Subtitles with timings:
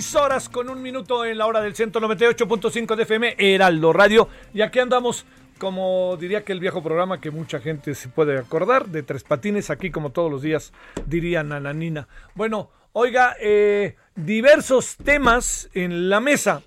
[0.00, 4.30] 16 horas con un minuto en la hora del 198.5 de FM, Heraldo Radio.
[4.54, 5.26] Y aquí andamos,
[5.58, 9.68] como diría que el viejo programa que mucha gente se puede acordar, de Tres Patines,
[9.68, 10.72] aquí como todos los días
[11.04, 12.08] diría Nananina.
[12.34, 16.62] Bueno, oiga, eh, diversos temas en la mesa.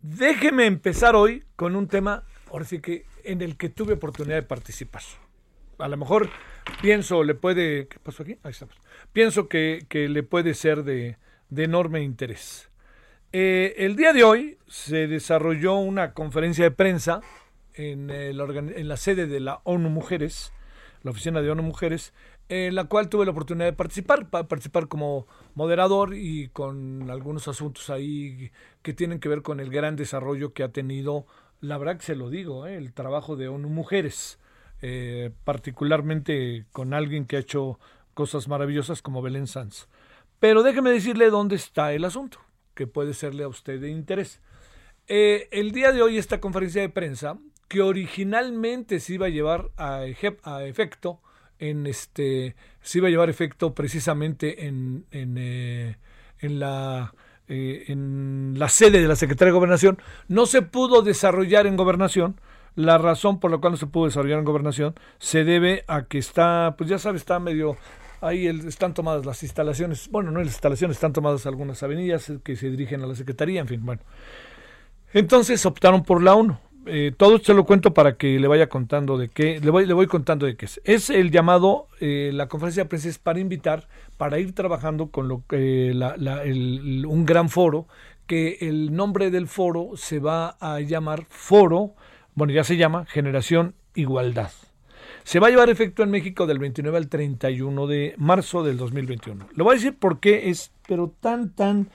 [0.00, 4.42] Déjeme empezar hoy con un tema, ahora sí que en el que tuve oportunidad de
[4.44, 5.02] participar.
[5.78, 6.30] A lo mejor
[6.80, 7.88] pienso le puede.
[7.88, 8.38] ¿Qué pasó aquí?
[8.44, 8.76] Ahí estamos.
[9.12, 11.16] Pienso que, que le puede ser de,
[11.52, 12.70] de enorme interés.
[13.32, 17.20] Eh, el día de hoy se desarrolló una conferencia de prensa
[17.74, 20.52] en, el organ- en la sede de la ONU Mujeres,
[21.02, 22.14] la oficina de ONU Mujeres,
[22.48, 27.48] en la cual tuve la oportunidad de participar, pa- participar como moderador y con algunos
[27.48, 28.50] asuntos ahí
[28.82, 31.26] que tienen que ver con el gran desarrollo que ha tenido,
[31.60, 34.38] la verdad que se lo digo, eh, el trabajo de ONU Mujeres,
[34.80, 37.78] eh, particularmente con alguien que ha hecho
[38.14, 39.86] cosas maravillosas como Belén Sanz.
[40.42, 42.40] Pero déjeme decirle dónde está el asunto,
[42.74, 44.40] que puede serle a usted de interés.
[45.06, 47.38] Eh, el día de hoy esta conferencia de prensa,
[47.68, 51.20] que originalmente se iba a llevar a, efecto
[51.60, 55.96] en este, se iba a llevar efecto precisamente en, en, eh,
[56.40, 57.14] la
[57.46, 62.40] eh, en la sede de la Secretaría de Gobernación, no se pudo desarrollar en Gobernación.
[62.74, 66.18] La razón por la cual no se pudo desarrollar en Gobernación se debe a que
[66.18, 67.76] está, pues ya sabe, está medio
[68.22, 72.70] ahí están tomadas las instalaciones, bueno, no las instalaciones, están tomadas algunas avenidas que se
[72.70, 74.00] dirigen a la Secretaría, en fin, bueno.
[75.12, 76.56] Entonces optaron por la ONU.
[76.86, 79.94] Eh, todo se lo cuento para que le vaya contando de qué, le voy, le
[79.94, 80.80] voy contando de qué es.
[80.84, 85.28] Es el llamado, eh, la conferencia de prensa es para invitar, para ir trabajando con
[85.28, 87.86] lo que la- la- el- un gran foro,
[88.26, 91.94] que el nombre del foro se va a llamar Foro,
[92.34, 94.50] bueno, ya se llama Generación Igualdad.
[95.24, 99.48] Se va a llevar efecto en México del 29 al 31 de marzo del 2021.
[99.54, 101.90] Le voy a decir por qué es, pero tan, tan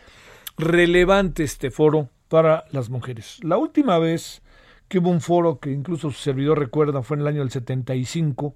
[0.58, 3.40] relevante este foro para las mujeres.
[3.44, 4.42] La última vez
[4.88, 8.56] que hubo un foro que incluso su servidor recuerda fue en el año del 75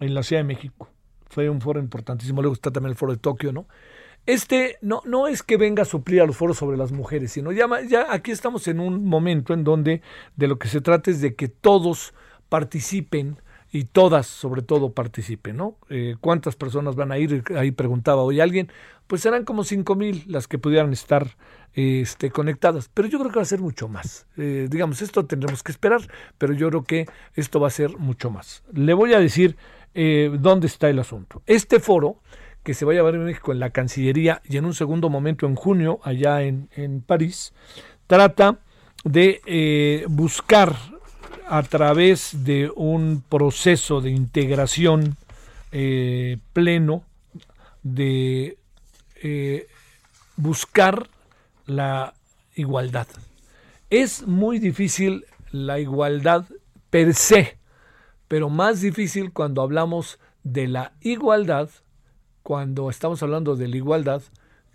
[0.00, 0.88] en la Ciudad de México.
[1.28, 2.40] Fue un foro importantísimo.
[2.40, 3.66] Luego está también el foro de Tokio, ¿no?
[4.24, 7.52] Este no, no es que venga a suplir a los foros sobre las mujeres, sino
[7.52, 7.68] ya,
[8.10, 10.02] aquí estamos en un momento en donde
[10.34, 12.12] de lo que se trata es de que todos
[12.48, 13.36] participen
[13.76, 15.76] y todas sobre todo participen, ¿no?
[15.90, 17.44] Eh, ¿Cuántas personas van a ir?
[17.56, 18.72] Ahí preguntaba hoy alguien.
[19.06, 21.36] Pues serán como cinco mil las que pudieran estar
[21.74, 24.26] este, conectadas, pero yo creo que va a ser mucho más.
[24.38, 26.00] Eh, digamos, esto tendremos que esperar,
[26.38, 28.64] pero yo creo que esto va a ser mucho más.
[28.72, 29.56] Le voy a decir
[29.94, 31.42] eh, dónde está el asunto.
[31.46, 32.16] Este foro
[32.62, 35.46] que se va a llevar en México en la Cancillería y en un segundo momento
[35.46, 37.52] en junio allá en, en París,
[38.06, 38.58] trata
[39.04, 40.74] de eh, buscar
[41.48, 45.16] a través de un proceso de integración
[45.72, 47.04] eh, pleno,
[47.82, 48.58] de
[49.22, 49.68] eh,
[50.36, 51.08] buscar
[51.66, 52.14] la
[52.54, 53.06] igualdad.
[53.90, 56.44] Es muy difícil la igualdad
[56.90, 57.58] per se,
[58.28, 61.70] pero más difícil cuando hablamos de la igualdad
[62.42, 64.22] cuando estamos hablando de la igualdad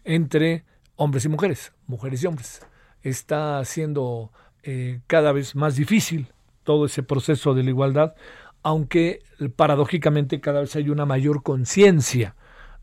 [0.03, 0.65] entre
[0.97, 2.62] hombres y mujeres, mujeres y hombres.
[3.01, 4.31] Está siendo
[4.63, 6.27] eh, cada vez más difícil
[6.71, 8.15] todo ese proceso de la igualdad,
[8.63, 9.23] aunque
[9.57, 12.35] paradójicamente cada vez hay una mayor conciencia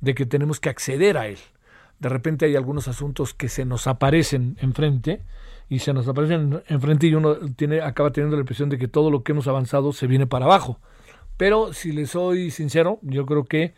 [0.03, 1.39] de que tenemos que acceder a él.
[2.01, 5.23] De repente hay algunos asuntos que se nos aparecen enfrente
[5.71, 9.11] y se nos aparecen enfrente y uno tiene, acaba teniendo la impresión de que todo
[9.11, 10.79] lo que hemos avanzado se viene para abajo.
[11.39, 13.73] Pero si le soy sincero, yo creo que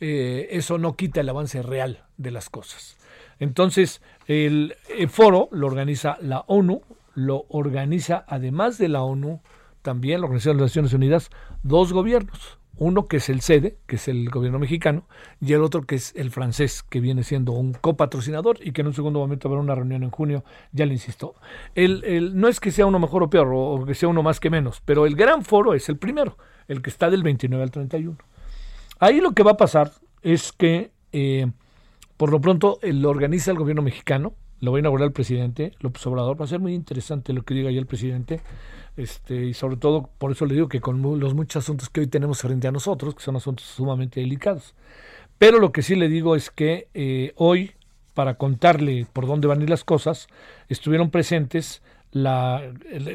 [0.00, 2.98] eh, eso no quita el avance real de las cosas.
[3.40, 6.82] Entonces, el, el foro lo organiza la ONU,
[7.16, 9.40] lo organiza además de la ONU,
[9.82, 11.30] también la Organización de las Naciones Unidas,
[11.62, 12.58] dos gobiernos.
[12.78, 15.08] Uno que es el SEDE, que es el gobierno mexicano,
[15.40, 18.88] y el otro que es el francés, que viene siendo un copatrocinador y que en
[18.88, 21.34] un segundo momento habrá una reunión en junio, ya le insisto.
[21.74, 24.38] El, el, no es que sea uno mejor o peor, o que sea uno más
[24.38, 26.36] que menos, pero el gran foro es el primero,
[26.68, 28.18] el que está del 29 al 31.
[28.98, 31.50] Ahí lo que va a pasar es que, eh,
[32.18, 36.06] por lo pronto, lo organiza el gobierno mexicano, lo va a inaugurar el presidente López
[36.06, 36.40] Obrador.
[36.40, 38.40] Va a ser muy interesante lo que diga ya el presidente.
[38.96, 42.06] Este, y sobre todo, por eso le digo que con los muchos asuntos que hoy
[42.06, 44.74] tenemos frente a nosotros, que son asuntos sumamente delicados.
[45.38, 47.72] Pero lo que sí le digo es que eh, hoy,
[48.14, 50.28] para contarle por dónde van a ir las cosas,
[50.68, 51.82] estuvieron presentes
[52.12, 52.62] la,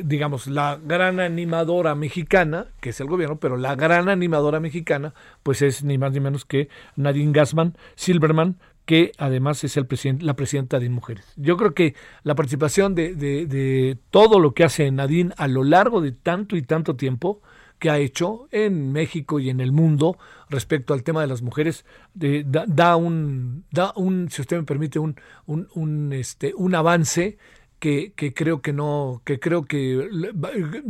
[0.04, 5.64] digamos, la gran animadora mexicana, que es el gobierno, pero la gran animadora mexicana, pues
[5.64, 9.88] es ni más ni menos que Nadine Gassman Silverman, que además es el
[10.22, 11.26] la presidenta de Mujeres.
[11.36, 15.64] Yo creo que la participación de, de, de, todo lo que hace Nadine a lo
[15.64, 17.42] largo de tanto y tanto tiempo
[17.80, 20.18] que ha hecho en México y en el mundo
[20.50, 21.84] respecto al tema de las mujeres
[22.14, 25.16] de, da, da, un da un si usted me permite un,
[25.48, 27.40] un, un este un avance
[27.82, 30.08] que, creo que no, que creo que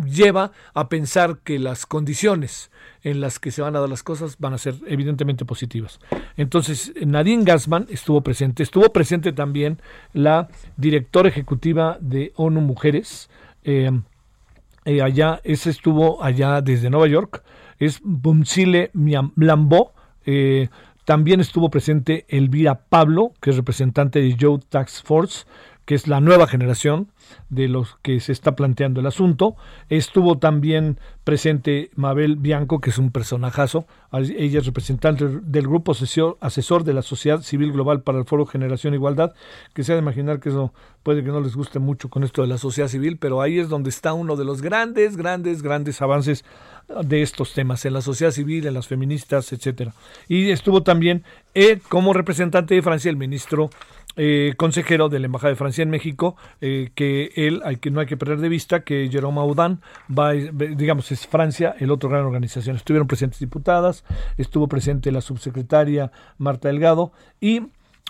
[0.05, 2.69] lleva a pensar que las condiciones
[3.01, 6.01] en las que se van a dar las cosas van a ser evidentemente positivas.
[6.35, 9.79] Entonces, Nadine Gassman estuvo presente, estuvo presente también
[10.11, 13.29] la directora ejecutiva de ONU Mujeres,
[13.63, 13.89] eh,
[14.83, 17.41] eh, allá, ese estuvo allá desde Nueva York,
[17.79, 18.91] es Bumsile
[19.37, 19.93] Lambo,
[20.25, 20.67] eh,
[21.05, 25.45] también estuvo presente Elvira Pablo, que es representante de Joe Tax Force,
[25.91, 27.09] que es la nueva generación
[27.49, 29.57] de los que se está planteando el asunto.
[29.89, 33.85] Estuvo también presente Mabel Bianco, que es un personajazo.
[34.13, 38.93] Ella es representante del grupo asesor, de la Sociedad Civil Global para el Foro Generación
[38.93, 39.33] Igualdad,
[39.73, 40.73] que se ha de imaginar que eso
[41.03, 43.67] puede que no les guste mucho con esto de la sociedad civil, pero ahí es
[43.67, 46.45] donde está uno de los grandes, grandes, grandes avances
[47.03, 49.93] de estos temas, en la sociedad civil, en las feministas, etcétera.
[50.27, 51.23] Y estuvo también
[51.53, 53.69] eh, como representante de Francia el ministro
[54.15, 57.99] eh, consejero de la Embajada de Francia en México, eh, que él, hay que no
[57.99, 59.79] hay que perder de vista que Jerome Audin
[60.09, 62.75] va, digamos, es Francia, el otro gran organización.
[62.75, 64.03] Estuvieron presentes diputadas,
[64.37, 67.63] estuvo presente la subsecretaria Marta Delgado, y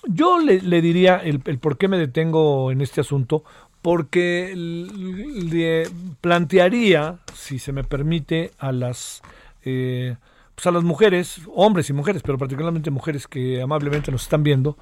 [0.08, 3.44] yo le, diría el, el, por qué me detengo en este asunto,
[3.82, 5.88] porque le
[6.22, 9.22] plantearía, si se me permite, a las...
[9.64, 10.16] Eh,
[10.56, 14.78] pues a las mujeres, hombres y mujeres, pero particularmente mujeres que amablemente nos están viendo,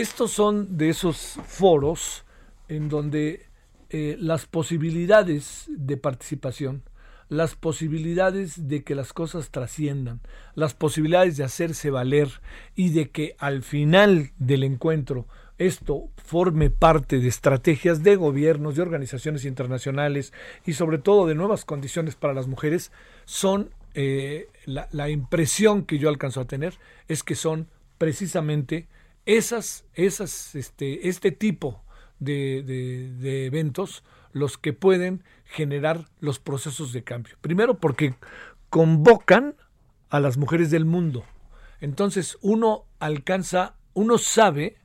[0.00, 2.24] estos son de esos foros
[2.68, 3.46] en donde
[3.90, 6.82] eh, las posibilidades de participación,
[7.28, 10.20] las posibilidades de que las cosas trasciendan,
[10.54, 12.28] las posibilidades de hacerse valer
[12.74, 15.26] y de que al final del encuentro
[15.58, 20.32] esto forme parte de estrategias de gobiernos, de organizaciones internacionales
[20.66, 22.92] y sobre todo de nuevas condiciones para las mujeres,
[23.24, 26.74] son eh, la, la impresión que yo alcanzo a tener
[27.08, 27.68] es que son
[27.98, 28.86] precisamente
[29.26, 31.84] esas, esas, este, este tipo
[32.18, 37.36] de, de, eventos los que pueden generar los procesos de cambio.
[37.40, 38.14] Primero porque
[38.70, 39.56] convocan
[40.08, 41.24] a las mujeres del mundo.
[41.80, 44.76] Entonces uno alcanza, uno sabe,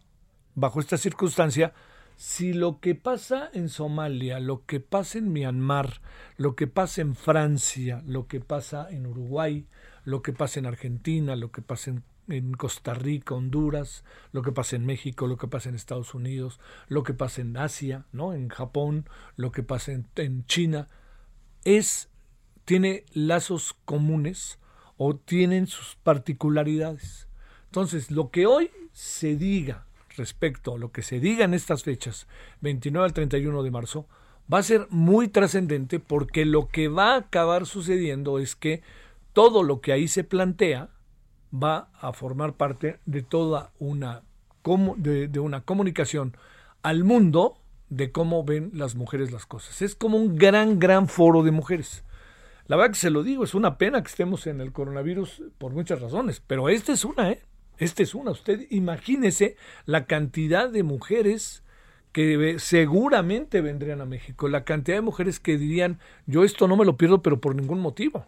[0.56, 1.74] bajo esta circunstancia,
[2.16, 6.02] si lo que pasa en Somalia, lo que pasa en Myanmar,
[6.38, 9.68] lo que pasa en Francia, lo que pasa en Uruguay,
[10.04, 14.52] lo que pasa en Argentina, lo que pasa en en Costa Rica, Honduras, lo que
[14.52, 18.34] pasa en México, lo que pasa en Estados Unidos, lo que pasa en Asia, ¿no?
[18.34, 20.90] En Japón, lo que pasa en, en China,
[21.64, 22.10] es
[22.66, 24.60] tiene lazos comunes
[24.98, 27.28] o tienen sus particularidades.
[27.66, 29.86] Entonces, lo que hoy se diga
[30.18, 32.28] respecto a lo que se diga en estas fechas,
[32.62, 34.08] 29 al 31 de marzo,
[34.52, 38.82] va a ser muy trascendente porque lo que va a acabar sucediendo es que
[39.34, 40.90] todo lo que ahí se plantea,
[41.54, 44.24] va a formar parte de toda una,
[44.98, 46.36] de, una comunicación
[46.84, 47.58] al mundo
[47.90, 49.82] de cómo ven las mujeres las cosas.
[49.82, 52.04] Es como un gran, gran foro de mujeres.
[52.68, 55.74] La verdad que se lo digo, es una pena que estemos en el coronavirus por
[55.74, 57.42] muchas razones, pero esta es una, ¿eh?
[57.78, 58.32] Esta es una.
[58.32, 61.64] Usted imagínese la cantidad de mujeres
[62.12, 66.86] que seguramente vendrían a México, la cantidad de mujeres que dirían, yo esto no me
[66.86, 68.26] lo pierdo, pero por ningún motivo.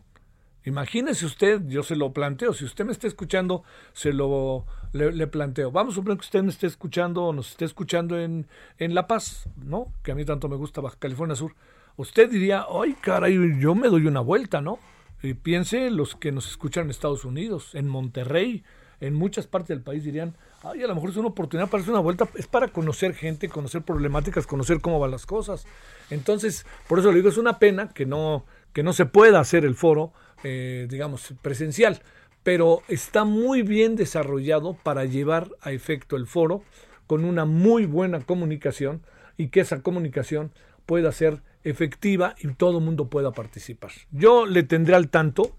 [0.66, 5.72] Imagínese usted, yo se lo planteo, si usted me está escuchando, se lo le, planteo.
[5.72, 9.08] Vamos a suponer que usted me esté escuchando o nos esté escuchando en, en La
[9.08, 9.92] Paz, ¿no?
[10.04, 11.54] Que a mí tanto me gusta Baja California Sur.
[11.98, 14.80] Usted diría, ay, caray, yo me doy una vuelta, ¿no?
[15.22, 18.64] Y piense los que nos escuchan en Estados Unidos, en Monterrey,
[19.00, 21.92] en muchas partes del país dirían, ay, a lo mejor es una oportunidad para hacer
[21.92, 25.66] una vuelta, es para conocer gente, conocer problemáticas, conocer cómo van las cosas.
[26.10, 29.66] Entonces, por eso le digo, es una pena que no, que no se pueda hacer
[29.66, 32.02] el foro, eh, digamos, presencial,
[32.44, 36.64] pero está muy bien desarrollado para llevar a efecto el foro
[37.08, 39.02] con una muy buena comunicación
[39.38, 40.52] y que esa comunicación
[40.86, 43.92] pueda ser efectiva y todo el mundo pueda participar.
[44.12, 45.56] Yo le tendré al tanto.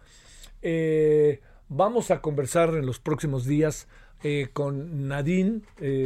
[0.61, 3.89] Eh, vamos a conversar en los próximos días
[4.23, 5.61] eh, con Nadine,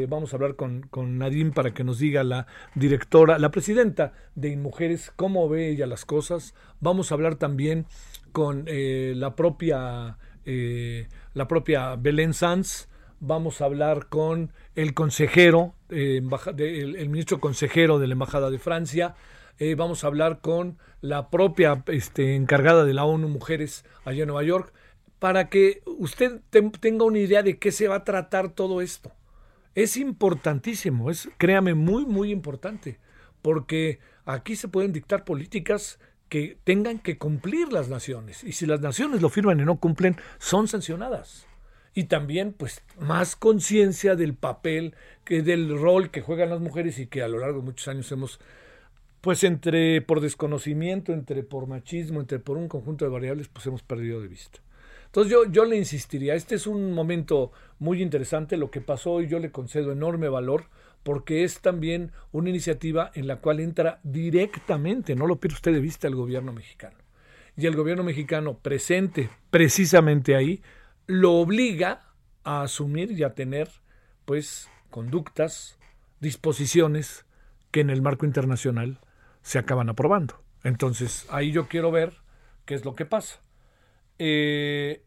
[0.09, 4.49] vamos a hablar con, con, Nadine para que nos diga la directora, la presidenta de
[4.49, 6.55] Inmujeres, cómo ve ella las cosas.
[6.81, 7.87] Vamos a hablar también
[8.33, 10.19] con eh, la propia
[11.35, 12.89] la propia Belén Sanz.
[13.21, 19.15] Vamos a hablar con el consejero, el, ministro consejero de la Embajada de Francia.
[19.77, 24.43] vamos a hablar con la propia este, encargada de la ONU Mujeres allá en Nueva
[24.43, 24.73] York
[25.19, 26.41] para que usted
[26.81, 29.13] tenga una idea de qué se va a tratar todo esto.
[29.75, 32.99] Es importantísimo, es, créame, muy, muy importante,
[33.43, 38.45] porque aquí se pueden dictar políticas que tengan que cumplir las naciones.
[38.45, 41.47] Y si las naciones lo firman y no cumplen, son sancionadas.
[41.95, 44.95] Y también, pues, más conciencia del papel,
[45.25, 48.11] que del rol que juegan las mujeres y que a lo largo de muchos años
[48.13, 48.41] hemos,
[49.21, 53.83] pues, entre por desconocimiento, entre por machismo, entre por un conjunto de variables, pues hemos
[53.83, 54.61] perdido de vista.
[55.07, 59.27] Entonces yo, yo le insistiría, este es un momento muy interesante, lo que pasó hoy
[59.27, 60.67] yo le concedo enorme valor
[61.03, 65.81] porque es también una iniciativa en la cual entra directamente, no lo pierde usted de
[65.81, 66.97] vista, el gobierno mexicano.
[67.57, 70.63] Y el gobierno mexicano presente precisamente ahí
[71.07, 72.13] lo obliga
[72.45, 73.69] a asumir y a tener
[74.25, 75.79] pues conductas,
[76.21, 77.25] disposiciones
[77.71, 79.01] que en el marco internacional
[79.43, 80.43] se acaban aprobando.
[80.65, 82.15] Entonces ahí yo quiero ver
[82.65, 83.41] qué es lo que pasa.
[84.19, 85.03] Eh,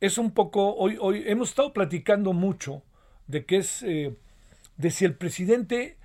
[0.00, 2.82] es un poco, hoy, hoy hemos estado platicando mucho
[3.26, 4.16] de que es, eh,
[4.76, 5.96] de si el presidente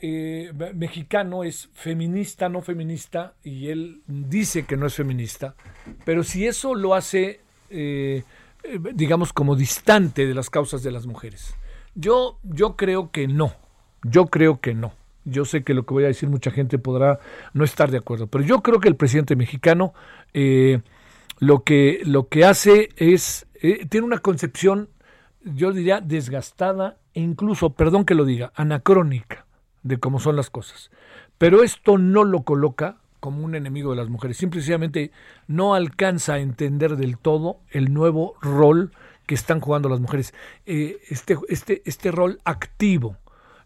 [0.00, 5.54] eh, mexicano es feminista, no feminista, y él dice que no es feminista,
[6.04, 7.40] pero si eso lo hace,
[8.94, 11.54] digamos, como distante de las causas de las mujeres.
[11.94, 13.54] Yo, yo creo que no,
[14.02, 14.94] yo creo que no.
[15.24, 17.20] Yo sé que lo que voy a decir mucha gente podrá
[17.54, 19.94] no estar de acuerdo, pero yo creo que el presidente mexicano
[21.42, 24.88] lo que, lo que hace es, eh, tiene una concepción,
[25.44, 29.46] yo diría, desgastada e incluso, perdón que lo diga, anacrónica
[29.82, 30.90] de cómo son las cosas.
[31.38, 35.12] Pero esto no lo coloca como un enemigo de las mujeres, simplemente
[35.46, 38.90] no alcanza a entender del todo el nuevo rol
[39.26, 40.34] que están jugando las mujeres,
[40.66, 43.16] eh, este, este, este rol activo,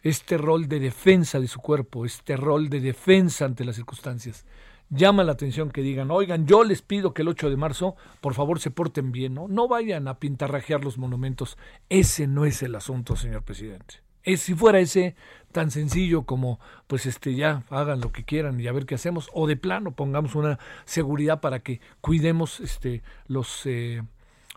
[0.02, 4.44] este rol de defensa de su cuerpo, este rol de defensa ante las circunstancias
[4.90, 8.34] llama la atención que digan, oigan, yo les pido que el 8 de marzo, por
[8.34, 9.48] favor, se porten bien, ¿no?
[9.48, 11.58] No vayan a pintarrajear los monumentos.
[11.88, 13.96] Ese no es el asunto, señor presidente.
[14.22, 15.14] Es, si fuera ese
[15.52, 19.30] tan sencillo como, pues, este, ya hagan lo que quieran y a ver qué hacemos,
[19.32, 24.02] o de plano pongamos una seguridad para que cuidemos, este, los, eh,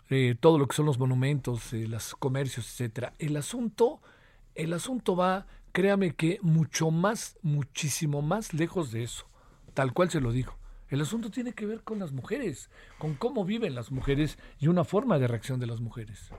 [0.09, 3.13] eh, todo lo que son los monumentos, eh, los comercios, etcétera.
[3.19, 4.01] El asunto,
[4.55, 9.28] el asunto va, créame que mucho más, muchísimo más lejos de eso
[9.79, 10.59] tal cual se lo dijo.
[10.89, 14.83] El asunto tiene que ver con las mujeres, con cómo viven las mujeres y una
[14.83, 16.31] forma de reacción de las mujeres.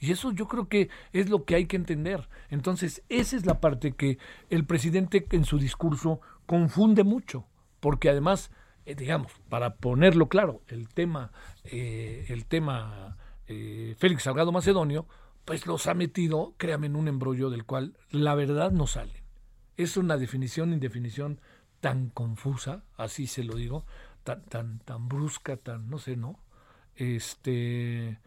[0.00, 2.28] Y eso yo creo que es lo que hay que entender.
[2.48, 4.18] Entonces, esa es la parte que
[4.48, 7.46] el presidente en su discurso confunde mucho,
[7.78, 8.50] porque además,
[8.86, 11.30] eh, digamos, para ponerlo claro, el tema,
[11.62, 15.06] eh, el tema eh, Félix Salgado Macedonio,
[15.44, 19.22] pues los ha metido, créame, en un embrollo del cual la verdad no sale.
[19.76, 21.40] Es una definición, indefinición
[21.80, 23.84] tan confusa, así se lo digo,
[24.24, 26.38] tan, tan, tan brusca, tan, no sé, ¿no?
[26.96, 28.18] Este,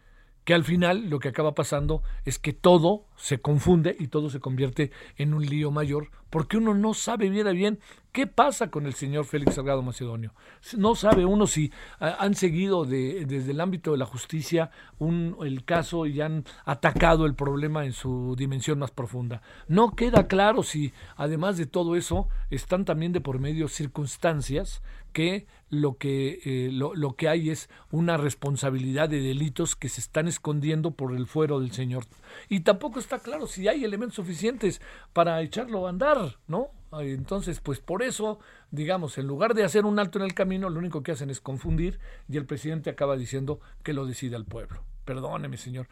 [0.44, 4.40] que al final lo que acaba pasando es que todo se confunde y todo se
[4.40, 7.78] convierte en un lío mayor, porque uno no sabe bien a bien
[8.14, 10.34] ¿Qué pasa con el señor Félix Salgado Macedonio?
[10.76, 15.64] No sabe uno si ah, han seguido desde el ámbito de la justicia un, el
[15.64, 19.42] caso y han atacado el problema en su dimensión más profunda.
[19.66, 24.80] No queda claro si, además de todo eso, están también de por medio circunstancias
[25.12, 30.28] que lo que, eh, lo, que hay es una responsabilidad de delitos que se están
[30.28, 32.04] escondiendo por el fuero del señor.
[32.48, 34.80] Y tampoco está claro si hay elementos suficientes
[35.12, 36.70] para echarlo a andar, ¿no?
[36.92, 38.38] Entonces, pues por eso,
[38.70, 41.40] digamos, en lugar de hacer un alto en el camino, lo único que hacen es
[41.40, 41.98] confundir
[42.28, 44.84] y el presidente acaba diciendo que lo decida el pueblo.
[45.04, 45.88] Perdóneme, señor.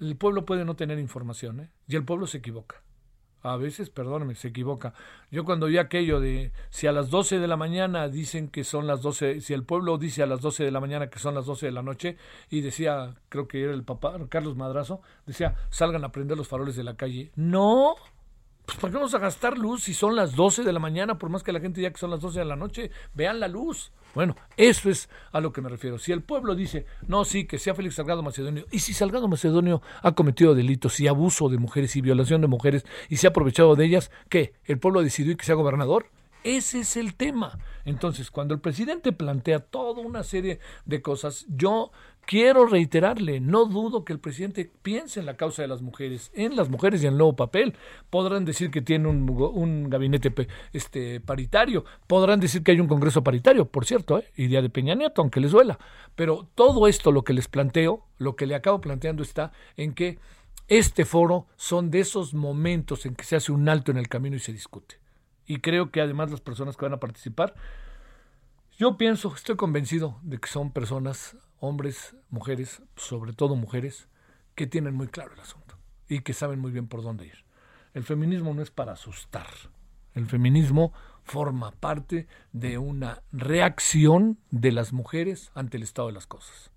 [0.00, 1.70] El pueblo puede no tener información, ¿eh?
[1.86, 2.82] Y el pueblo se equivoca.
[3.42, 4.92] A veces, perdóneme, se equivoca.
[5.30, 8.86] Yo cuando vi aquello de si a las 12 de la mañana dicen que son
[8.86, 11.46] las 12, si el pueblo dice a las 12 de la mañana que son las
[11.46, 12.16] 12 de la noche,
[12.50, 16.76] y decía, creo que era el papá, Carlos Madrazo, decía, salgan a prender los faroles
[16.76, 17.30] de la calle.
[17.36, 17.94] No,
[18.66, 21.30] pues ¿para qué vamos a gastar luz si son las 12 de la mañana, por
[21.30, 22.90] más que la gente diga que son las 12 de la noche?
[23.14, 23.92] Vean la luz.
[24.14, 25.98] Bueno, eso es a lo que me refiero.
[25.98, 29.82] Si el pueblo dice, no, sí, que sea Félix Salgado Macedonio, y si Salgado Macedonio
[30.02, 33.76] ha cometido delitos y abuso de mujeres y violación de mujeres y se ha aprovechado
[33.76, 34.54] de ellas, ¿qué?
[34.64, 36.10] ¿El pueblo decidió que sea gobernador?
[36.42, 37.58] Ese es el tema.
[37.84, 41.90] Entonces, cuando el presidente plantea toda una serie de cosas, yo
[42.26, 46.56] quiero reiterarle, no dudo que el presidente piense en la causa de las mujeres, en
[46.56, 47.74] las mujeres y en el nuevo papel.
[48.10, 50.32] Podrán decir que tiene un, gabinete
[50.72, 54.26] este, paritario, podrán decir que hay un congreso paritario, por cierto, ¿eh?
[54.36, 55.78] de Peña Nieto, aunque les duela.
[56.14, 60.18] Pero todo esto, lo que les planteo, lo que le acabo planteando está en que
[60.68, 64.36] este foro son de esos momentos en que se hace un alto en el camino
[64.36, 64.96] y se discute
[65.46, 67.54] y creo que además las personas que van a participar,
[68.78, 74.08] yo pienso, estoy convencido de que son personas, hombres, mujeres, sobre todo mujeres,
[74.54, 75.76] que tienen muy claro el asunto
[76.08, 77.44] y que saben muy bien por dónde ir.
[77.94, 79.48] El feminismo no es para asustar.
[80.14, 80.92] El feminismo
[81.24, 86.70] forma parte de una reacción de las mujeres ante el estado de las cosas.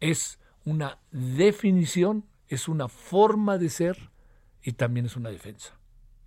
[0.00, 4.10] Es una definición, es una forma de ser
[4.62, 5.79] y también es una defensa.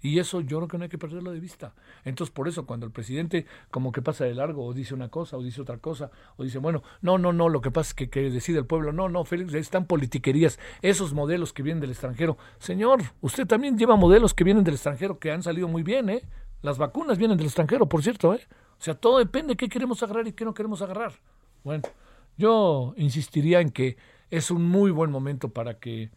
[0.04, 1.74] Y eso yo creo que no hay que perderlo de vista.
[2.04, 5.38] Entonces, por eso, cuando el presidente como que pasa de largo o dice una cosa
[5.38, 8.10] o dice otra cosa, o dice, bueno, no, no, no, lo que pasa es que,
[8.10, 12.38] que decide el pueblo, no, no, Félix, están politiquerías, esos modelos que vienen del extranjero.
[12.60, 16.24] Señor, usted también lleva modelos que vienen del extranjero que han salido muy bien, ¿eh?
[16.62, 18.42] Las vacunas vienen del extranjero, por cierto, ¿eh?
[18.78, 21.14] O sea, todo depende de qué queremos agarrar y qué no queremos agarrar.
[21.64, 21.84] Bueno,
[22.38, 23.96] yo insistiría en que
[24.30, 26.12] es un muy buen momento para que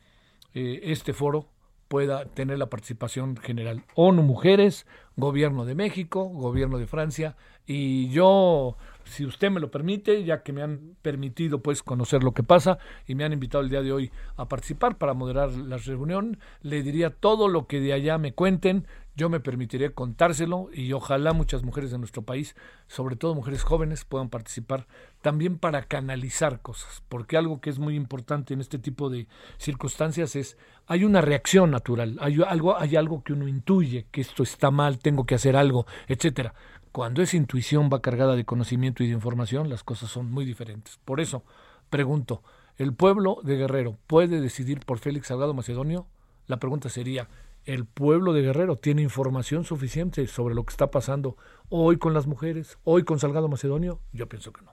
[0.55, 1.47] eh, este foro
[1.89, 3.85] pueda tener la participación general.
[3.95, 10.23] ONU Mujeres, Gobierno de México, Gobierno de Francia, y yo, si usted me lo permite,
[10.25, 13.71] ya que me han permitido pues conocer lo que pasa y me han invitado el
[13.71, 17.93] día de hoy a participar para moderar la reunión, le diría todo lo que de
[17.93, 22.55] allá me cuenten, yo me permitiré contárselo y ojalá muchas mujeres de nuestro país,
[22.87, 24.87] sobre todo mujeres jóvenes, puedan participar
[25.23, 29.27] también para canalizar cosas, porque algo que es muy importante en este tipo de
[29.57, 34.43] circunstancias es hay una reacción natural, hay algo hay algo que uno intuye que esto
[34.43, 36.55] está mal, tengo que hacer algo, etcétera.
[36.93, 40.99] Cuando esa intuición va cargada de conocimiento y de información, las cosas son muy diferentes.
[41.05, 41.43] Por eso
[41.91, 42.43] pregunto,
[42.77, 46.07] ¿el pueblo de Guerrero puede decidir por Félix Salgado Macedonio?
[46.47, 47.29] La pregunta sería,
[47.67, 51.37] el pueblo de Guerrero tiene información suficiente sobre lo que está pasando
[51.69, 54.01] hoy con las mujeres, hoy con Salgado Macedonio?
[54.13, 54.73] Yo pienso que no.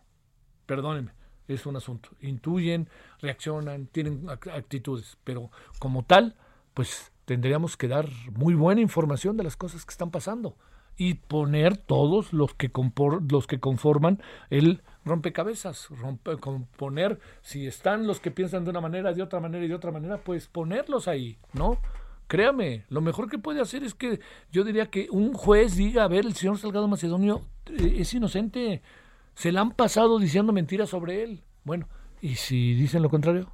[0.67, 1.11] Perdónenme,
[1.47, 2.09] es un asunto.
[2.21, 2.87] Intuyen,
[3.19, 6.35] reaccionan, tienen actitudes, pero como tal,
[6.73, 10.55] pues tendríamos que dar muy buena información de las cosas que están pasando
[10.95, 12.71] y poner todos los que,
[13.29, 19.13] los que conforman el rompecabezas, rompe, componer, si están los que piensan de una manera,
[19.13, 21.79] de otra manera y de otra manera, pues ponerlos ahí, ¿no?
[22.33, 24.19] Créame, lo mejor que puede hacer es que
[24.51, 28.81] yo diría que un juez diga, a ver, el señor Salgado Macedonio eh, es inocente,
[29.35, 31.43] se le han pasado diciendo mentiras sobre él.
[31.63, 31.87] Bueno,
[32.21, 33.51] ¿y si dicen lo contrario?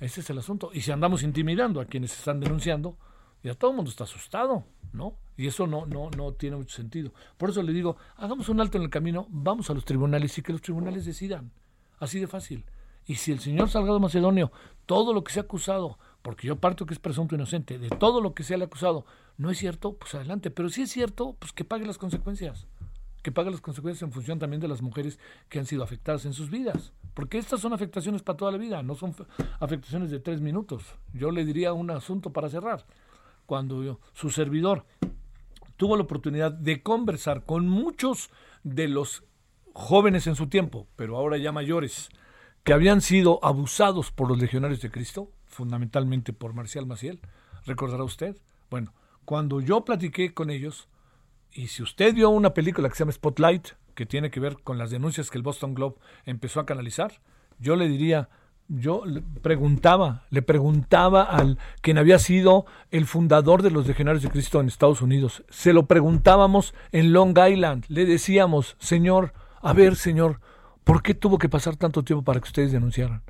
[0.00, 0.72] Ese es el asunto.
[0.74, 2.96] Y si andamos intimidando a quienes están denunciando,
[3.44, 5.14] ya todo el mundo está asustado, ¿no?
[5.36, 7.12] Y eso no, no, no tiene mucho sentido.
[7.38, 10.42] Por eso le digo, hagamos un alto en el camino, vamos a los tribunales y
[10.42, 11.52] que los tribunales decidan.
[12.00, 12.64] Así de fácil.
[13.06, 14.50] Y si el señor Salgado Macedonio,
[14.86, 18.20] todo lo que se ha acusado, porque yo parto que es presunto inocente, de todo
[18.20, 19.06] lo que se le ha acusado,
[19.38, 20.50] no es cierto, pues adelante.
[20.50, 22.66] Pero si es cierto, pues que pague las consecuencias.
[23.22, 26.32] Que pague las consecuencias en función también de las mujeres que han sido afectadas en
[26.32, 26.92] sus vidas.
[27.14, 29.14] Porque estas son afectaciones para toda la vida, no son
[29.60, 30.84] afectaciones de tres minutos.
[31.12, 32.84] Yo le diría un asunto para cerrar.
[33.46, 34.84] Cuando su servidor
[35.76, 38.30] tuvo la oportunidad de conversar con muchos
[38.62, 39.24] de los
[39.72, 42.10] jóvenes en su tiempo, pero ahora ya mayores,
[42.64, 47.20] que habían sido abusados por los legionarios de Cristo, fundamentalmente por Marcial Maciel,
[47.66, 48.36] recordará usted.
[48.70, 50.88] Bueno, cuando yo platiqué con ellos,
[51.52, 54.78] Y si usted vio una película que se llama Spotlight, que tiene que ver con
[54.78, 57.20] las denuncias que el Boston Globe empezó a canalizar,
[57.58, 58.28] yo le diría,
[58.68, 64.30] yo le preguntaba, le preguntaba al quien había sido el fundador de los Legionarios de
[64.30, 69.96] Cristo en Estados Unidos, se lo preguntábamos en Long Island, le decíamos, señor, a ver,
[69.96, 70.40] señor,
[70.84, 73.22] ¿por qué tuvo que pasar tanto tiempo para que ustedes denunciaran?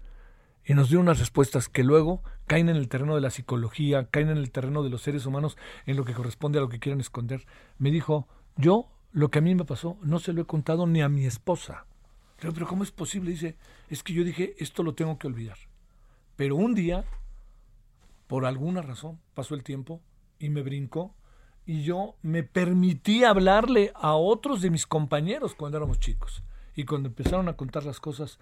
[0.71, 4.29] Y nos dio unas respuestas que luego caen en el terreno de la psicología, caen
[4.29, 7.01] en el terreno de los seres humanos, en lo que corresponde a lo que quieren
[7.01, 7.45] esconder.
[7.79, 11.03] Me dijo, yo lo que a mí me pasó no se lo he contado ni
[11.03, 11.87] a mi esposa.
[12.39, 13.33] Pero, ¿cómo es posible?
[13.33, 13.57] Dice,
[13.89, 15.59] es que yo dije, esto lo tengo que olvidar.
[16.37, 17.05] Pero un día,
[18.29, 20.01] por alguna razón, pasó el tiempo
[20.39, 21.17] y me brincó
[21.67, 26.45] y yo me permití hablarle a otros de mis compañeros cuando éramos chicos.
[26.77, 28.39] Y cuando empezaron a contar las cosas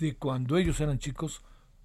[0.00, 1.42] de cuando ellos eran chicos,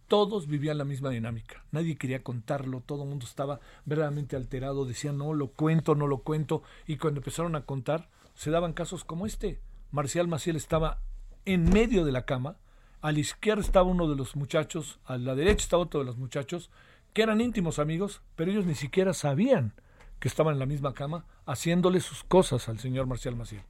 [0.08, 1.64] todos vivían la misma dinámica.
[1.72, 6.20] Nadie quería contarlo, todo el mundo estaba verdaderamente alterado, decían no lo cuento, no lo
[6.20, 6.64] cuento.
[6.88, 9.60] Y cuando empezaron a contar, se daban casos como este.
[9.92, 11.00] Marcial Maciel estaba
[11.46, 12.58] en medio de la cama,
[13.02, 16.18] a la izquierda estaba uno de los muchachos, a la derecha estaba otro de los
[16.18, 16.70] muchachos,
[17.14, 19.74] que eran íntimos amigos, pero ellos ni siquiera sabían
[20.20, 23.64] que estaban en la misma cama haciéndole sus cosas al señor Marcial Maciel.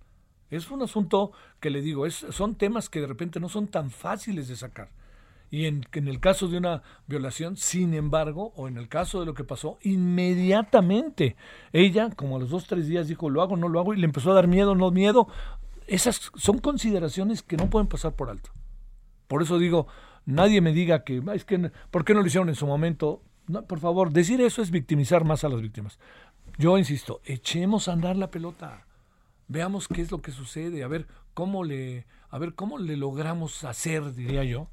[0.51, 4.47] Es un asunto que le digo, son temas que de repente no son tan fáciles
[4.47, 4.89] de sacar.
[5.51, 9.33] Y en, el caso de una violación, sin embargo, o en el caso de lo
[9.33, 11.35] que pasó, inmediatamente
[11.71, 14.05] ella, como a los dos, tres días, dijo, lo hago, no lo hago, y le
[14.05, 15.27] empezó a dar miedo, no miedo,
[15.87, 18.49] esas son consideraciones que no pueden pasar por alto.
[19.27, 19.87] Por eso digo,
[20.25, 23.21] nadie me diga que, es que, ¿por qué no lo hicieron en su momento?
[23.67, 25.99] Por favor, decir eso es victimizar más a las víctimas.
[26.57, 28.85] Yo insisto, echemos a andar la pelota.
[29.47, 33.63] Veamos qué es lo que sucede, a ver cómo le, a ver cómo le logramos
[33.63, 34.67] hacer, diría yo,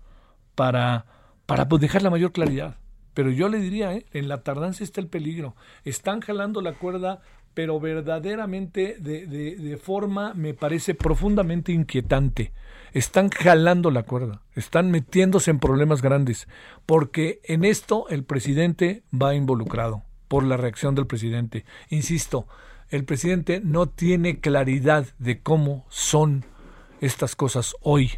[0.55, 1.07] para,
[1.47, 2.77] para pues, dejar la mayor claridad.
[3.15, 4.07] Pero yo le diría, ¿eh?
[4.13, 5.55] en la tardanza está el peligro.
[5.85, 7.21] Están jalando la cuerda
[7.55, 12.53] pero verdaderamente de, de, forma me parece profundamente inquietante.
[12.93, 16.47] Están jalando la cuerda, están metiéndose en problemas grandes,
[16.87, 21.65] porque en esto el presidente va involucrado por la reacción del presidente.
[21.89, 22.47] Insisto,
[22.93, 26.45] el presidente no tiene claridad de cómo son
[27.01, 28.13] estas cosas hoy,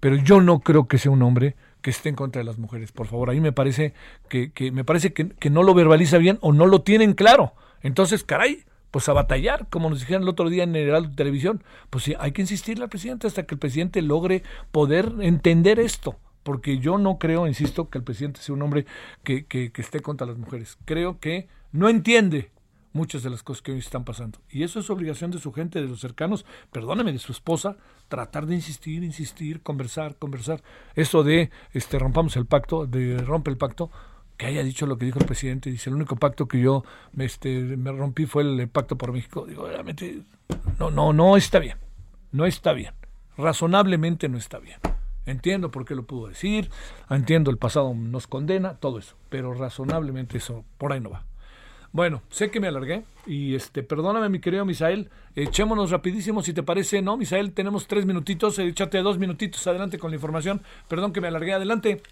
[0.00, 2.90] pero yo no creo que sea un hombre que esté en contra de las mujeres.
[2.90, 3.92] Por favor, ahí me parece
[4.30, 7.52] que, que me parece que, que no lo verbaliza bien o no lo tienen claro.
[7.82, 11.62] Entonces, caray, pues a batallar, como nos dijeron el otro día en el Televisión.
[11.90, 16.16] Pues sí, hay que insistirle al presidente hasta que el presidente logre poder entender esto.
[16.42, 18.86] Porque yo no creo, insisto, que el presidente sea un hombre
[19.22, 20.78] que, que esté contra las mujeres.
[20.86, 22.50] Creo que no entiende
[22.94, 24.38] muchas de las cosas que hoy están pasando.
[24.48, 27.76] Y eso es obligación de su gente, de los cercanos, perdóname, de su esposa,
[28.08, 30.62] tratar de insistir, insistir, conversar, conversar.
[30.94, 33.90] Eso de este rompamos el pacto, de rompe el pacto,
[34.36, 35.70] que haya dicho lo que dijo el presidente.
[35.70, 36.84] Dice, el único pacto que yo
[37.18, 39.44] este, me rompí fue el pacto por México.
[39.46, 40.22] Digo, realmente,
[40.78, 41.76] no, no, no está bien.
[42.32, 42.94] No está bien.
[43.36, 44.78] Razonablemente no está bien.
[45.26, 46.70] Entiendo por qué lo pudo decir,
[47.08, 51.24] entiendo el pasado nos condena, todo eso, pero razonablemente eso por ahí no va.
[51.94, 56.64] Bueno, sé que me alargué y este, perdóname mi querido Misael, echémonos rapidísimo si te
[56.64, 57.16] parece, ¿no?
[57.16, 61.52] Misael, tenemos tres minutitos, échate dos minutitos adelante con la información, perdón que me alargué,
[61.52, 62.02] adelante.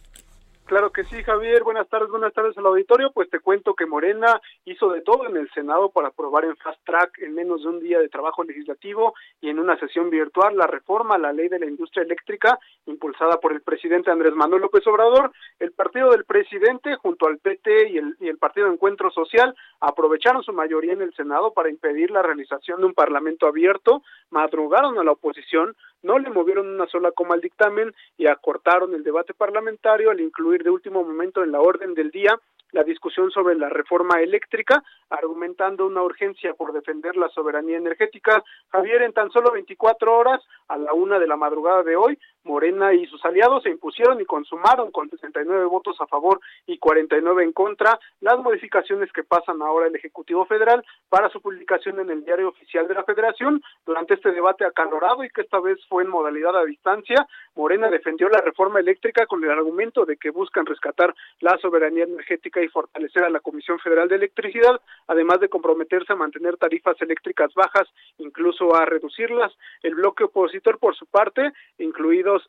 [0.65, 1.65] Claro que sí, Javier.
[1.65, 3.11] Buenas tardes, buenas tardes al auditorio.
[3.13, 6.83] Pues te cuento que Morena hizo de todo en el Senado para aprobar en fast
[6.85, 10.67] track en menos de un día de trabajo legislativo y en una sesión virtual la
[10.67, 14.87] reforma a la ley de la industria eléctrica impulsada por el presidente Andrés Manuel López
[14.87, 15.33] Obrador.
[15.59, 20.43] El partido del presidente junto al PT y el, y el partido Encuentro Social aprovecharon
[20.43, 25.05] su mayoría en el Senado para impedir la realización de un parlamento abierto, madrugaron a
[25.05, 30.11] la oposición, no le movieron una sola coma al dictamen y acortaron el debate parlamentario
[30.11, 32.39] al incluir de último momento en la orden del día
[32.73, 38.43] la discusión sobre la reforma eléctrica, argumentando una urgencia por defender la soberanía energética.
[38.71, 42.93] Javier, en tan solo 24 horas, a la una de la madrugada de hoy, Morena
[42.93, 47.53] y sus aliados se impusieron y consumaron con 69 votos a favor y 49 en
[47.53, 52.49] contra las modificaciones que pasan ahora el Ejecutivo Federal para su publicación en el Diario
[52.49, 53.63] Oficial de la Federación.
[53.87, 58.29] Durante este debate acalorado y que esta vez fue en modalidad a distancia, Morena defendió
[58.29, 63.25] la reforma eléctrica con el argumento de que buscan rescatar la soberanía energética y fortalecer
[63.25, 68.75] a la Comisión Federal de Electricidad, además de comprometerse a mantener tarifas eléctricas bajas, incluso
[68.75, 69.53] a reducirlas.
[69.83, 71.53] El bloque opositor, por su parte,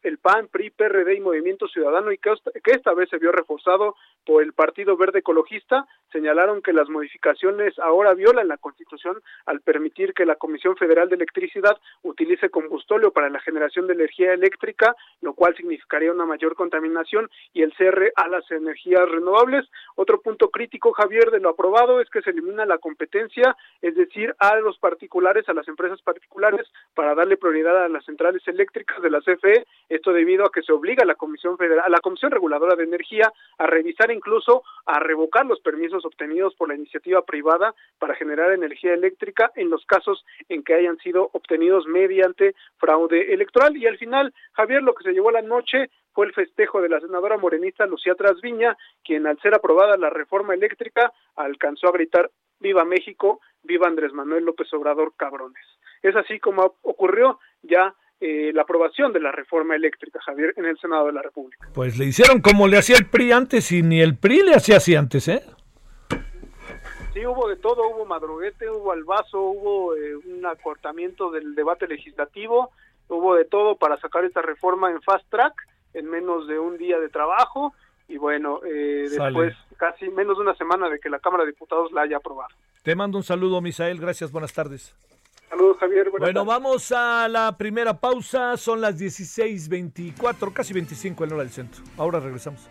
[0.04, 2.32] el PAN, PRI, PRD y Movimiento Ciudadano, y que
[2.72, 8.14] esta vez se vio reforzado por el Partido Verde Ecologista, señalaron que las modificaciones ahora
[8.14, 13.42] violan la Constitución al permitir que la Comisión Federal de Electricidad utilice combustóleo para la
[13.42, 18.50] generación de energía eléctrica, lo cual significaría una mayor contaminación y el cierre a las
[18.52, 19.66] energías renovables.
[19.96, 24.36] Otro punto crítico, Javier, de lo aprobado es que se elimina la competencia, es decir,
[24.40, 29.10] a los particulares, a las empresas particulares, para darle prioridad a las centrales eléctricas de
[29.10, 29.66] la CFE.
[29.90, 32.84] Esto debido a que se obliga a la Comisión Federal, a la Comisión Reguladora de
[32.84, 38.52] Energía a revisar incluso a revocar los permisos obtenidos por la iniciativa privada para generar
[38.52, 43.76] energía eléctrica en los casos en que hayan sido obtenidos mediante fraude electoral.
[43.78, 47.00] Y al final, Javier, lo que se llevó la noche fue el festejo de la
[47.00, 52.86] senadora morenista Lucía Trasviña, quien al ser aprobada la reforma eléctrica alcanzó a gritar Viva
[52.86, 55.66] México, viva Andrés Manuel López Obrador, cabrones.
[56.02, 60.78] Es así como ocurrió ya eh, la aprobación de la reforma eléctrica, Javier, en el
[60.78, 61.68] Senado de la República.
[61.74, 64.78] Pues le hicieron como le hacía el PRI antes y ni el PRI le hacía
[64.78, 65.42] así antes, ¿eh?
[67.14, 72.72] Sí, hubo de todo, hubo madruguete, hubo albazo, hubo eh, un acortamiento del debate legislativo,
[73.08, 75.54] hubo de todo para sacar esta reforma en fast track
[75.94, 77.74] en menos de un día de trabajo
[78.08, 81.92] y bueno, eh, después casi menos de una semana de que la Cámara de Diputados
[81.92, 82.50] la haya aprobado.
[82.82, 84.96] Te mando un saludo, Misael, gracias, buenas tardes.
[85.50, 86.10] Saludos, Javier.
[86.18, 88.58] bueno, vamos a la primera pausa.
[88.58, 91.84] Son las 16:24, casi 25 en hora del centro.
[91.96, 92.68] Ahora regresamos.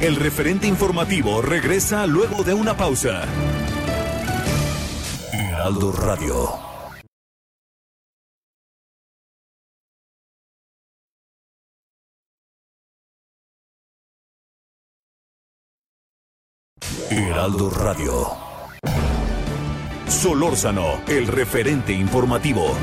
[0.00, 3.24] El referente informativo regresa luego de una pausa.
[5.32, 6.66] Heraldo Radio.
[17.08, 18.26] Heraldo Radio.
[20.08, 22.76] Solórzano, el referente informativo.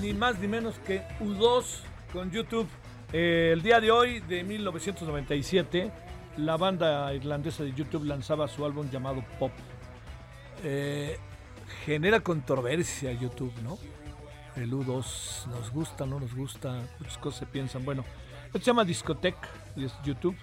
[0.00, 1.64] Ni más ni menos que U2
[2.12, 2.68] con YouTube.
[3.12, 5.90] Eh, el día de hoy, de 1997,
[6.36, 9.52] la banda irlandesa de YouTube lanzaba su álbum llamado Pop.
[10.62, 11.18] Eh,
[11.84, 13.78] genera controversia YouTube, ¿no?
[14.56, 17.84] El U2 nos gusta, no nos gusta, muchas cosas se piensan.
[17.84, 18.04] Bueno,
[18.52, 19.36] se llama Discotech
[19.76, 20.36] y es YouTube.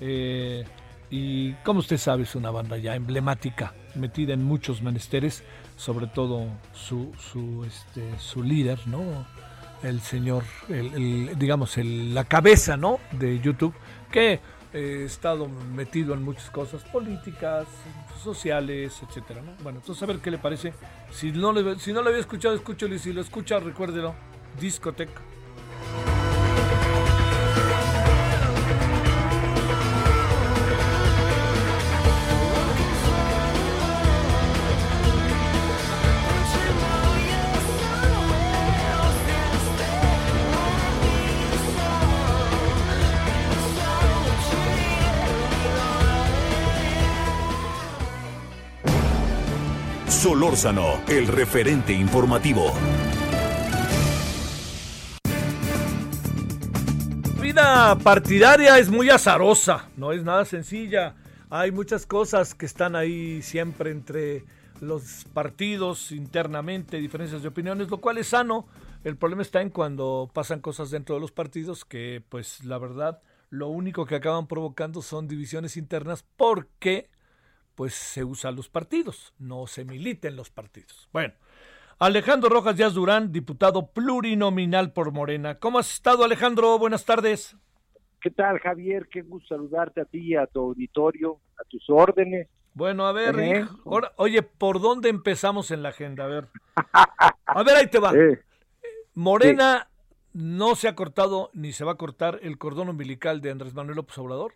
[0.00, 0.64] Eh,
[1.10, 5.44] y como usted sabe, es una banda ya emblemática, metida en muchos menesteres
[5.76, 9.26] sobre todo su, su, este, su líder, ¿no?
[9.82, 10.42] El señor,
[11.36, 12.98] digamos, el, la cabeza, ¿no?
[13.12, 13.74] De YouTube,
[14.10, 14.40] que
[14.72, 17.66] he estado metido en muchas cosas políticas,
[18.22, 19.52] sociales, etcétera, ¿no?
[19.62, 20.72] Bueno, entonces a ver qué le parece.
[21.12, 24.14] Si no, le, si no lo había escuchado, escúchelo y si lo escucha, recuérdelo.
[24.58, 25.20] Discoteca.
[50.36, 52.74] Solórzano, el referente informativo.
[57.40, 61.14] vida partidaria es muy azarosa, no es nada sencilla.
[61.48, 64.44] Hay muchas cosas que están ahí siempre entre
[64.82, 68.66] los partidos internamente, diferencias de opiniones, lo cual es sano.
[69.04, 73.22] El problema está en cuando pasan cosas dentro de los partidos que, pues, la verdad,
[73.48, 77.08] lo único que acaban provocando son divisiones internas porque
[77.76, 81.08] pues se usan los partidos, no se militen los partidos.
[81.12, 81.34] Bueno,
[81.98, 85.58] Alejandro Rojas Díaz Durán, diputado plurinominal por Morena.
[85.58, 86.78] ¿Cómo has estado, Alejandro?
[86.78, 87.56] Buenas tardes.
[88.20, 89.08] ¿Qué tal, Javier?
[89.08, 92.48] Qué gusto saludarte a ti, a tu auditorio, a tus órdenes.
[92.72, 93.66] Bueno, a ver, ¿Eh?
[93.84, 96.24] oye, ¿por dónde empezamos en la agenda?
[96.24, 96.48] A ver,
[97.46, 98.12] a ver, ahí te va.
[99.14, 99.88] Morena
[100.32, 103.96] no se ha cortado ni se va a cortar el cordón umbilical de Andrés Manuel
[103.96, 104.54] López Obrador.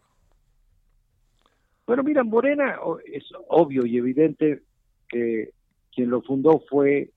[1.90, 2.78] Bueno, mira, Morena
[3.12, 4.62] es obvio y evidente
[5.08, 5.50] que
[5.92, 7.10] quien lo fundó fue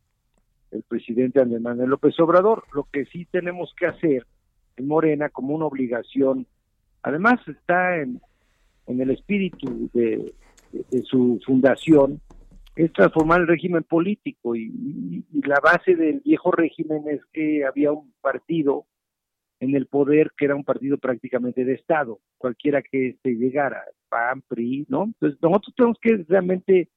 [0.72, 2.64] el presidente Andrés Manuel López Obrador.
[2.74, 4.26] Lo que sí tenemos que hacer
[4.76, 6.48] en Morena como una obligación,
[7.04, 8.20] además está en,
[8.88, 10.34] el espíritu de,
[11.04, 12.20] su fundación,
[12.76, 18.12] es transformar el régimen político y, la base del viejo régimen es que había un
[18.22, 18.88] partido
[19.60, 24.42] en el poder que era un partido prácticamente de Estado, cualquiera que este llegara, PAN,
[24.48, 25.06] PRI, ¿no?
[25.06, 26.89] Entonces nosotros tenemos que realmente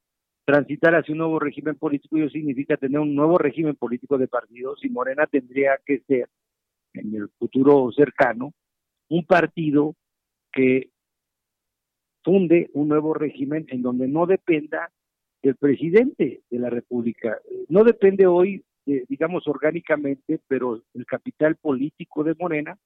[0.45, 4.29] transitar hacia un nuevo régimen político y eso significa tener un nuevo régimen político de
[4.29, 6.29] partidos y Morena tendría que ser
[6.95, 8.53] en el futuro cercano
[9.09, 9.95] un partido
[10.53, 10.90] que
[12.23, 14.90] funde un nuevo régimen en donde no dependa
[15.42, 17.38] del presidente de la República.
[17.69, 22.79] No depende hoy digamos, orgánicamente, pero el capital político de Morena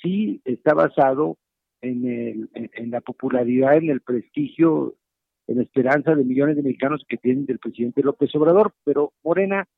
[0.00, 1.36] sí está basado
[1.82, 4.94] en, el, en, la popularidad, en el prestigio,
[5.46, 9.68] en la esperanza de millones de mexicanos que tienen del presidente López Obrador, pero Morena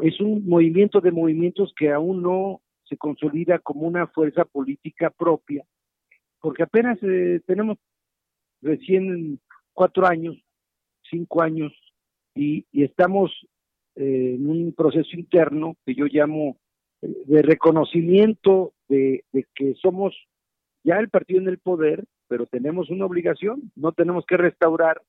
[0.00, 5.64] es un movimiento de movimientos que aún no se consolida como una fuerza política propia,
[6.40, 7.78] porque apenas eh, tenemos
[8.60, 9.40] recién
[9.72, 10.36] cuatro años,
[11.10, 11.72] cinco años,
[12.34, 13.32] y estamos
[13.98, 16.56] en un proceso interno que yo llamo
[17.02, 20.14] eh, de reconocimiento de, que somos
[20.84, 25.02] ya el partido en el poder, pero tenemos una obligación, no tenemos que restaurar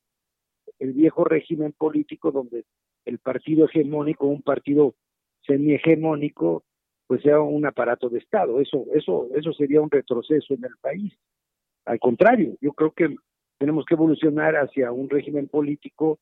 [0.79, 2.65] el viejo régimen político donde
[3.05, 4.95] el partido hegemónico, un partido
[5.45, 6.63] semi-hegemónico,
[7.07, 8.59] pues sea un aparato de Estado.
[8.59, 11.13] Eso, eso, eso sería un retroceso en el país.
[11.85, 13.15] Al contrario, yo creo que
[13.57, 16.19] tenemos que evolucionar hacia un régimen político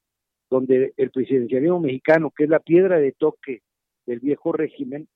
[0.50, 3.62] donde el presidencialismo mexicano, que es la piedra de toque
[4.06, 5.08] del viejo régimen,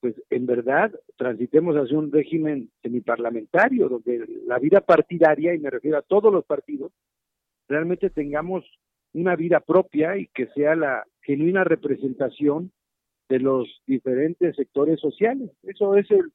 [0.00, 5.98] pues en verdad transitemos hacia un régimen semiparlamentario, donde la vida partidaria, y me refiero
[5.98, 6.92] a todos los partidos,
[7.68, 8.64] realmente tengamos
[9.14, 12.70] una vida propia y que sea la genuina representación
[13.28, 15.50] de los diferentes sectores sociales.
[15.62, 16.32] Eso es el,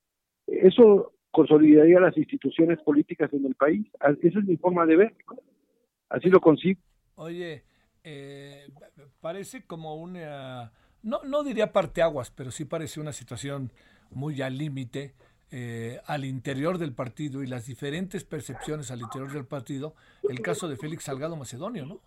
[0.47, 3.87] eso consolidaría las instituciones políticas en el país.
[4.21, 5.13] Esa es mi forma de ver.
[6.09, 6.81] Así lo consigo.
[7.15, 7.63] Oye,
[8.03, 8.67] eh,
[9.19, 10.71] parece como una,
[11.03, 13.71] no, no diría parteaguas, pero sí parece una situación
[14.11, 15.13] muy al límite
[15.53, 19.95] eh, al interior del partido y las diferentes percepciones al interior del partido,
[20.29, 21.99] el caso de Félix Salgado Macedonio, ¿no?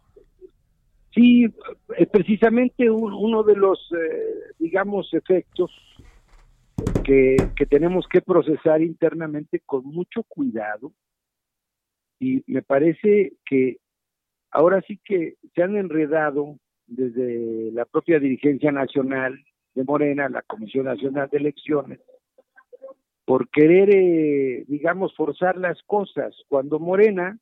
[1.14, 1.44] Sí,
[1.98, 5.70] es precisamente uno de los, eh, digamos, efectos
[7.04, 10.92] que, que tenemos que procesar internamente con mucho cuidado
[12.18, 13.76] y me parece que
[14.54, 19.38] ahora sí que se han enredado desde la propia dirigencia nacional
[19.74, 22.00] de Morena, la Comisión Nacional de Elecciones,
[23.24, 27.38] por querer, eh, digamos, forzar las cosas, cuando Morena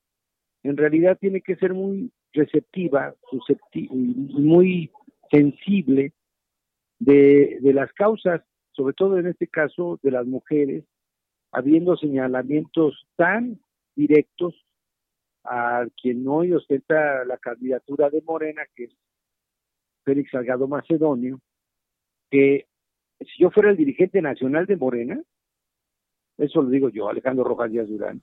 [0.63, 3.15] en realidad tiene que ser muy receptiva,
[4.01, 4.91] muy
[5.31, 6.13] sensible
[6.99, 10.85] de, de las causas, sobre todo en este caso de las mujeres,
[11.51, 13.61] habiendo señalamientos tan
[13.97, 14.55] directos
[15.45, 18.97] a quien hoy ostenta la candidatura de Morena, que es
[20.05, 21.41] Félix Salgado Macedonio,
[22.31, 22.67] que
[23.21, 25.23] si yo fuera el dirigente nacional de Morena,
[26.39, 28.21] eso lo digo yo, Alejandro Rojas Díaz Durán,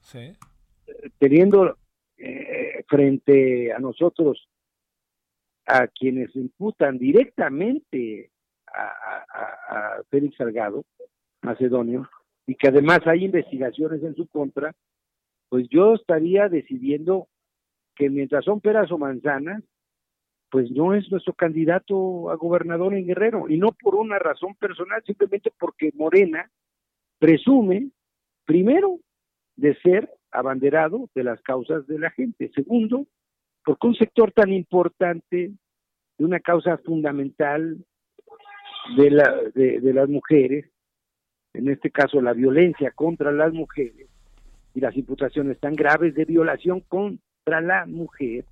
[1.17, 1.78] teniendo
[2.17, 4.49] eh, frente a nosotros
[5.65, 8.32] a quienes imputan directamente
[8.67, 10.86] a, Félix Salgado,
[11.41, 12.09] macedonio,
[12.47, 14.74] y que además hay investigaciones en su contra,
[15.50, 17.28] pues yo estaría decidiendo
[17.95, 19.64] que mientras son peras o manzanas,
[20.50, 25.04] pues no es nuestro candidato a gobernador en Guerrero, y no por una razón personal,
[25.06, 26.50] simplemente porque Morena
[27.20, 27.91] presume,
[28.45, 29.00] primero,
[29.56, 32.50] de ser abanderado de las causas de la gente.
[32.56, 33.06] Segundo,
[33.64, 35.52] porque un sector tan importante
[36.18, 37.78] de una causa fundamental
[38.95, 40.72] de, la, de, las mujeres,
[41.54, 44.09] en este caso la violencia contra las mujeres
[44.80, 48.45] y las imputaciones tan graves de violación contra la mujer,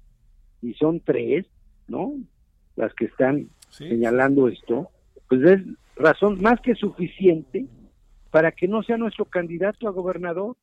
[0.61, 1.45] y son tres,
[1.87, 2.15] ¿no?
[2.75, 4.89] Las que están señalando esto,
[5.29, 5.61] pues es
[5.95, 7.65] razón más que suficiente
[8.29, 10.57] para que no sea nuestro candidato a gobernador.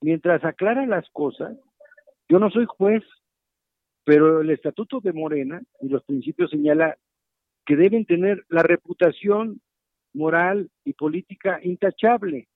[0.00, 1.56] Mientras aclara las cosas,
[2.28, 3.04] yo no soy juez,
[4.04, 6.96] pero el estatuto de Morena y los principios señala
[7.64, 9.60] que deben tener la reputación
[10.12, 12.48] moral y política intachable.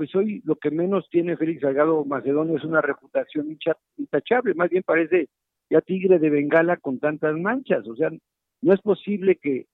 [0.00, 3.54] Pues hoy lo que menos tiene Félix Salgado Macedonio es una reputación
[3.98, 5.28] intachable, más bien parece
[5.68, 7.86] ya tigre de Bengala con tantas manchas.
[7.86, 8.08] O sea,
[8.62, 9.66] no es posible que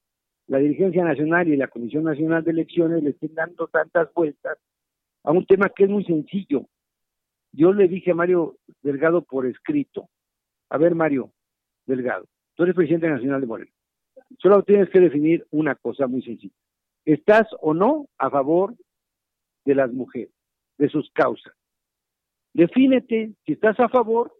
[0.48, 4.58] la dirigencia nacional y la Comisión Nacional de Elecciones le estén dando tantas vueltas
[5.22, 6.66] a un tema que es muy sencillo.
[7.52, 10.08] Yo le dije a Mario Delgado por escrito,
[10.70, 11.30] a ver Mario
[11.86, 13.70] Delgado, tú eres presidente nacional de Moreno,
[14.38, 16.56] solo tienes que definir una cosa muy sencilla.
[17.04, 18.74] ¿Estás o no a favor
[19.66, 20.32] de las mujeres,
[20.78, 21.52] de sus causas?
[22.54, 24.32] Defínete si estás a favor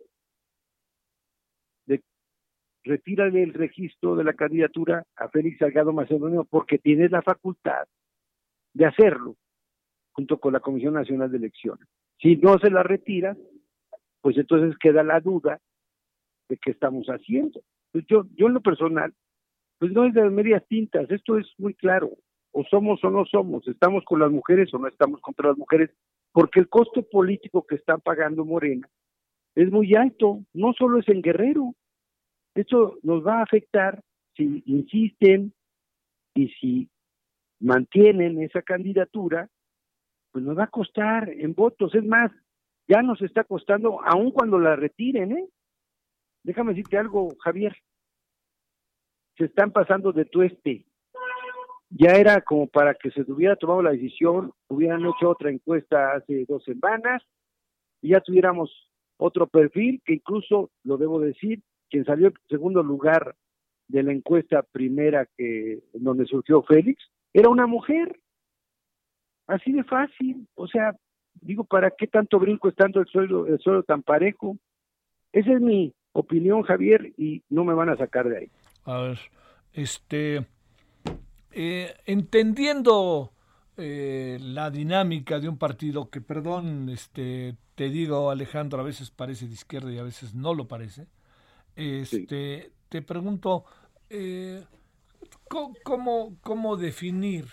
[2.87, 7.87] retírale el registro de la candidatura a Félix Salgado Macedonio porque tienes la facultad
[8.73, 9.37] de hacerlo
[10.13, 11.87] junto con la Comisión Nacional de Elecciones.
[12.19, 13.37] Si no se la retira,
[14.23, 15.61] pues entonces queda la duda
[16.49, 17.61] de qué estamos haciendo.
[17.93, 19.13] Pues yo, yo en lo personal,
[19.79, 22.11] pues no es de medias tintas, esto es muy claro,
[22.59, 25.91] o somos o no somos, estamos con las mujeres o no estamos contra las mujeres,
[26.33, 28.89] porque el costo político que está pagando Morena
[29.55, 31.75] es muy alto, no solo es en Guerrero,
[32.55, 34.03] esto nos va a afectar
[34.35, 35.53] si insisten
[36.35, 36.89] y si
[37.61, 39.51] mantienen esa candidatura,
[40.33, 41.95] pues nos va a costar en votos.
[41.95, 42.33] Es más,
[42.89, 45.49] ya nos está costando, aun cuando la retiren, ¿eh?
[46.43, 47.77] Déjame decirte algo, Javier.
[49.37, 50.87] Se están pasando de tueste.
[51.99, 56.45] Ya era como para que se hubiera tomado la decisión, hubieran hecho otra encuesta hace
[56.47, 57.23] dos semanas
[58.03, 58.71] y ya tuviéramos
[59.17, 63.35] otro perfil que incluso, lo debo decir, quien salió en segundo lugar
[63.89, 68.21] de la encuesta primera que donde surgió Félix, era una mujer.
[69.47, 70.47] Así de fácil.
[70.55, 70.95] O sea,
[71.41, 74.59] digo, ¿para qué tanto brinco estando el suelo, el suelo tan parejo?
[75.33, 78.51] Esa es mi opinión, Javier, y no me van a sacar de ahí.
[78.85, 79.19] A ver,
[79.73, 80.45] este,
[81.59, 83.33] eh, entendiendo
[83.79, 89.47] eh, la dinámica de un partido que, perdón, este, te digo, Alejandro, a veces parece
[89.47, 91.07] de izquierda y a veces no lo parece.
[91.75, 93.65] Este, Te pregunto,
[94.11, 94.67] eh,
[95.83, 97.47] ¿cómo, ¿cómo definir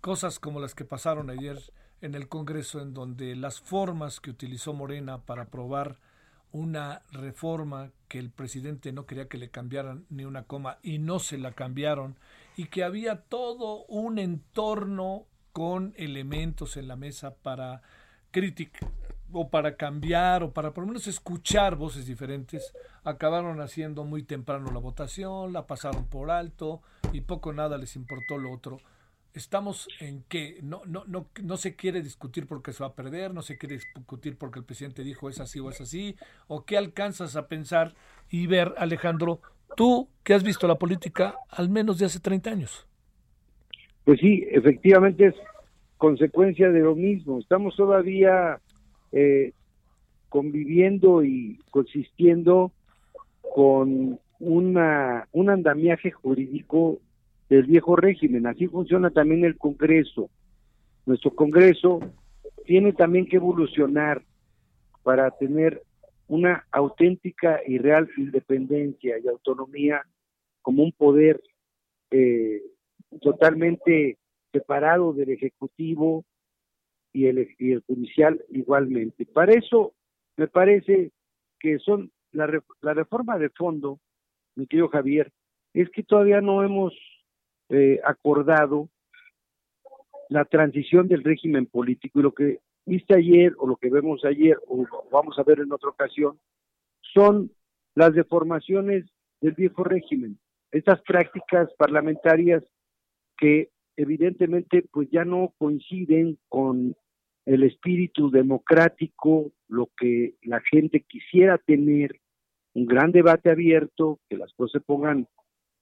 [0.00, 1.62] cosas como las que pasaron ayer
[2.00, 6.00] en el Congreso, en donde las formas que utilizó Morena para aprobar
[6.52, 11.18] una reforma que el presidente no quería que le cambiaran ni una coma y no
[11.18, 12.16] se la cambiaron
[12.56, 17.82] y que había todo un entorno con elementos en la mesa para
[18.30, 18.90] criticar
[19.32, 22.72] o para cambiar o para por lo menos escuchar voces diferentes,
[23.04, 26.80] acabaron haciendo muy temprano la votación, la pasaron por alto
[27.12, 28.80] y poco nada les importó lo otro.
[29.34, 33.32] Estamos en que no, no, no, no se quiere discutir porque se va a perder,
[33.32, 36.16] no se quiere discutir porque el presidente dijo es así o es así,
[36.46, 37.94] o qué alcanzas a pensar
[38.30, 39.40] y ver, Alejandro,
[39.76, 42.86] tú que has visto la política al menos de hace 30 años.
[44.04, 45.34] Pues sí, efectivamente es
[45.98, 47.38] consecuencia de lo mismo.
[47.38, 48.58] Estamos todavía
[49.12, 49.52] eh,
[50.28, 52.72] conviviendo y consistiendo
[53.54, 57.00] con una, un andamiaje jurídico
[57.48, 58.46] del viejo régimen.
[58.46, 60.30] Así funciona también el Congreso.
[61.06, 62.00] Nuestro Congreso
[62.64, 64.22] tiene también que evolucionar
[65.02, 65.82] para tener
[66.26, 70.02] una auténtica y real independencia y autonomía
[70.60, 71.40] como un poder
[72.10, 72.62] eh,
[73.22, 74.18] totalmente
[74.52, 76.24] separado del Ejecutivo
[77.12, 79.24] y el, y el judicial igualmente.
[79.24, 79.94] Para eso
[80.36, 81.10] me parece
[81.58, 83.98] que son la, la reforma de fondo,
[84.54, 85.32] mi querido Javier,
[85.72, 86.92] es que todavía no hemos
[87.70, 88.88] eh, acordado
[90.28, 94.58] la transición del régimen político y lo que viste ayer o lo que vemos ayer
[94.66, 96.38] o vamos a ver en otra ocasión
[97.14, 97.50] son
[97.94, 99.04] las deformaciones
[99.40, 100.38] del viejo régimen,
[100.70, 102.62] estas prácticas parlamentarias
[103.36, 106.94] que evidentemente pues ya no coinciden con
[107.46, 112.20] el espíritu democrático, lo que la gente quisiera tener,
[112.74, 115.26] un gran debate abierto, que las cosas se pongan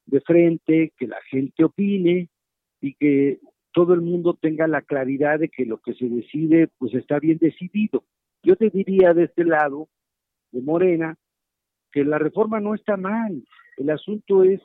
[0.07, 2.29] de frente, que la gente opine
[2.81, 3.41] y que
[3.73, 7.39] todo el mundo tenga la claridad de que lo que se decide pues está bien
[7.39, 8.05] decidido.
[8.43, 9.89] Yo te diría de este lado,
[10.53, 11.17] de Morena,
[11.93, 13.45] que la reforma no está mal,
[13.77, 14.61] el asunto es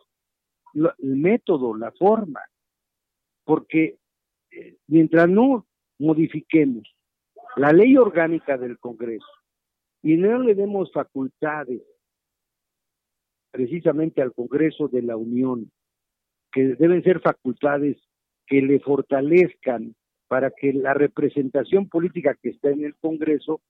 [0.73, 2.41] el método, la forma,
[3.43, 3.97] porque
[4.51, 5.65] eh, mientras no
[5.99, 6.83] modifiquemos
[7.57, 9.27] la ley orgánica del Congreso
[10.01, 11.81] y no le demos facultades
[13.51, 15.71] precisamente al Congreso de la Unión,
[16.51, 17.97] que deben ser facultades
[18.47, 19.95] que le fortalezcan
[20.27, 23.61] para que la representación política que está en el Congreso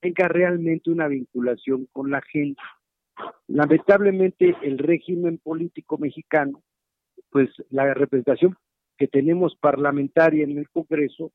[0.00, 2.60] tenga realmente una vinculación con la gente.
[3.48, 6.62] Lamentablemente el régimen político mexicano,
[7.30, 8.56] pues la representación
[8.96, 11.32] que tenemos parlamentaria en el Congreso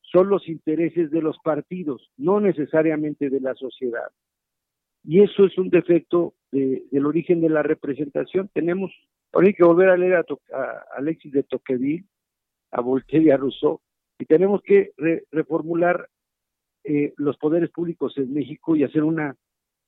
[0.00, 4.10] son los intereses de los partidos, no necesariamente de la sociedad.
[5.02, 8.48] Y eso es un defecto del origen de la representación.
[8.52, 8.92] Tenemos,
[9.32, 10.24] ahora hay que volver a leer a,
[10.96, 12.04] Alexis de Tocqueville,
[12.70, 13.80] a Voltaire y a Rousseau,
[14.18, 14.92] y tenemos que
[15.32, 16.08] reformular
[16.84, 19.36] eh, los poderes públicos en México y hacer una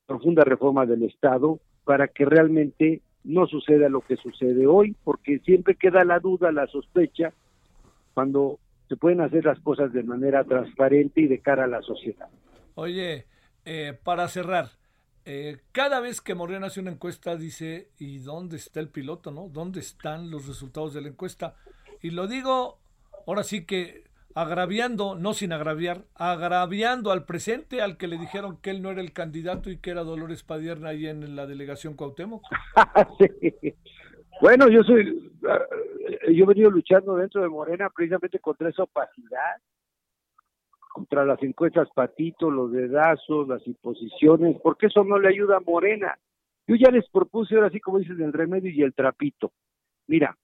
[0.07, 5.75] profunda reforma del Estado para que realmente no suceda lo que sucede hoy, porque siempre
[5.75, 7.33] queda la duda, la sospecha,
[8.15, 8.59] cuando
[8.89, 12.29] se pueden hacer las cosas de manera transparente y de cara a la sociedad.
[12.75, 13.27] Oye,
[13.65, 14.67] eh, para cerrar,
[15.27, 19.31] eh, cada vez que Morena hace una encuesta dice, ¿y dónde está el piloto?
[19.31, 19.49] no?
[19.49, 21.57] ¿Dónde están los resultados de la encuesta?
[22.01, 22.79] Y lo digo
[23.27, 24.05] ahora sí que
[24.35, 29.01] agraviando, no sin agraviar, agraviando al presente al que le dijeron que él no era
[29.01, 32.43] el candidato y que era Dolores Padierna ahí en la delegación Cuauhtémoc.
[34.39, 35.33] Bueno, yo soy,
[36.31, 39.57] yo he venido luchando dentro de Morena precisamente contra esa opacidad,
[40.97, 46.19] contra las encuestas patito, los dedazos, las imposiciones, porque eso no le ayuda a Morena.
[46.67, 49.53] Yo ya les propuse ahora sí como dicen el remedio y el trapito.
[50.07, 50.35] Mira,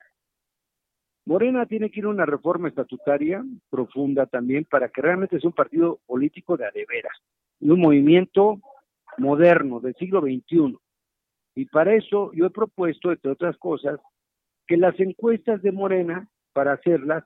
[1.24, 5.54] Morena tiene que ir a una reforma estatutaria profunda también para que realmente sea un
[5.54, 7.16] partido político de adeveras,
[7.58, 8.60] y un movimiento
[9.16, 10.76] moderno del siglo XXI.
[11.54, 13.98] Y para eso yo he propuesto, entre otras cosas,
[14.66, 17.24] que las encuestas de Morena, para hacerlas,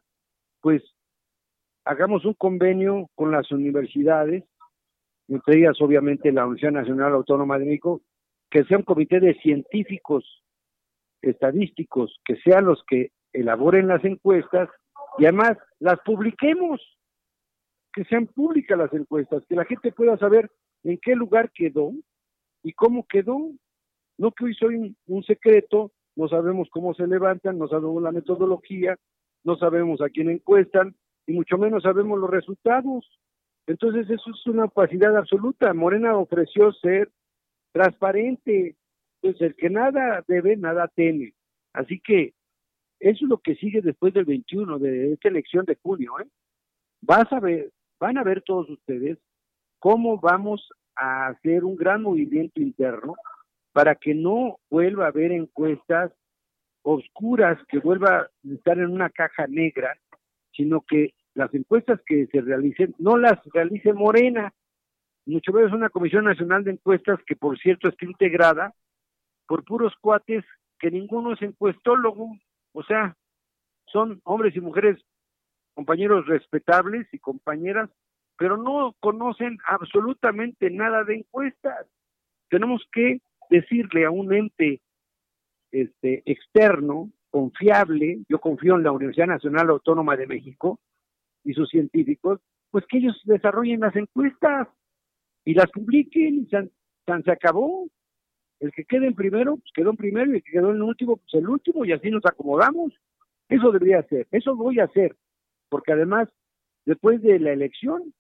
[0.60, 0.84] pues
[1.86, 4.44] hagamos un convenio con las universidades,
[5.28, 8.02] entre ellas obviamente la Universidad Nacional Autónoma de México,
[8.50, 10.42] que sea un comité de científicos
[11.22, 14.68] estadísticos, que sean los que elaboren las encuestas
[15.18, 16.80] y además las publiquemos,
[17.92, 20.50] que sean públicas las encuestas, que la gente pueda saber
[20.82, 21.92] en qué lugar quedó
[22.64, 23.52] y cómo quedó.
[24.18, 28.96] No que hoy soy un, secreto, no sabemos cómo se levantan, no sabemos la metodología,
[29.44, 33.06] no sabemos a quién encuestan y mucho menos sabemos los resultados.
[33.66, 35.72] Entonces eso es una opacidad absoluta.
[35.74, 37.10] Morena ofreció ser
[37.72, 38.76] transparente,
[39.20, 41.34] pues el que nada debe, nada teme.
[41.72, 42.32] Así que
[43.00, 46.18] eso es lo que sigue después del 21, de esta elección de junio.
[46.20, 46.26] ¿eh?
[47.02, 47.70] Vas a ver,
[48.00, 49.18] van a ver todos ustedes
[49.78, 53.14] cómo vamos a hacer un gran movimiento interno
[53.72, 56.12] para que no vuelva a haber encuestas
[56.82, 59.98] oscuras, que vuelva a estar en una caja negra,
[60.52, 64.52] sino que las encuestas que se realicen no las realice Morena,
[65.26, 68.74] mucho menos una Comisión Nacional de Encuestas que por cierto está integrada
[69.46, 70.44] por puros cuates
[70.78, 72.36] que ninguno es encuestólogo,
[72.72, 73.16] o sea,
[73.86, 74.98] son hombres y mujeres,
[75.74, 77.90] compañeros respetables y compañeras,
[78.38, 81.86] pero no conocen absolutamente nada de encuestas.
[82.48, 83.20] Tenemos que
[83.50, 84.80] decirle a un ente
[85.70, 90.80] este externo, confiable, yo confío en la Universidad Nacional Autónoma de México
[91.46, 92.40] y sus científicos,
[92.70, 94.68] pues que ellos desarrollen las encuestas
[95.44, 97.88] y las publiquen y se acabó.
[98.58, 101.16] El que quede en primero, pues quedó en primero, y el que quedó en último,
[101.16, 102.92] pues el último, y así nos acomodamos.
[103.48, 105.14] Eso debería ser, eso voy a hacer,
[105.68, 106.28] porque además,
[106.84, 108.12] después de la elección,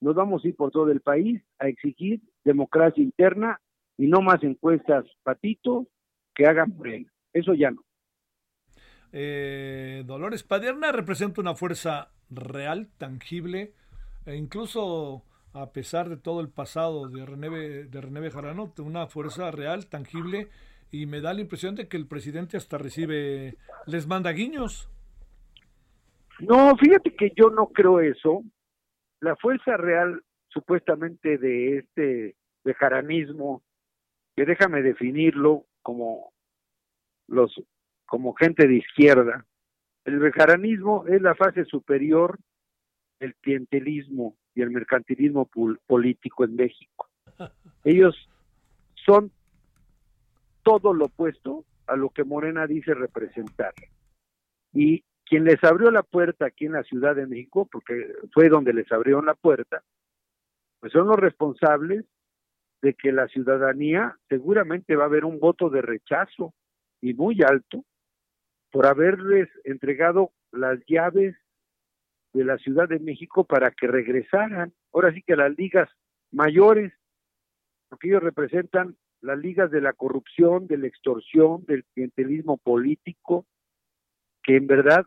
[0.00, 3.60] nos vamos a ir por todo el país a exigir democracia interna
[3.96, 5.88] y no más encuestas patito
[6.34, 6.72] que hagan.
[7.32, 7.82] Eso ya no.
[9.10, 13.72] Eh, Dolores Padierna representa una fuerza real, tangible,
[14.26, 15.22] e incluso
[15.52, 18.30] a pesar de todo el pasado de René, de René
[18.78, 20.48] una fuerza real, tangible,
[20.90, 23.56] y me da la impresión de que el presidente hasta recibe,
[23.86, 24.88] les manda guiños.
[26.40, 28.42] No, fíjate que yo no creo eso,
[29.20, 33.62] la fuerza real supuestamente de este bejaranismo,
[34.36, 36.32] que déjame definirlo como
[37.26, 37.52] los
[38.06, 39.44] como gente de izquierda,
[40.08, 42.38] el bejaranismo es la fase superior
[43.20, 45.50] del clientelismo y el mercantilismo
[45.86, 47.10] político en México.
[47.84, 48.16] Ellos
[48.94, 49.30] son
[50.62, 53.74] todo lo opuesto a lo que Morena dice representar.
[54.72, 58.72] Y quien les abrió la puerta aquí en la Ciudad de México, porque fue donde
[58.72, 59.82] les abrieron la puerta,
[60.80, 62.06] pues son los responsables
[62.80, 66.54] de que la ciudadanía seguramente va a haber un voto de rechazo
[67.02, 67.84] y muy alto
[68.70, 71.36] por haberles entregado las llaves
[72.32, 74.72] de la Ciudad de México para que regresaran.
[74.92, 75.88] Ahora sí que las ligas
[76.30, 76.92] mayores,
[77.88, 83.46] porque ellos representan las ligas de la corrupción, de la extorsión, del clientelismo político,
[84.42, 85.04] que en verdad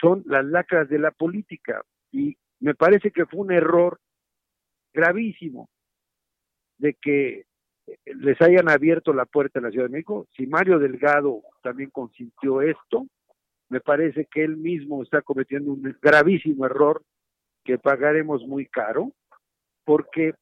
[0.00, 1.82] son las lacras de la política.
[2.10, 4.00] Y me parece que fue un error
[4.92, 5.68] gravísimo
[6.78, 7.44] de que
[8.04, 10.26] les hayan abierto la puerta en la Ciudad de México.
[10.36, 13.06] Si Mario Delgado también consintió esto,
[13.68, 17.02] me parece que él mismo está cometiendo un gravísimo error
[17.64, 19.12] que pagaremos muy caro,
[19.84, 20.34] porque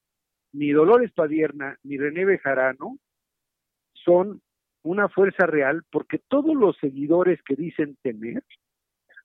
[0.53, 2.99] ni Dolores Padierna ni René Bejarano
[3.93, 4.41] son
[4.83, 8.43] una fuerza real, porque todos los seguidores que dicen tener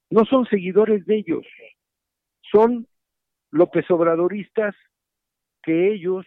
[0.09, 1.47] no son seguidores de ellos,
[2.51, 2.87] son
[3.51, 4.75] López Obradoristas
[5.63, 6.25] que ellos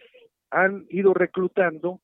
[0.51, 2.01] han ido reclutando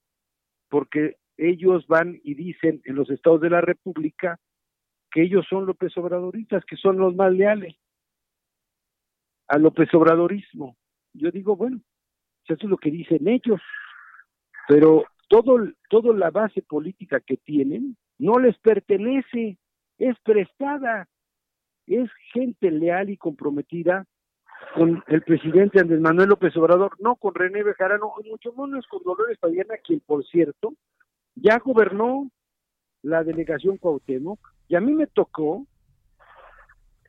[0.70, 4.40] porque ellos van y dicen en los estados de la República
[5.12, 7.76] que ellos son López Obradoristas, que son los más leales
[9.48, 10.78] al López Obradorismo.
[11.14, 11.80] Yo digo, bueno,
[12.48, 13.62] eso es lo que dicen ellos,
[14.68, 15.58] pero todo,
[15.90, 19.58] toda la base política que tienen no les pertenece,
[19.98, 21.08] es prestada,
[21.86, 24.06] es gente leal y comprometida
[24.76, 29.38] con el presidente Andrés Manuel López Obrador, no con René Bejarano, mucho menos con Dolores
[29.38, 30.74] Padierna, quien por cierto
[31.36, 32.30] ya gobernó
[33.02, 35.66] la delegación Cuauhtémoc, y a mí me tocó,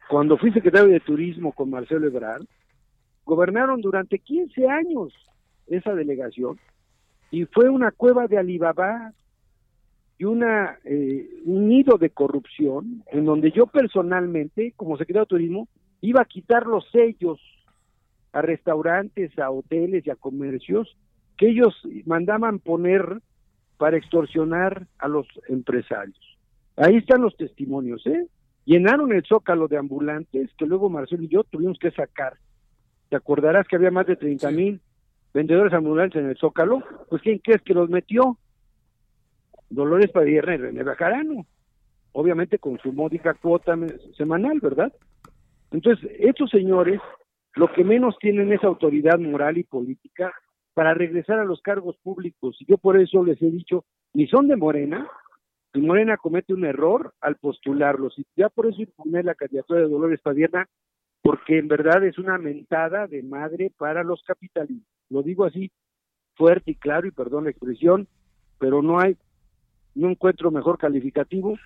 [0.09, 2.44] cuando fui secretario de Turismo con Marcelo Ebrard,
[3.24, 5.12] gobernaron durante 15 años
[5.66, 6.59] esa delegación,
[7.30, 9.12] y fue una cueva de Alibaba
[10.18, 15.68] y una eh, un nido de corrupción en donde yo personalmente, como secretario de Turismo,
[16.09, 17.40] iba a quitar los sellos
[18.32, 20.96] a restaurantes, a hoteles y a comercios
[21.36, 21.74] que ellos
[22.05, 23.20] mandaban poner
[23.78, 26.18] para extorsionar a los empresarios.
[26.76, 28.26] Ahí están los testimonios, ¿eh?
[28.64, 32.34] Llenaron el zócalo de ambulantes que luego Marcelo y yo tuvimos que sacar.
[33.09, 34.80] ¿Te acordarás que había más de 30 mil
[35.32, 36.82] vendedores ambulantes en el zócalo?
[37.11, 38.38] Pues ¿quién crees que los metió?
[39.70, 41.46] Dolores Padierna y René Bajarano.
[42.12, 43.76] Obviamente con su módica cuota
[44.16, 44.92] semanal, ¿verdad?
[45.75, 47.01] Entonces, estos señores
[47.57, 50.33] lo que menos tienen es autoridad moral y política
[50.72, 52.57] para regresar a los cargos públicos.
[52.61, 55.09] Y yo por eso les he dicho, ni son de Morena,
[55.72, 58.16] y Morena comete un error al postularlos.
[58.18, 60.68] Y ya por eso impugné la candidatura de Dolores Padierna,
[61.22, 64.89] porque en verdad es una mentada de madre para los capitalistas.
[65.11, 65.72] Lo digo así
[66.37, 68.07] fuerte y claro, y perdón la expresión,
[68.61, 69.16] pero no hay,
[69.97, 71.57] no encuentro mejor calificativo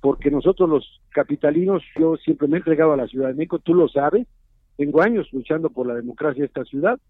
[0.00, 3.74] porque nosotros los capitalinos, yo siempre me he entregado a la Ciudad de México, tú
[3.74, 4.26] lo sabes,
[4.76, 7.00] tengo años luchando por la democracia de esta ciudad,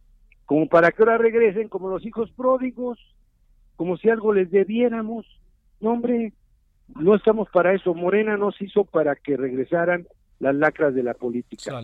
[0.47, 2.99] como para que ahora regresen como los hijos pródigos,
[3.77, 5.27] como si algo les debiéramos.
[5.81, 6.33] No, hombre,
[6.99, 7.93] no estamos para eso.
[7.93, 10.07] Morena nos hizo para que regresaran
[10.39, 11.81] las lacras de la política.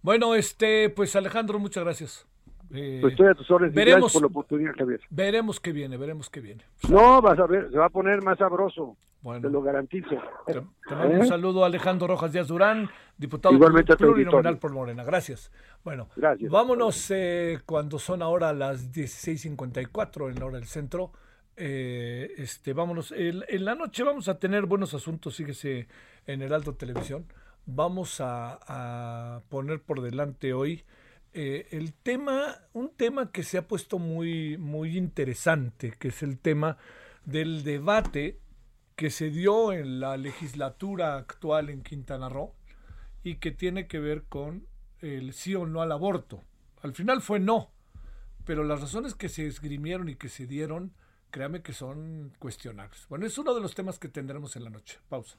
[0.00, 2.26] Bueno, este, pues Alejandro, muchas gracias.
[2.72, 3.74] Eh, pues estoy a tus órdenes.
[3.74, 5.00] Veremos, por la oportunidad, Javier.
[5.10, 6.64] Veremos qué viene, veremos qué viene.
[6.88, 8.96] No, vas a ver, se va a poner más sabroso.
[9.32, 10.16] Te lo garantizo.
[10.46, 10.60] Te,
[10.94, 11.26] mando un ¿Eh?
[11.26, 15.02] saludo a Alejandro Rojas Díaz Durán, diputado plurinominal por Morena.
[15.02, 15.50] Gracias.
[15.82, 16.50] Bueno, Gracias.
[16.50, 21.12] vámonos eh, cuando son ahora las 16.54 en la hora del centro.
[21.56, 23.14] Eh, este, vámonos.
[23.16, 25.88] en la noche vamos a tener buenos asuntos, síguese
[26.26, 27.24] en el Alto Televisión.
[27.64, 30.84] Vamos a, a poner por delante hoy
[31.32, 36.76] el tema, un tema que se ha puesto muy, muy interesante, que es el tema
[37.24, 38.38] del debate
[38.96, 42.54] que se dio en la legislatura actual en Quintana Roo
[43.22, 44.66] y que tiene que ver con
[45.00, 46.42] el sí o no al aborto.
[46.82, 47.72] Al final fue no,
[48.44, 50.92] pero las razones que se esgrimieron y que se dieron,
[51.30, 53.06] créame que son cuestionables.
[53.08, 54.98] Bueno, es uno de los temas que tendremos en la noche.
[55.08, 55.38] Pausa.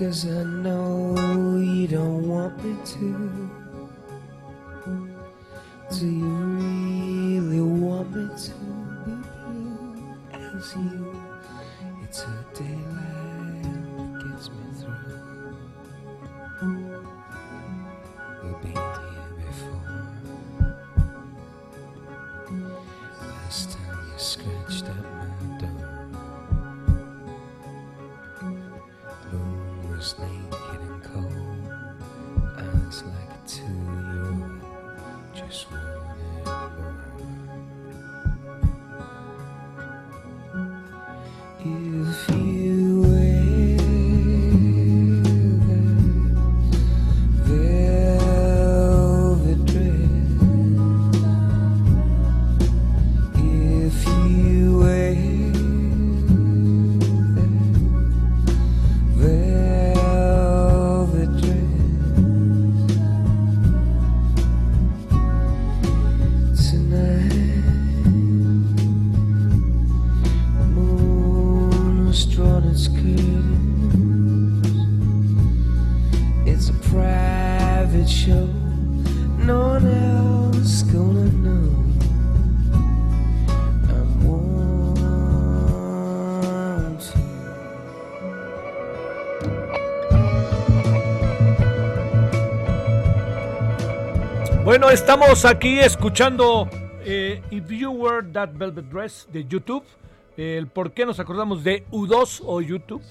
[0.00, 1.14] Cause I know
[1.58, 3.50] you don't want me to.
[5.92, 8.52] Do you really want me to
[9.04, 10.99] be blue as you?
[94.80, 96.66] Bueno, estamos aquí escuchando
[97.04, 99.84] eh, If You Wear That Velvet Dress de YouTube.
[100.38, 103.02] El por qué nos acordamos de U2 o YouTube.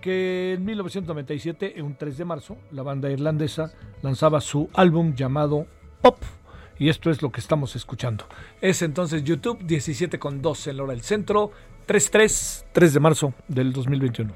[0.00, 3.72] Que en 1997, en un 3 de marzo, la banda irlandesa
[4.02, 5.66] lanzaba su álbum llamado
[6.02, 6.18] Pop.
[6.78, 8.24] Y esto es lo que estamos escuchando.
[8.60, 11.50] Es entonces YouTube 17 con 12 en la hora del centro.
[11.88, 14.32] 3-3, 3 de marzo del 2021.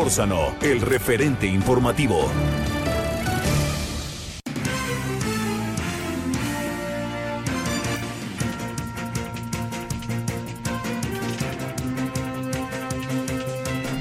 [0.00, 2.30] Solórzano, el referente informativo.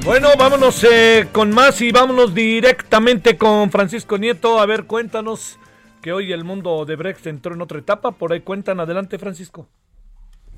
[0.05, 4.61] Bueno, vámonos eh, con más y vámonos directamente con Francisco Nieto.
[4.61, 5.59] A ver, cuéntanos
[6.01, 8.11] que hoy el mundo de Brexit entró en otra etapa.
[8.11, 9.67] Por ahí cuentan, adelante Francisco.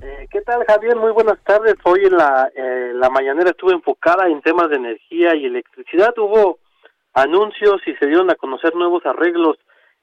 [0.03, 0.95] Eh, ¿Qué tal, Javier?
[0.95, 1.75] Muy buenas tardes.
[1.83, 6.17] Hoy en la, eh, la mañanera estuve enfocada en temas de energía y electricidad.
[6.17, 6.57] Hubo
[7.13, 9.57] anuncios y se dieron a conocer nuevos arreglos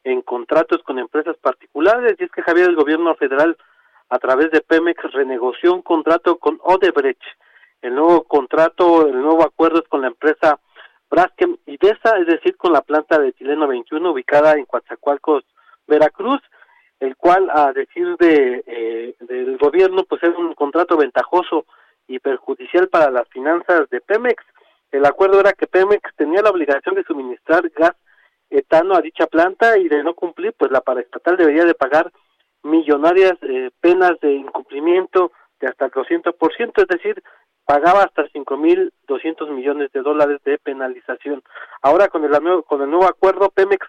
[0.05, 2.15] en contratos con empresas particulares.
[2.17, 3.57] Y es que, Javier, el gobierno federal,
[4.09, 7.23] a través de Pemex, renegoció un contrato con Odebrecht.
[7.83, 10.61] El nuevo contrato, el nuevo acuerdo es con la empresa
[11.11, 15.43] Braskem Idesa, es decir, con la planta de Tileno 21 ubicada en Coatzacoalcos,
[15.89, 16.41] Veracruz
[17.01, 21.67] el cual a decir de eh, del gobierno pues es un contrato ventajoso
[22.07, 24.43] y perjudicial para las finanzas de Pemex.
[24.91, 27.95] El acuerdo era que Pemex tenía la obligación de suministrar gas
[28.51, 32.11] etano a dicha planta y de no cumplir pues la paraestatal debería de pagar
[32.63, 37.23] millonarias eh, penas de incumplimiento de hasta el 200%, es decir,
[37.65, 41.43] pagaba hasta 5.200 millones de dólares de penalización.
[41.83, 42.33] Ahora con el,
[42.65, 43.87] con el nuevo acuerdo Pemex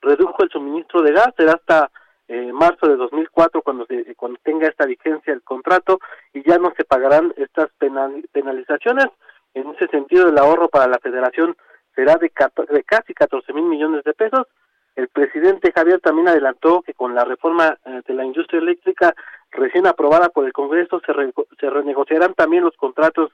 [0.00, 1.90] redujo el suministro de gas, será hasta
[2.32, 5.98] eh, marzo de 2004 cuando se, cuando tenga esta vigencia el contrato
[6.32, 9.06] y ya no se pagarán estas penal- penalizaciones.
[9.54, 11.56] En ese sentido, el ahorro para la federación
[11.96, 12.30] será de,
[12.68, 14.46] de casi 14 mil millones de pesos.
[14.94, 19.12] El presidente Javier también adelantó que con la reforma eh, de la industria eléctrica
[19.50, 21.12] recién aprobada por el Congreso se,
[21.58, 23.32] se renegociarán también los contratos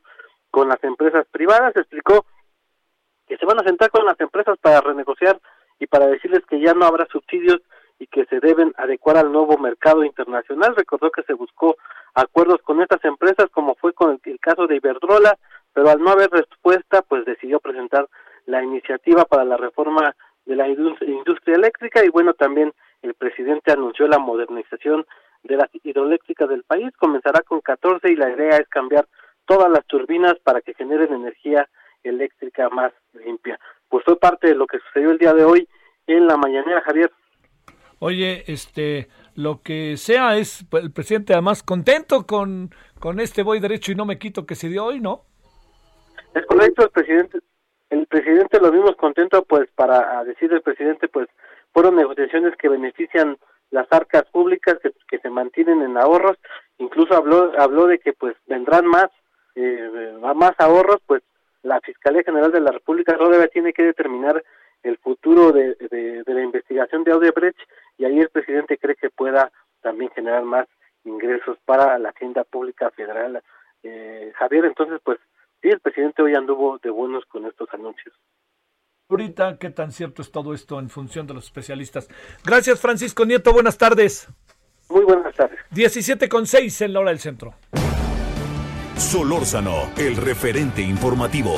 [0.51, 1.77] con las empresas privadas.
[1.77, 2.25] Explicó
[3.29, 5.39] que se van a sentar con las empresas para renegociar
[5.79, 7.61] y para decirles que ya no habrá subsidios
[7.99, 10.75] y que se deben adecuar al nuevo mercado internacional.
[10.77, 11.77] Recordó que se buscó
[12.15, 15.37] acuerdos con estas empresas, como fue con el, caso de Iberdrola,
[15.73, 18.09] pero al no haber respuesta, pues decidió presentar
[18.47, 22.73] la iniciativa para la reforma de la indus- industria eléctrica y bueno, también
[23.03, 25.05] el presidente anunció la modernización
[25.43, 26.91] de las hidroeléctricas del país.
[26.97, 29.07] Comenzará con 14 y la idea es cambiar
[29.47, 31.69] todas las turbinas para que generen energía
[32.03, 33.59] eléctrica más limpia.
[33.89, 35.69] Pues fue parte de lo que sucedió el día de hoy
[36.07, 37.11] en la mañanera, Javier.
[37.99, 43.61] Oye, este, lo que sea es pues, el presidente además contento con, con este voy
[43.61, 45.23] derecho y no me quito que se dio hoy, ¿no?
[46.35, 47.39] Es correcto, el presidente,
[47.91, 51.29] el presidente lo vimos contento, pues para decir el presidente, pues
[51.73, 53.39] fueron negociaciones que benefician
[53.71, 56.37] las arcas públicas que, que se mantienen en ahorros,
[56.79, 59.09] incluso habló habló de que pues vendrán más
[59.55, 61.23] eh, más ahorros, pues
[61.63, 64.45] la Fiscalía General de la República todavía tiene que determinar
[64.83, 67.59] el futuro de, de, la investigación de Odebrecht
[67.99, 70.67] y ahí el presidente cree que pueda también generar más
[71.05, 73.43] ingresos para la agenda pública federal.
[73.83, 75.19] Eh, Javier, entonces pues
[75.63, 78.15] sí, el presidente hoy anduvo de buenos con estos anuncios.
[79.09, 82.09] Ahorita, ¿qué tan cierto es todo esto en función de los especialistas?
[82.45, 83.53] Gracias, Francisco Nieto.
[83.53, 84.29] Buenas tardes.
[84.89, 85.59] Muy buenas tardes.
[85.71, 87.55] 17 con 6 en la hora del centro.
[88.97, 91.55] Solórzano, el referente informativo.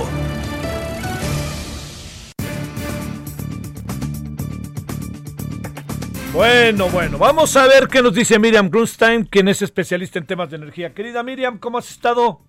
[6.33, 10.51] Bueno, bueno, vamos a ver qué nos dice Miriam Grunstein, quien es especialista en temas
[10.51, 10.93] de energía.
[10.93, 12.41] Querida Miriam, ¿cómo has estado?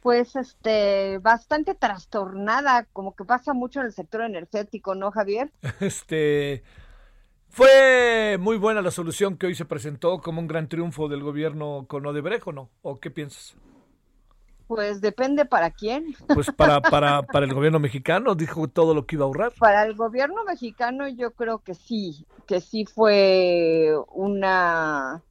[0.00, 5.50] Pues este, bastante trastornada, como que pasa mucho en el sector energético, ¿no, Javier?
[5.80, 6.62] Este
[7.48, 11.86] fue muy buena la solución que hoy se presentó como un gran triunfo del gobierno
[11.88, 12.70] con Odebrecht, ¿o no?
[12.82, 13.56] ¿O qué piensas?
[14.66, 16.14] Pues depende para quién.
[16.32, 19.52] Pues para, para, para el gobierno mexicano dijo todo lo que iba a ahorrar.
[19.58, 25.22] Para el gobierno mexicano yo creo que sí, que sí fue una,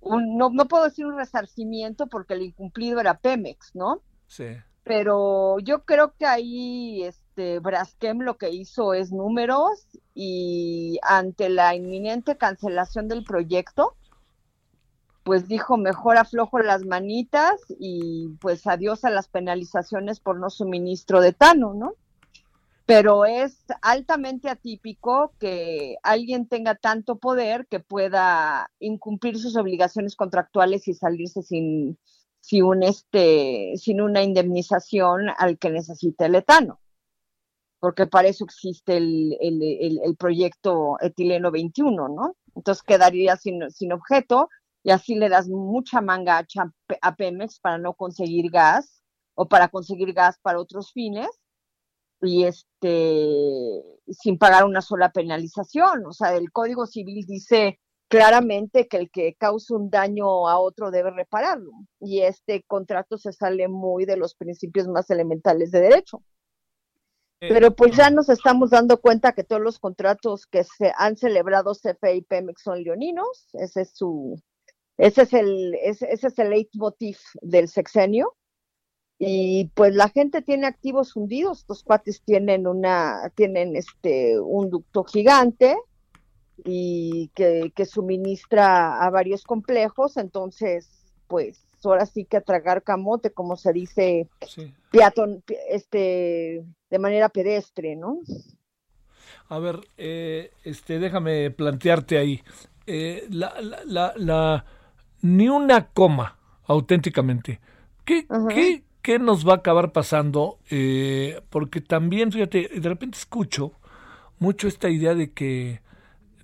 [0.00, 4.00] un, no, no puedo decir un resarcimiento porque el incumplido era Pemex, ¿no?
[4.26, 4.56] Sí.
[4.84, 11.74] Pero yo creo que ahí este Braskem lo que hizo es números y ante la
[11.74, 13.96] inminente cancelación del proyecto,
[15.26, 21.20] pues dijo mejor aflojo las manitas y pues adiós a las penalizaciones por no suministro
[21.20, 21.94] de Tano, ¿no?
[22.86, 30.86] Pero es altamente atípico que alguien tenga tanto poder que pueda incumplir sus obligaciones contractuales
[30.86, 31.98] y salirse sin,
[32.38, 36.78] sin, un este, sin una indemnización al que necesita el etano.
[37.80, 42.36] Porque para eso existe el, el, el, el proyecto etileno 21, ¿no?
[42.54, 44.48] Entonces quedaría sin, sin objeto
[44.86, 46.72] y así le das mucha manga a,
[47.02, 49.02] a Pemex para no conseguir gas
[49.34, 51.28] o para conseguir gas para otros fines
[52.22, 56.06] y este sin pagar una sola penalización.
[56.06, 60.92] O sea, el Código Civil dice claramente que el que causa un daño a otro
[60.92, 66.22] debe repararlo y este contrato se sale muy de los principios más elementales de derecho.
[67.40, 71.72] Pero pues ya nos estamos dando cuenta que todos los contratos que se han celebrado
[71.72, 74.40] CFE y Pemex son leoninos, ese es su,
[74.98, 78.34] ese es el, ese, ese es el leitmotiv del sexenio.
[79.18, 85.04] Y pues la gente tiene activos hundidos, los cuates tienen una, tienen este un ducto
[85.04, 85.74] gigante
[86.64, 90.88] y que, que suministra a varios complejos, entonces,
[91.28, 94.72] pues ahora sí que a tragar camote, como se dice, sí.
[94.90, 98.20] peatón, este, de manera pedestre, ¿no?
[99.48, 102.42] A ver, eh, este, déjame plantearte ahí.
[102.86, 104.64] Eh, la, la, la, la,
[105.22, 106.36] ni una coma,
[106.66, 107.60] auténticamente.
[108.04, 108.48] ¿Qué, uh -huh.
[108.48, 110.58] ¿qué, ¿Qué, nos va a acabar pasando?
[110.70, 113.72] Eh, porque también, fíjate, de repente escucho
[114.38, 115.80] mucho esta idea de que,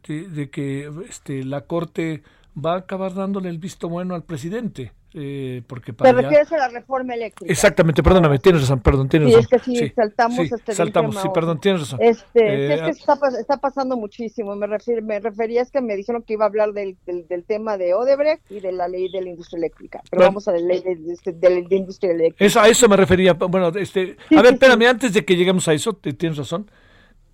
[0.06, 2.22] de, de que este, la Corte
[2.56, 4.92] va a acabar dándole el visto bueno al presidente.
[5.14, 7.52] Eh, porque para Te refieres a la reforma eléctrica.
[7.52, 9.48] Exactamente, perdóname, tienes razón, perdón, tienes sí, razón.
[9.52, 11.98] es que sí, sí saltamos sí, este saltamos, sí, perdón, tienes razón.
[12.00, 14.56] Este, eh, es que está, está, pasando muchísimo.
[14.56, 17.44] Me, refiero, me refería es que me dijeron que iba a hablar del, del, del,
[17.44, 20.00] tema de Odebrecht y de la ley de la industria eléctrica.
[20.10, 22.44] Pero bueno, vamos a la ley de, de, de, la industria eléctrica.
[22.44, 23.34] Eso, a eso me refería.
[23.34, 26.70] Bueno, este, a ver, espérame, antes de que lleguemos a eso, tienes razón.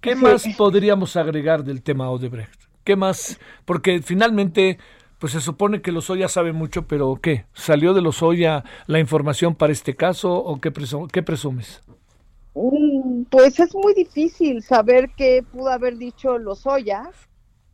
[0.00, 2.68] ¿Qué más podríamos agregar del tema Odebrecht?
[2.84, 3.38] ¿Qué más?
[3.64, 4.78] Porque finalmente
[5.18, 7.46] Pues se supone que Lozoya sabe mucho, pero ¿qué?
[7.52, 10.72] ¿Salió de Lozoya la información para este caso o qué,
[11.12, 11.82] qué presumes?
[12.54, 17.10] Mm, Pues es muy difícil saber qué pudo haber dicho Lozoya,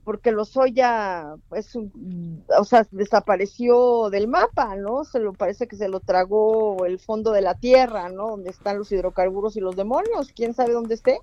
[0.04, 5.04] porque Lozoya, pues, un- o sea, desapareció del mapa, ¿no?
[5.04, 8.28] Se lo parece que se lo tragó el fondo de la tierra, ¿no?
[8.30, 11.18] Donde están los hidrocarburos y los demonios, quién sabe dónde esté.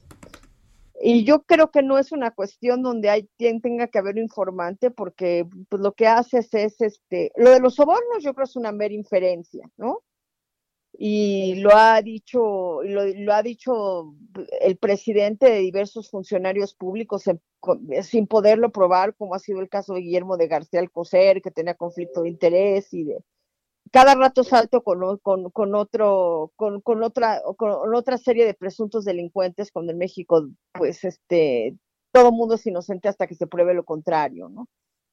[1.03, 4.91] Y yo creo que no es una cuestión donde hay quien tenga que haber informante,
[4.91, 8.71] porque pues, lo que haces es, este, lo de los sobornos, yo creo es una
[8.71, 10.03] mera inferencia, ¿no?
[10.97, 14.13] y lo ha dicho lo, lo ha dicho
[14.61, 19.69] el presidente de diversos funcionarios públicos en- con- sin poderlo probar como ha sido el
[19.69, 23.23] caso de Guillermo de García Alcocer que tenía conflicto de interés y de
[23.91, 29.05] cada rato salto con, con, con otro con, con otra con otra serie de presuntos
[29.05, 31.75] delincuentes cuando en México pues este
[32.11, 34.67] todo mundo es inocente hasta que se pruebe lo contrario, ¿no?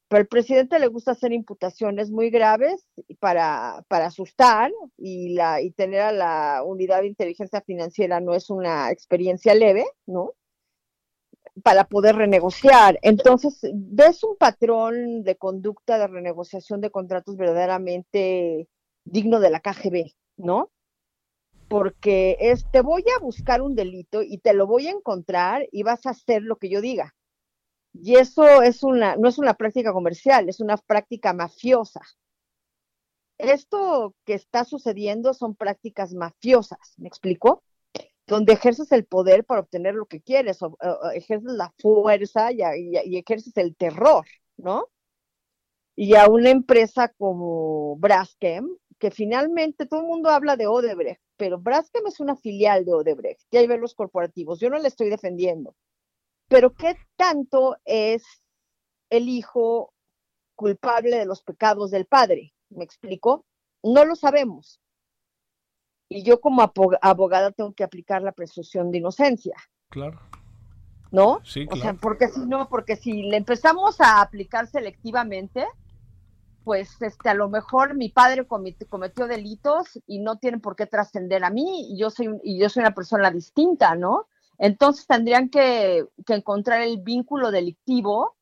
[0.09, 2.83] Pero al presidente le gusta hacer imputaciones muy graves
[3.19, 8.49] para, para asustar y, la, y tener a la unidad de inteligencia financiera no es
[8.49, 10.33] una experiencia leve, ¿no?
[11.63, 12.99] Para poder renegociar.
[13.01, 18.67] Entonces, ves un patrón de conducta de renegociación de contratos verdaderamente
[19.03, 20.71] digno de la KGB, ¿no?
[21.67, 25.83] Porque es, te voy a buscar un delito y te lo voy a encontrar y
[25.83, 27.15] vas a hacer lo que yo diga.
[27.93, 32.01] Y eso es una, no es una práctica comercial, es una práctica mafiosa.
[33.37, 37.63] Esto que está sucediendo son prácticas mafiosas, ¿me explico?
[38.29, 40.77] Donde ejerces el poder para obtener lo que quieres, o,
[41.13, 42.61] ejerces la fuerza y,
[43.17, 44.25] ejerces el terror,
[44.57, 44.87] ¿no?
[45.95, 48.69] Y a una empresa como Braskem,
[48.99, 53.41] que finalmente todo el mundo habla de Odebrecht, pero Braskem es una filial de Odebrecht,
[53.51, 55.75] y ven los corporativos, yo no le estoy defendiendo.
[56.47, 58.23] Pero ¿qué tanto es
[59.09, 59.93] el hijo
[60.55, 62.53] culpable de los pecados del padre?
[62.69, 63.45] ¿Me explico?
[63.83, 64.79] No lo sabemos.
[66.09, 66.63] Y yo como
[67.01, 69.55] abogada tengo que aplicar la presunción de inocencia,
[69.89, 70.19] Claro.
[71.11, 71.39] ¿no?
[71.43, 71.97] Sí, O sea, claro.
[72.01, 75.65] porque si no, porque si le empezamos a aplicar selectivamente,
[76.63, 80.85] pues este a lo mejor mi padre cometi- cometió delitos y no tienen por qué
[80.85, 84.27] trascender a mí y yo soy un- y yo soy una persona distinta, ¿no?
[84.57, 88.35] Entonces tendrían que, que encontrar el vínculo delictivo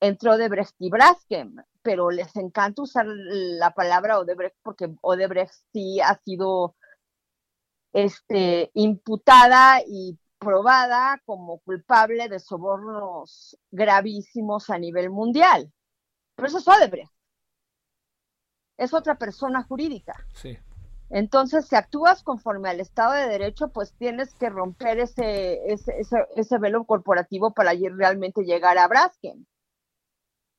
[0.00, 6.18] entre Odebrecht y Braskem, pero les encanta usar la palabra Odebrecht porque Odebrecht sí ha
[6.24, 6.76] sido
[7.94, 15.72] este, imputada y probada como culpable de sobornos gravísimos a nivel mundial.
[16.34, 17.12] Pero eso es Odebrecht.
[18.76, 20.26] Es otra persona jurídica.
[20.34, 20.58] Sí.
[21.08, 26.16] Entonces, si actúas conforme al Estado de Derecho, pues tienes que romper ese, ese, ese,
[26.34, 29.46] ese velo corporativo para realmente llegar a Braskem.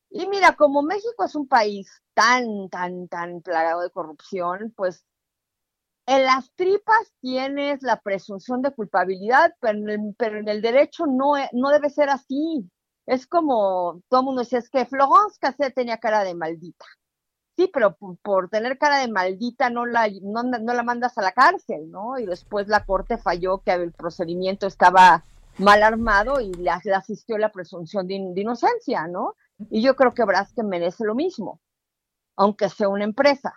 [0.09, 5.05] Y mira, como México es un país tan, tan, tan plagado de corrupción, pues
[6.07, 11.69] en las tripas tienes la presunción de culpabilidad, pero en el, derecho no, e- no
[11.69, 12.69] debe ser así.
[13.05, 16.85] Es como todo el mundo decía, es que Florence Cassé tenía cara de maldita.
[17.57, 20.09] Sí, pero por, tener cara de maldita no la,
[20.83, 22.19] mandas a la cárcel, ¿no?
[22.19, 25.23] Y después la corte falló que el procedimiento estaba
[25.57, 29.35] mal armado y le, asistió la presunción de, in- de inocencia, ¿no?
[29.69, 31.61] Y yo creo que Braskem merece lo mismo,
[32.37, 33.53] aunque sea una empresa.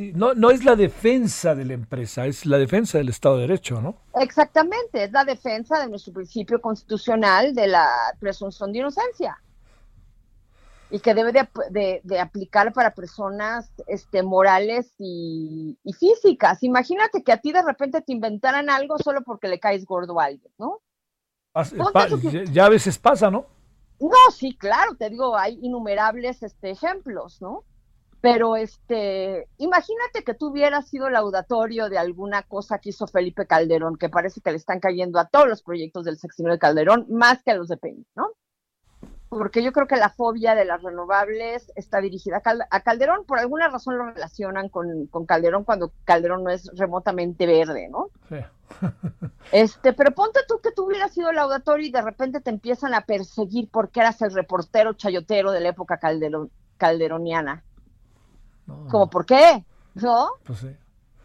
[0.00, 3.42] Sí, no, no es la defensa de la empresa, es la defensa del Estado de
[3.42, 3.96] Derecho, ¿no?
[4.18, 7.86] Exactamente, es la defensa de nuestro principio constitucional de la
[8.18, 9.36] presunción de inocencia
[10.90, 16.62] y que debe de, de- de aplicar para personas este, morales y, y físicas.
[16.62, 20.24] Imagínate que a ti de repente te inventaran algo solo porque le caes gordo a
[20.24, 20.80] alguien, ¿no?
[21.52, 23.44] Pas- Ponte pa- tú que- ya- ya a veces pasa, ¿no?
[24.00, 27.64] No, sí, claro, te digo, hay innumerables este, ejemplos, ¿no?
[28.20, 33.96] Pero este, imagínate que tú hubieras sido laudatorio de alguna cosa que hizo Felipe Calderón,
[33.96, 37.42] que parece que le están cayendo a todos los proyectos del sexenio de Calderón, más
[37.42, 38.28] que a los de Peña, ¿no?
[39.30, 43.24] Porque yo creo que la fobia de las renovables está dirigida a, Cal- a Calderón,
[43.24, 48.10] por alguna razón lo relacionan con, con Calderón cuando Calderón no es remotamente verde, ¿no?
[48.28, 48.36] Sí.
[49.52, 53.00] Este, pero ponte tú que tú hubieras sido laudatorio y de repente te empiezan a
[53.04, 57.64] perseguir porque eras el reportero chayotero de la época calderón, calderoniana.
[58.66, 59.64] ¿Cómo por qué?
[59.94, 60.30] ¿No?
[60.44, 60.76] Pues sí.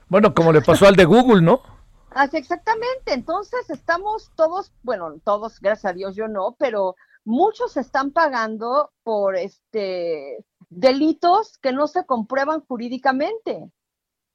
[0.07, 1.61] Bueno, como le pasó al de Google, ¿no?
[2.11, 3.13] Así exactamente.
[3.13, 9.35] Entonces estamos todos, bueno, todos, gracias a Dios, yo no, pero muchos están pagando por
[9.35, 13.71] este delitos que no se comprueban jurídicamente.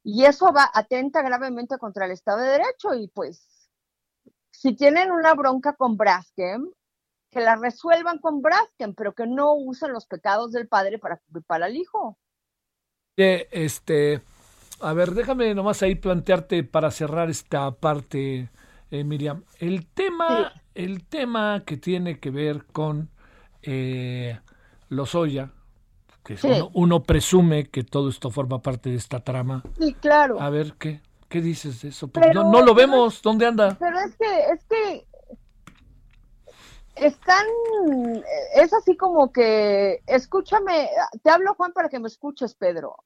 [0.02, 3.70] Y eso va atenta gravemente contra el Estado de Derecho y pues
[4.50, 6.70] si tienen una bronca con Braskem,
[7.30, 11.62] que la resuelvan con Braskem, pero que no usen los pecados del padre para culpar
[11.62, 12.18] al hijo.
[13.20, 14.22] Oye, este,
[14.80, 18.48] a ver, déjame nomás ahí plantearte para cerrar esta parte,
[18.90, 19.42] eh, Miriam.
[19.58, 23.10] El tema, el tema que tiene que ver con
[23.60, 24.38] eh,
[24.88, 25.50] Lozoya,
[26.24, 26.46] que Sí.
[26.48, 29.64] uno, uno presume que todo esto forma parte de esta trama.
[29.78, 30.40] Sí, claro.
[30.40, 32.08] A ver, ¿qué, qué dices de eso?
[32.08, 33.76] Pero- no, no lo vemos, ¿dónde anda?
[33.78, 35.06] Pero es que, es que
[37.00, 37.46] están,
[38.54, 40.90] es así como que, escúchame,
[41.22, 42.96] te hablo Juan para que me escuches, Pedro.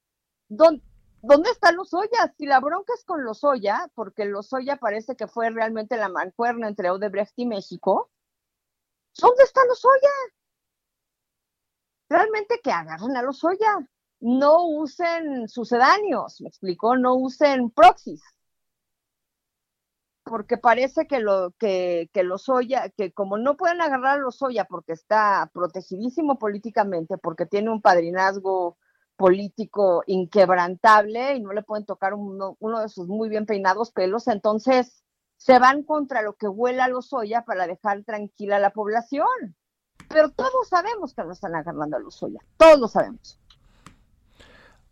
[0.48, 0.82] ¿Dónde,
[1.22, 2.34] ¿Dónde están los Lozoya?
[2.36, 6.90] Si la bronca es con Lozoya, porque Lozoya parece que fue realmente la mancuerna entre
[6.90, 8.10] Odebrecht y México,
[9.18, 10.10] ¿dónde están Lozoya?
[12.08, 13.78] Realmente que agarren a Lozoya.
[14.20, 18.22] No usen sucedáneos, me explicó, no usen proxies
[20.24, 24.92] porque parece que lo que, que Lozoya, que como no pueden agarrar a Lozoya porque
[24.92, 28.78] está protegidísimo políticamente, porque tiene un padrinazgo
[29.16, 34.26] político inquebrantable y no le pueden tocar uno, uno de sus muy bien peinados pelos,
[34.26, 35.04] entonces
[35.36, 39.56] se van contra lo que huela a Lozoya para dejar tranquila a la población.
[40.08, 43.38] Pero todos sabemos que no están agarrando a Lozoya, todos lo sabemos.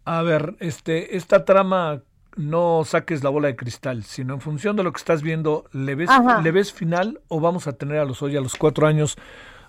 [0.04, 2.02] A ver, este, esta trama
[2.36, 5.94] no saques la bola de cristal, sino en función de lo que estás viendo, ¿le
[5.94, 6.40] ves, Ajá.
[6.40, 9.16] ¿le ves final o vamos a tener a los hoy a los cuatro años,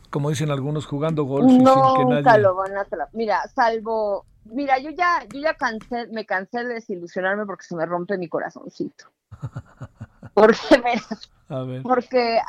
[0.09, 2.41] como dicen algunos, jugando golf y sin que nadie...
[2.41, 2.86] lo van a.
[3.14, 7.86] Mira, salvo, mira, yo ya, yo ya cansé, me cansé de desilusionarme porque se me
[7.86, 9.05] rompe mi corazoncito.
[10.34, 10.57] Porque,
[11.49, 12.39] A ver, porque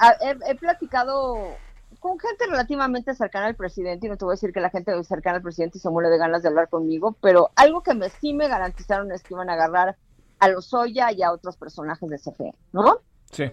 [0.49, 1.37] he platicado
[2.05, 4.93] con gente relativamente cercana al presidente, y no te voy a decir que la gente
[5.05, 8.35] cercana al presidente se muere de ganas de hablar conmigo, pero algo que me sí
[8.35, 9.97] me garantizaron es que iban a agarrar
[10.39, 12.99] a Lozoya y a otros personajes de CFE, ¿no?
[13.33, 13.51] sí.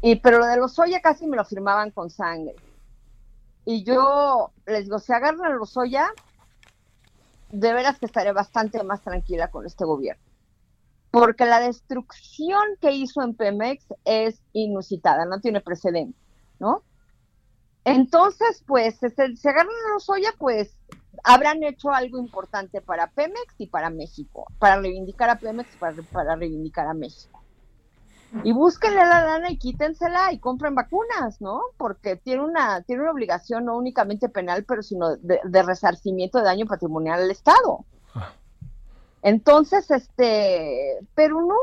[0.00, 2.56] Y pero lo de los Lozoya casi me lo firmaban con sangre.
[3.66, 6.08] Y yo les digo, si agarran a Lozoya,
[7.50, 10.22] de veras que estaré bastante más tranquila con este gobierno.
[11.10, 16.18] Porque la destrucción que hizo en Pemex es inusitada, no tiene precedente,
[16.58, 16.82] ¿no?
[17.84, 20.76] Entonces, pues, este, si agarran a Lozoya, pues
[21.22, 26.02] habrán hecho algo importante para Pemex y para México, para reivindicar a Pemex y para,
[26.12, 27.44] para reivindicar a México
[28.42, 31.60] y búsquenle la lana y quítensela y compren vacunas, ¿no?
[31.76, 36.44] Porque tiene una, tiene una obligación no únicamente penal, pero sino de, de resarcimiento de
[36.44, 37.84] daño patrimonial al Estado.
[39.22, 41.56] Entonces, este, pero no,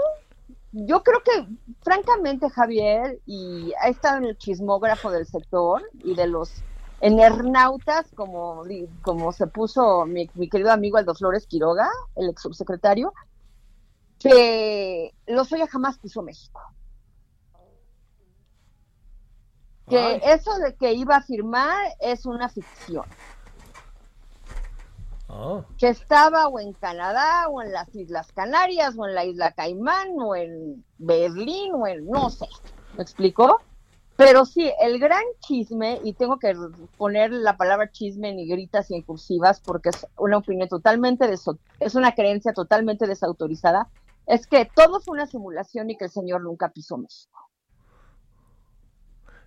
[0.71, 1.47] yo creo que,
[1.83, 6.63] francamente, Javier, y ha estado en el chismógrafo del sector y de los
[7.01, 8.63] enernautas, como,
[9.01, 13.11] como se puso mi, mi querido amigo Aldo Flores Quiroga, el ex subsecretario,
[14.19, 16.61] que Lozoya jamás pisó México.
[19.89, 20.21] Que Ay.
[20.23, 23.05] eso de que iba a firmar es una ficción.
[25.33, 29.51] Ah, Que estaba o en Canadá, o en las Islas Canarias, o en la Isla
[29.53, 32.47] Caimán, o en Berlín, o en no sé.
[32.97, 33.61] ¿Me explicó?
[34.17, 36.53] Pero sí, el gran chisme, y tengo que
[36.97, 41.57] poner la palabra chisme en negritas y en cursivas porque es una opinión totalmente, deso-
[41.79, 43.87] es una creencia totalmente desautorizada,
[44.27, 47.39] es que todo fue una simulación y que el señor nunca pisó México.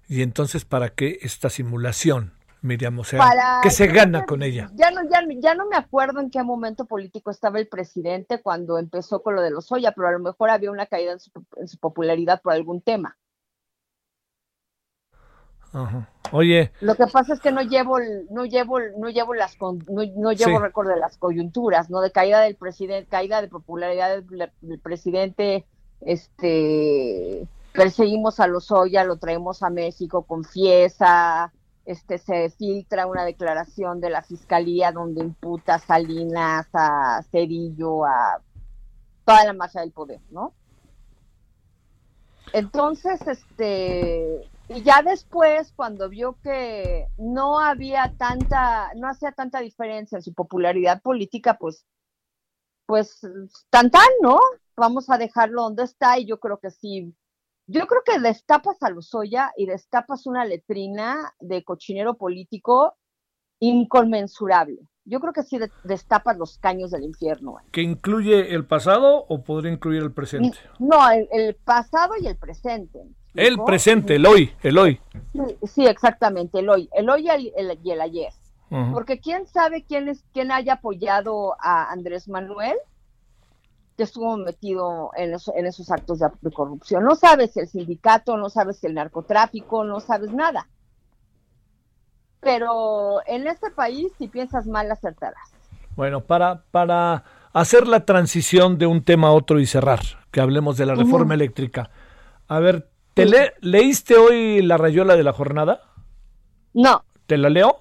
[0.08, 2.33] Y entonces, ¿para qué esta simulación,
[2.64, 2.98] Miriam?
[2.98, 4.70] O sea, Para- ¿qué se gana con ella?
[4.74, 8.78] Ya no, ya, ya no me acuerdo en qué momento político estaba el presidente cuando
[8.78, 11.30] empezó con lo de los Oya, pero a lo mejor había una caída en su,
[11.56, 13.16] en su popularidad por algún tema.
[15.72, 16.08] Ajá.
[16.32, 17.98] Oye, Lo que pasa es que no llevo,
[18.30, 20.62] no llevo, no llevo las, no, no llevo Sí.
[20.62, 22.00] récord de las coyunturas, ¿no?
[22.00, 25.66] De caída del presidente, caída de popularidad del, del presidente,
[26.00, 31.52] este, perseguimos a los Oya, lo traemos a México, confiesa,
[31.84, 38.40] este, se filtra una declaración de la fiscalía donde imputa a Salinas, a Cedillo, a
[39.24, 40.54] toda la masa del poder, ¿no?
[42.52, 50.16] Entonces, este, y ya después, cuando vio que no había tanta, no hacía tanta diferencia
[50.16, 51.84] en su popularidad política, pues,
[52.86, 53.20] pues,
[53.70, 54.38] tan tan, ¿no?
[54.76, 57.14] Vamos a dejarlo donde está y yo creo que sí.
[57.66, 62.96] Yo creo que destapas a Lozoya y destapas una letrina de cochinero político
[63.60, 64.78] inconmensurable.
[65.06, 67.56] Yo creo que sí de- destapas los caños del infierno.
[67.72, 70.58] ¿que incluye el pasado o podría incluir el presente?
[70.78, 73.00] No, el, el pasado y el presente.
[73.34, 75.00] ¿me El presente, el hoy, el hoy.
[75.32, 78.32] Sí, sí, exactamente, el hoy, el hoy y el, el- y el ayer.
[78.92, 82.76] Porque quién sabe quién es quién haya apoyado a Andrés Manuel
[83.96, 87.04] que estuvo metido en, eso- en esos actos de, de corrupción.
[87.04, 90.66] No sabes el sindicato, no sabes el narcotráfico, no sabes nada.
[92.40, 95.50] pero en este país si piensas mal acertarás.
[95.96, 100.00] Bueno, para, para hacer la transición de un tema a otro y cerrar,
[100.30, 101.88] que hablemos de la reforma eléctrica.
[102.48, 105.80] A ver, ¿te le- ¿leíste hoy la rayola de la jornada?
[106.74, 107.78] No, ¿Te la leo?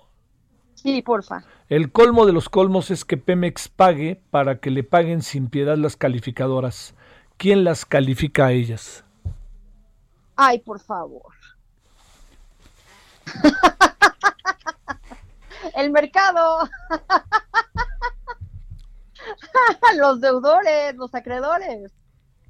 [0.76, 1.44] sí, porfa.
[1.74, 5.76] El colmo de los colmos es que Pemex pague para que le paguen sin piedad
[5.76, 6.94] las calificadoras.
[7.38, 9.04] ¿Quién las califica a ellas?
[10.36, 11.34] Ay, por favor.
[15.76, 16.70] El mercado.
[19.98, 21.91] los deudores, los acreedores.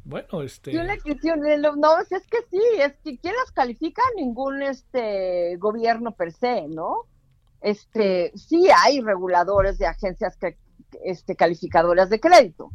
[0.04, 0.74] Bueno, este...
[0.74, 4.02] Y una cuestión, no, es que sí, es que ¿quién las califica?
[4.18, 7.08] Ningún este gobierno per se, ¿no?
[7.64, 10.58] Este, sí hay reguladores de agencias que,
[11.06, 12.72] este, calificadoras de crédito.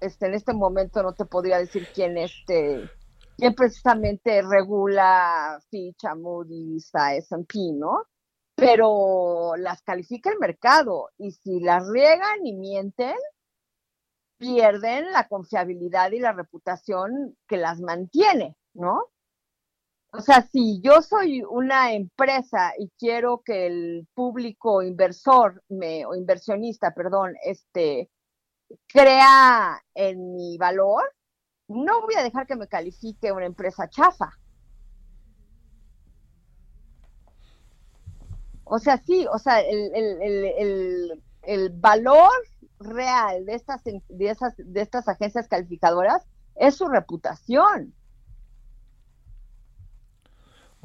[0.00, 2.88] Este, en este momento no te podría decir quién este,
[3.36, 8.04] quién precisamente regula Fitch, Moody's, a S&P, ¿no?
[8.54, 13.16] Pero las califica el mercado y si las riegan y mienten,
[14.38, 19.06] pierden la confiabilidad y la reputación que las mantiene, ¿no?
[20.16, 26.14] O sea, si yo soy una empresa y quiero que el público inversor me, o
[26.14, 28.10] inversionista, perdón, este,
[28.86, 31.04] crea en mi valor,
[31.68, 34.32] no voy a dejar que me califique una empresa chafa.
[38.64, 41.20] O sea, sí, o sea, el,
[41.74, 42.30] valor
[42.80, 47.94] real de estas, de, esas, de estas agencias calificadoras es su reputación.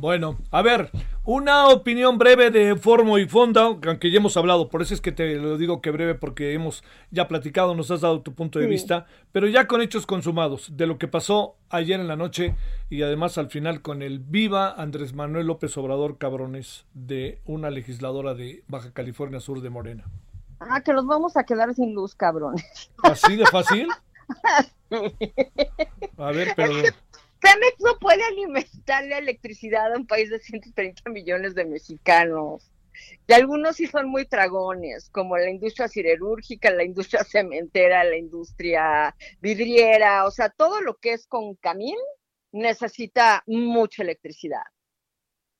[0.02, 0.90] Bueno, a ver,
[1.26, 5.11] una opinión breve de Formo y Fonda, aunque ya hemos hablado, por eso es que
[5.11, 8.65] te lo digo que breve, porque hemos ya platicado, nos has dado tu punto de
[8.65, 8.72] Sí.
[8.72, 12.56] vista, pero ya con hechos consumados, de lo que pasó ayer en la noche
[12.90, 18.34] y además al final con el viva Andrés Manuel López Obrador Cabrones de una legisladora
[18.34, 20.06] de Baja California Sur de Morena.
[20.60, 22.90] Ah, que nos vamos a quedar sin luz, cabrones.
[23.03, 23.88] ¿Así de fácil?
[26.18, 26.73] A ver, pero...
[27.41, 32.72] Pemex no puede alimentarle electricidad a un país de 130 millones de mexicanos.
[33.27, 39.15] Y algunos sí son muy tragones, como la industria siderúrgica, la industria cementera, la industria
[39.39, 41.97] vidriera, o sea, todo lo que es con camín
[42.51, 44.63] necesita mucha electricidad.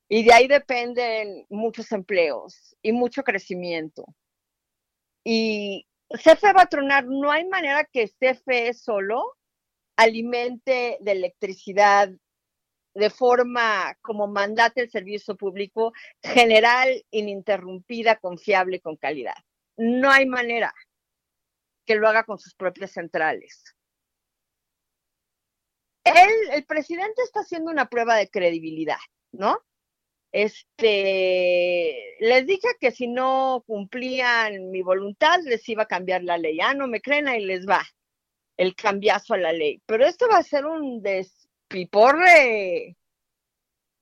[0.08, 4.04] Y de ahí dependen muchos empleos y mucho crecimiento.
[5.24, 9.24] Y CFE va a tronar, no hay manera que CFE solo
[10.02, 12.10] alimente de electricidad
[12.94, 15.92] de forma como mandate el servicio público
[16.22, 19.36] general, ininterrumpida, confiable, con calidad.
[19.76, 20.74] No hay manera
[21.86, 23.64] que lo haga con sus propias centrales.
[26.04, 28.98] Él, el presidente está haciendo una prueba de credibilidad,
[29.30, 29.58] ¿no?
[30.32, 36.58] Este, les dije que si no cumplían mi voluntad les iba a cambiar la ley.
[36.60, 37.82] Ah, no me creen, ahí les va
[38.62, 39.82] el cambiazo a la ley.
[39.86, 42.96] Pero esto va a ser un despiporre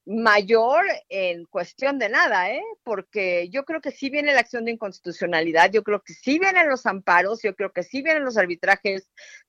[0.06, 2.62] mayor en cuestión de nada, ¿eh?
[2.82, 6.68] Porque yo creo que sí viene la acción de inconstitucionalidad, yo creo que sí vienen
[6.68, 9.08] los amparos, yo creo que sí vienen los arbitrajes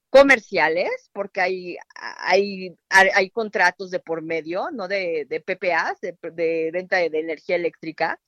[0.09, 6.69] comerciales, porque hay, hay, hay contratos de por medio, no de, de PPAs, de, de
[6.71, 8.19] venta de, energía eléctrica,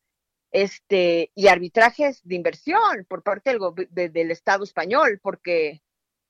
[0.51, 5.82] este, y arbitrajes de inversión por parte del, de, del Estado español, porque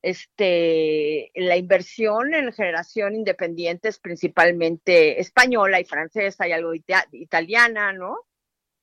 [0.04, 7.94] este, la inversión en generación independiente es principalmente española y francesa y algo ita italiana,
[7.94, 8.18] ¿no?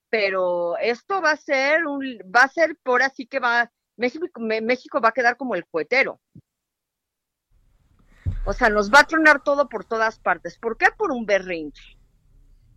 [0.08, 2.02] Pero esto va a ser un,
[2.34, 6.20] va a ser por así que va, México, México va a quedar como el cohetero.
[8.46, 10.58] O sea, nos va a tronar todo por todas partes.
[10.58, 10.86] ¿Por qué?
[10.96, 11.98] Por un berrinche.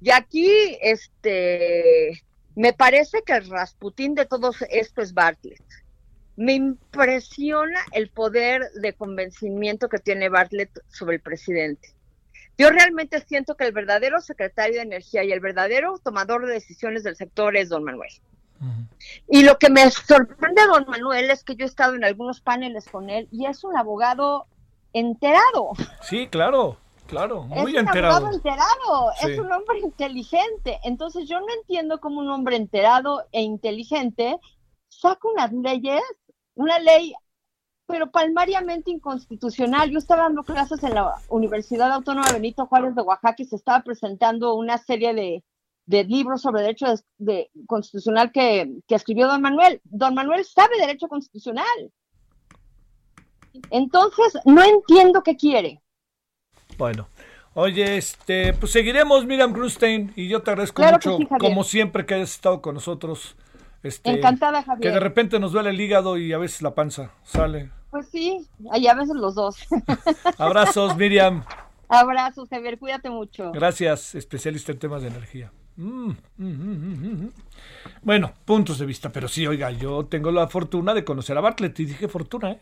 [0.01, 2.21] Y aquí, este,
[2.55, 5.63] me parece que el Rasputín de todo esto es Bartlett.
[6.35, 11.93] Me impresiona el poder de convencimiento que tiene Bartlett sobre el presidente.
[12.57, 17.03] Yo realmente siento que el verdadero secretario de Energía y el verdadero tomador de decisiones
[17.03, 18.11] del sector es don Manuel.
[18.61, 18.87] Uh -huh.
[19.27, 22.41] Y lo que me sorprende a don Manuel es que yo he estado en algunos
[22.41, 24.45] paneles con él y es un abogado
[24.93, 25.71] enterado.
[26.01, 26.77] Sí, claro,
[27.07, 28.15] claro, muy es un enterado.
[28.17, 29.31] abogado enterado, sí.
[29.31, 30.79] es un hombre inteligente.
[30.83, 34.39] Entonces yo no entiendo cómo un hombre enterado e inteligente
[34.89, 36.01] saca unas leyes
[36.55, 37.13] una ley,
[37.85, 39.89] pero palmariamente inconstitucional.
[39.89, 43.83] Yo estaba dando clases en la Universidad Autónoma Benito Juárez de Oaxaca y se estaba
[43.83, 45.43] presentando una serie de,
[45.85, 49.81] de libros sobre derecho de, de constitucional que, que, escribió don Manuel.
[49.83, 51.91] Don Manuel sabe derecho constitucional.
[53.69, 55.81] Entonces, no entiendo qué quiere.
[56.77, 57.07] Bueno,
[57.55, 62.05] Oye, este, pues seguiremos, Miriam Grunstein, y yo te agradezco Claro mucho, sí, como siempre,
[62.05, 63.35] que hayas estado con nosotros.
[63.83, 64.81] Este, Encantada, Javier.
[64.81, 67.11] Que de repente nos duele el hígado y a veces la panza.
[67.23, 67.69] Sale.
[67.91, 69.57] Pues sí, y a veces los dos.
[70.37, 71.43] Abrazos, Miriam.
[71.89, 73.51] Abrazos, Javier, cuídate mucho.
[73.51, 75.51] Gracias, especialista en temas de energía.
[75.75, 77.33] Mm, mm, mm.
[78.03, 81.79] Bueno, puntos de vista, pero sí, oiga, yo tengo la fortuna de conocer a Bartlett
[81.79, 82.61] y dije fortuna, ¿eh?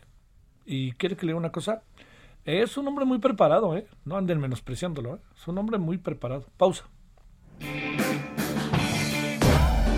[0.64, 1.82] Y quiere que le diga una cosa,
[2.44, 3.86] es un hombre muy preparado, ¿eh?
[4.04, 5.18] No anden menospreciándolo, ¿eh?
[5.36, 6.46] Es un hombre muy preparado.
[6.56, 6.84] Pausa.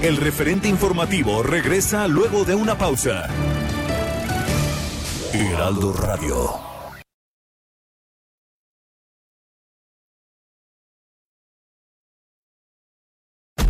[0.05, 3.27] El referente informativo regresa luego de una pausa.
[5.33, 6.61] Heraldo Radio.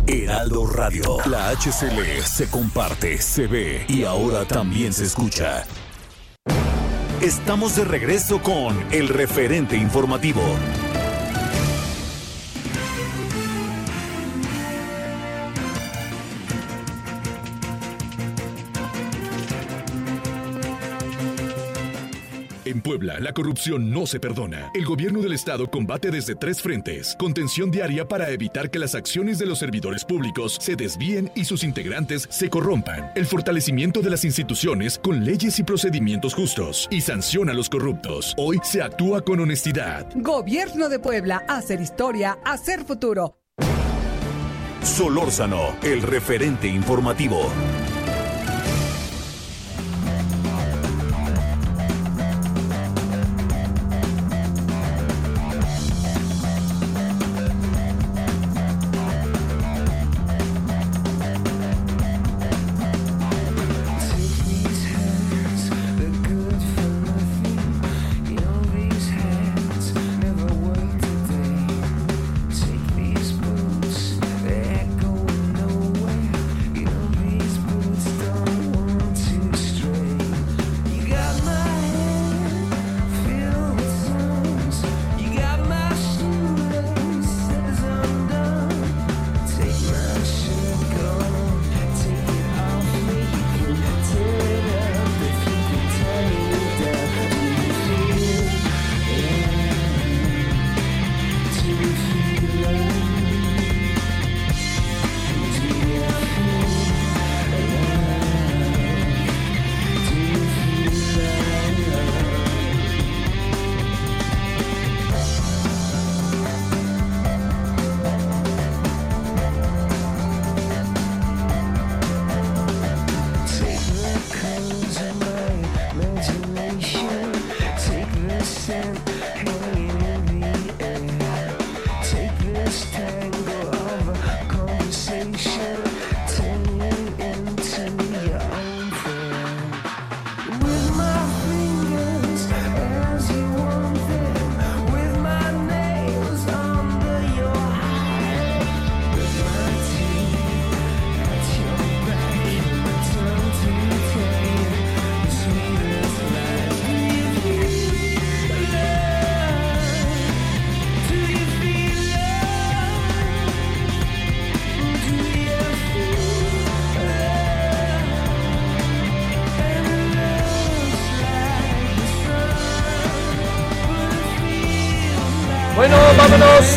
[0.05, 1.17] Heraldo Radio.
[1.27, 5.63] La HCL se comparte, se ve y ahora también se escucha.
[7.21, 10.41] Estamos de regreso con el referente informativo.
[22.85, 24.69] Puebla, la corrupción no se perdona.
[24.75, 27.15] El gobierno del estado combate desde tres frentes.
[27.17, 31.63] Contención diaria para evitar que las acciones de los servidores públicos se desvíen y sus
[31.63, 33.11] integrantes se corrompan.
[33.15, 36.87] El fortalecimiento de las instituciones con leyes y procedimientos justos.
[36.91, 38.35] Y sanciona a los corruptos.
[38.37, 40.07] Hoy se actúa con honestidad.
[40.13, 43.39] Gobierno de Puebla, hacer historia, hacer futuro.
[44.83, 47.49] Solórzano, el referente informativo.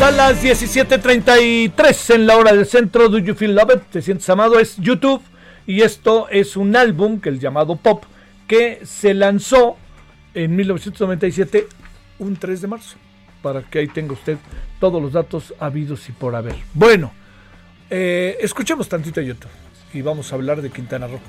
[0.09, 3.09] A las 17.33 en la hora del centro.
[3.09, 3.81] Do You Feel Loved?
[3.91, 4.59] ¿Te sientes amado?
[4.59, 5.21] Es YouTube.
[5.67, 8.05] Y esto es un álbum que el llamado Pop
[8.47, 9.77] que se lanzó
[10.33, 11.67] en 1997,
[12.17, 12.97] un 3 de marzo.
[13.43, 14.37] Para que ahí tenga usted
[14.79, 16.55] todos los datos habidos y por haber.
[16.73, 17.11] Bueno,
[17.91, 19.51] eh, escuchemos tantito YouTube
[19.93, 21.19] y vamos a hablar de Quintana Roo.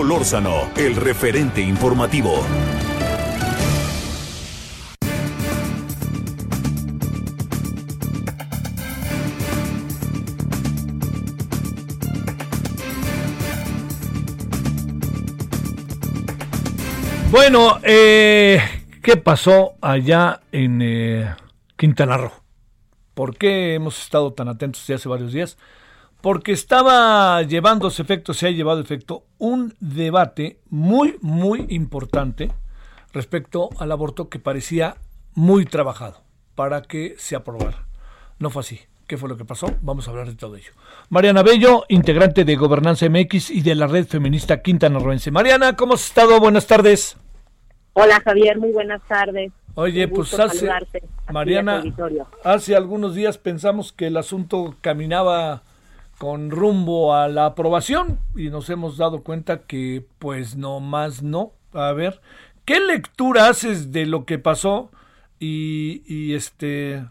[0.00, 2.42] Solórzano, el referente informativo.
[17.30, 18.58] Bueno, eh,
[19.02, 21.34] ¿qué pasó allá en eh,
[21.76, 22.32] Quintana Roo?
[23.12, 25.58] ¿Por qué hemos estado tan atentos ya hace varios días?
[26.20, 32.50] Porque estaba llevándose efecto, se ha llevado efecto un debate muy, muy importante
[33.12, 34.96] respecto al aborto que parecía
[35.34, 36.22] muy trabajado
[36.54, 37.86] para que se aprobara.
[38.38, 38.80] No fue así.
[39.06, 39.66] ¿Qué fue lo que pasó?
[39.82, 40.70] Vamos a hablar de todo ello.
[41.08, 45.32] Mariana Bello, integrante de Gobernanza MX y de la red feminista Quintana Roense.
[45.32, 46.38] Mariana, ¿cómo has estado?
[46.38, 47.16] Buenas tardes.
[47.94, 49.50] Hola Javier, muy buenas tardes.
[49.74, 50.68] Oye, pues hace,
[51.32, 51.82] Mariana,
[52.44, 55.62] hace algunos días pensamos que el asunto caminaba
[56.20, 61.52] con rumbo a la aprobación y nos hemos dado cuenta que pues no más no.
[61.72, 62.20] A ver,
[62.66, 64.90] ¿qué lectura haces de lo que pasó
[65.38, 67.06] y, y este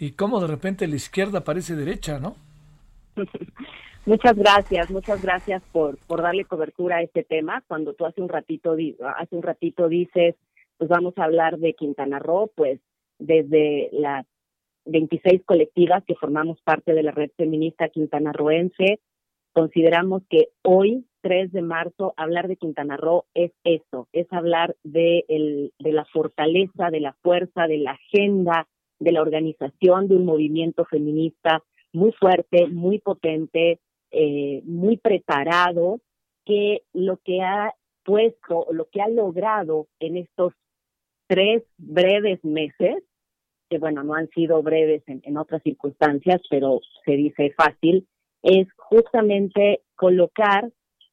[0.00, 2.36] y cómo de repente la izquierda parece derecha, ¿no?
[4.06, 7.62] Muchas gracias, muchas gracias por, por darle cobertura a este tema.
[7.66, 8.74] Cuando tú hace un ratito
[9.18, 10.34] hace un ratito dices,
[10.78, 12.80] pues vamos a hablar de Quintana Roo, pues
[13.18, 14.24] desde las
[14.86, 19.00] 26 colectivas que formamos parte de la red feminista quintanarroense,
[19.52, 25.24] consideramos que hoy, 3 de marzo, hablar de Quintana Roo es eso, es hablar de,
[25.28, 28.68] el, de la fortaleza, de la fuerza, de la agenda,
[28.98, 33.80] de la organización de un movimiento feminista muy fuerte, muy potente,
[34.10, 36.00] eh, muy preparado,
[36.44, 40.52] que lo que ha puesto, lo que ha logrado en estos
[41.26, 43.02] tres breves meses,
[43.68, 48.06] que bueno, no han sido breves en, en otras circunstancias, pero se dice fácil,
[48.42, 50.70] es justamente colocar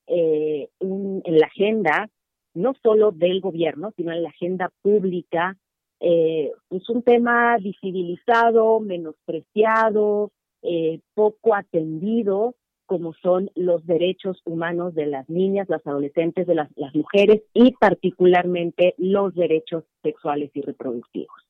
[0.08, 2.10] eh, un- en la agenda,
[2.54, 5.58] no solo del gobierno, sino en la agenda pública,
[6.00, 10.32] eh, pues un tema visibilizado, menospreciado,
[10.62, 12.56] eh, poco atendido,
[12.86, 18.94] como son los derechos humanos de las niñas, las adolescentes, de las mujeres y particularmente
[18.98, 21.48] los derechos sexuales y reproductivos.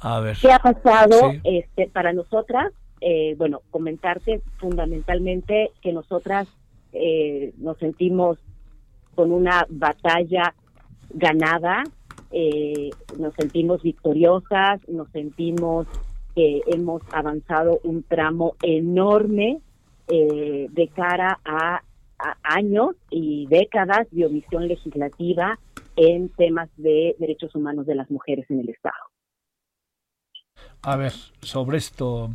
[0.00, 0.36] A ver.
[0.40, 1.40] ¿Qué ha pasado Sí.
[1.44, 2.72] este, para nosotras?
[3.00, 6.48] Eh, bueno, comentarte fundamentalmente que nosotras
[6.92, 8.38] eh, nos sentimos
[9.14, 10.54] con una batalla
[11.10, 11.84] ganada,
[12.30, 15.86] eh, nos sentimos victoriosas, nos sentimos
[16.34, 19.60] que hemos avanzado un tramo enorme
[20.08, 21.82] eh, de cara a,
[22.18, 25.58] a años y décadas de omisión legislativa
[25.96, 28.94] en temas de derechos humanos de las mujeres en el Estado.
[30.86, 32.30] A ver, sobre esto,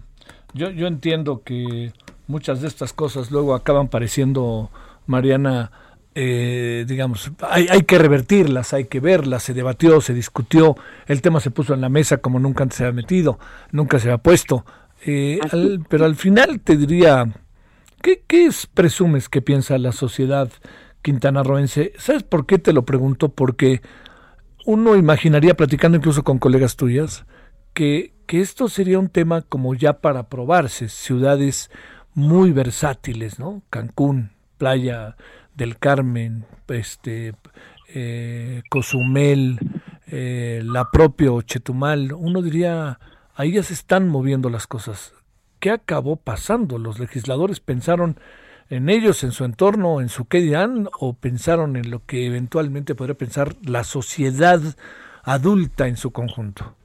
[0.53, 1.93] yo, yo entiendo que
[2.27, 4.69] muchas de estas cosas luego acaban pareciendo,
[5.07, 5.71] Mariana,
[6.15, 10.75] eh, digamos, hay, hay que revertirlas, hay que verlas, se debatió, se discutió,
[11.07, 13.39] el tema se puso en la mesa como nunca antes se había metido,
[13.71, 14.65] nunca se había puesto,
[15.05, 17.31] eh, al- pero al final te diría,
[18.01, 20.49] ¿qué, qué es, presumes que piensa la sociedad
[21.01, 21.93] quintanarroense?
[21.97, 23.29] ¿Sabes por qué te lo pregunto?
[23.29, 23.81] Porque
[24.65, 27.25] uno imaginaría, platicando incluso con colegas tuyas,
[27.73, 31.69] que, esto sería un tema como ya para probarse, ciudades
[32.14, 33.61] muy versátiles, ¿no?
[33.69, 35.18] Cancún, Playa
[35.53, 37.34] del Carmen, este,
[37.93, 39.60] eh, Cozumel,
[40.07, 42.99] eh, la propia Chetumal, uno diría,
[43.35, 45.14] ahí ya se están moviendo las cosas.
[45.60, 46.77] ¿Qué acabó pasando?
[46.77, 48.18] ¿Los legisladores pensaron
[48.69, 52.95] en ellos, en su entorno, en su qué dirán, o pensaron en lo que eventualmente
[52.95, 54.61] podría pensar la sociedad
[55.23, 56.76] adulta en su conjunto?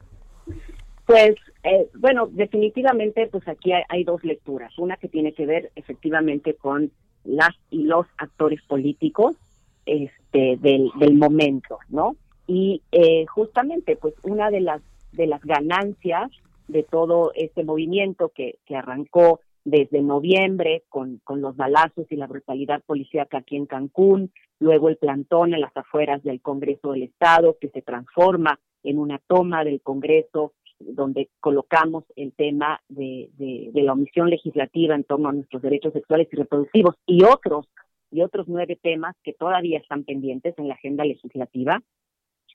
[1.07, 4.77] Pues, eh, bueno, definitivamente, pues aquí hay, dos lecturas.
[4.79, 6.91] Una que tiene que ver efectivamente con
[7.25, 9.37] las y los actores políticos
[9.85, 12.17] este, del, del momento, ¿no?
[12.49, 16.31] Y eh, justamente, pues una de las de las ganancias
[16.69, 22.27] de todo este movimiento que, que arrancó desde noviembre con, con los balazos y la
[22.27, 24.31] brutalidad policíaca aquí en Cancún,
[24.61, 29.19] luego el plantón en las afueras del Congreso del Estado, que se transforma en una
[29.27, 35.33] toma del Congreso donde colocamos el tema de, de, la omisión legislativa en torno a
[35.33, 37.67] nuestros derechos sexuales y reproductivos y otros
[38.11, 41.83] y otros nueve temas que todavía están pendientes en la agenda legislativa.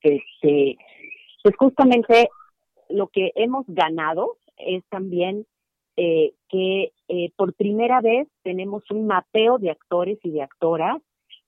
[0.02, 0.77] Este,
[1.43, 2.30] pues justamente
[2.89, 5.45] lo que hemos ganado es también
[5.98, 11.02] eh, que eh, por primera vez tenemos un mapeo de actores y de actoras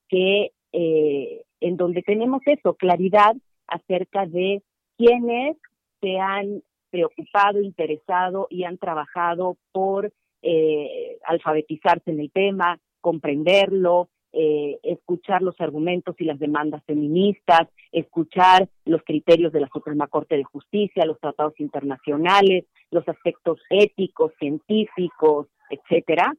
[0.10, 3.36] que eh, en donde tenemos eso, claridad
[3.68, 4.62] acerca de
[4.98, 5.58] quiénes
[6.04, 6.62] se han
[6.92, 10.12] preocupado, interesado y han trabajado por
[10.42, 18.68] eh, alfabetizarse en el tema, comprenderlo, eh, escuchar los argumentos y las demandas feministas, escuchar
[18.86, 25.48] los criterios de la Suprema Corte de Justicia, los tratados internacionales, los aspectos éticos, científicos,
[25.70, 26.36] etcétera,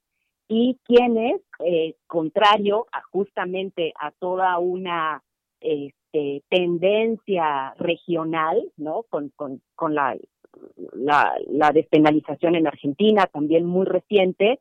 [0.47, 5.23] y quienes, eh, contrario a justamente a toda una
[5.61, 9.05] este, este, tendencia regional, ¿no?
[9.11, 10.16] Con, con, con la,
[10.93, 14.61] la, despenalización en Argentina, también muy reciente,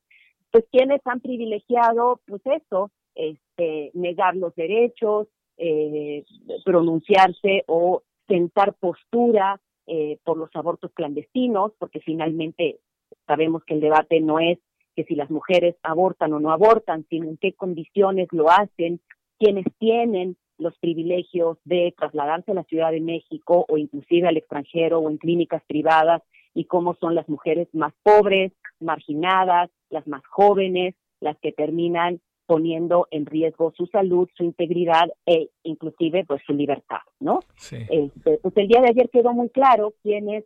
[0.52, 5.28] pues quienes han privilegiado, pues eso, este, negar los derechos,
[5.58, 6.26] eh,
[6.66, 12.80] pronunciarse o sentar postura eh, por los abortos clandestinos, porque finalmente
[13.28, 14.58] sabemos que el debate no es
[14.96, 19.02] que si las mujeres abortan o no abortan, sino en qué condiciones lo hacen,
[19.40, 25.00] quienes tienen los privilegios de trasladarse a la Ciudad de México o inclusive al extranjero
[25.00, 26.22] o en clínicas privadas
[26.54, 33.08] y cómo son las mujeres más pobres, marginadas, las más jóvenes, las que terminan poniendo
[33.12, 37.40] en riesgo su salud, su integridad e inclusive pues su libertad, ¿no?
[37.72, 40.44] Este, pues el día de ayer quedó muy claro quiénes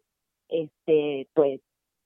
[0.47, 1.59] este pues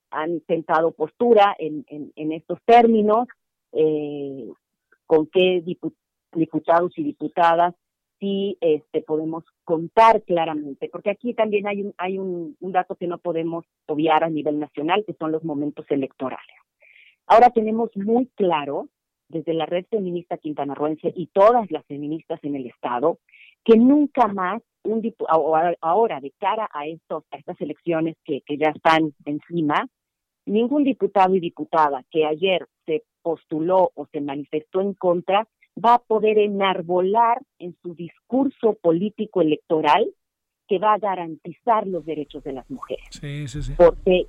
[0.09, 3.27] han sentado postura en, en, estos términos,
[3.71, 4.49] eh,
[5.05, 5.63] con qué
[6.33, 7.75] diputados y diputadas
[8.21, 13.07] sí este, podemos contar claramente, porque aquí también hay un, hay un, un dato que
[13.07, 16.55] no podemos obviar a nivel nacional, que son los momentos electorales.
[17.25, 18.87] Ahora tenemos muy claro,
[19.27, 23.19] desde la red feminista quintanarroense y todas las feministas en el Estado,
[23.63, 25.01] que nunca más un
[25.81, 29.87] ahora de cara a estos a estas elecciones que, que ya están encima,
[30.45, 35.99] ningún diputado y diputada que ayer se postuló o se manifestó en contra va a
[35.99, 40.11] poder enarbolar en su discurso político electoral
[40.67, 43.05] que va a garantizar los derechos de las mujeres.
[43.09, 43.73] Sí, sí, sí.
[43.77, 44.27] Porque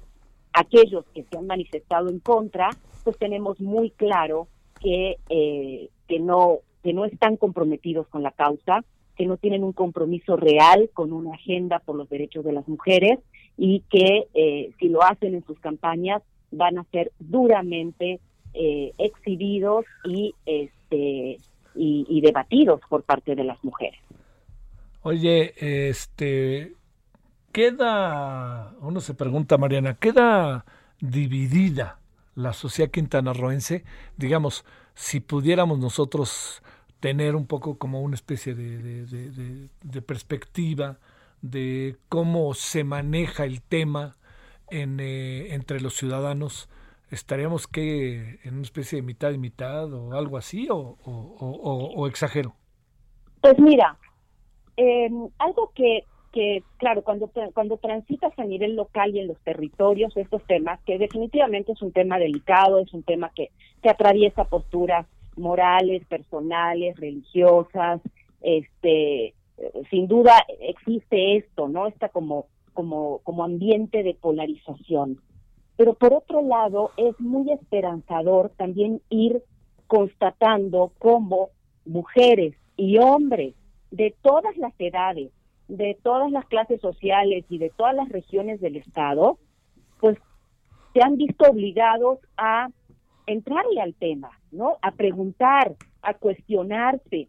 [0.53, 2.71] aquellos que se han manifestado en contra,
[3.05, 4.49] pues tenemos muy claro
[4.81, 8.85] que, eh, que, no, que no están comprometidos con la causa,
[9.17, 13.19] que no tienen un compromiso real con una agenda por los derechos de las mujeres
[13.57, 18.21] y que eh, si lo hacen en sus campañas van a ser duramente
[18.55, 20.35] eh, exhibidos y
[20.93, 21.39] este
[21.75, 23.99] y, debatidos por parte de las mujeres.
[25.03, 25.55] Oye,
[25.89, 26.75] este
[27.51, 30.65] queda, uno se pregunta, Mariana, queda
[31.01, 31.99] dividida
[32.35, 33.85] la sociedad quintanarroense,
[34.17, 34.65] digamos,
[34.95, 36.63] si pudiéramos nosotros
[37.01, 39.69] tener un poco como una especie de,
[40.07, 40.99] perspectiva
[41.41, 44.17] de cómo se maneja el tema
[44.71, 46.69] eh, entre los ciudadanos,
[47.13, 52.55] estaríamos que en una especie de mitad y mitad o algo así o, o, exagero?
[53.41, 53.97] Pues mira,
[54.77, 60.17] em, algo que, que, claro, cuando, cuando transitas a nivel local y en los territorios
[60.17, 63.51] estos temas, que definitivamente es un tema delicado, es un tema que,
[63.83, 65.07] que atraviesa posturas
[65.37, 68.01] morales, personales, religiosas,
[68.41, 69.35] este,
[69.91, 71.87] sin duda existe esto, ¿no?
[71.87, 75.21] Está como, como, como ambiente de polarización.
[75.83, 79.43] Pero por otro lado, es muy esperanzador también ir
[79.89, 81.49] constatando cómo
[81.85, 83.57] mujeres y hombres
[83.91, 85.33] de todas las edades,
[85.67, 89.41] de todas las clases sociales y de todas las regiones del Estado,
[89.99, 90.19] pues
[90.95, 92.69] se han visto obligados a
[93.27, 94.77] entrarle al tema, ¿no?
[94.83, 97.27] A preguntar, a cuestionarse,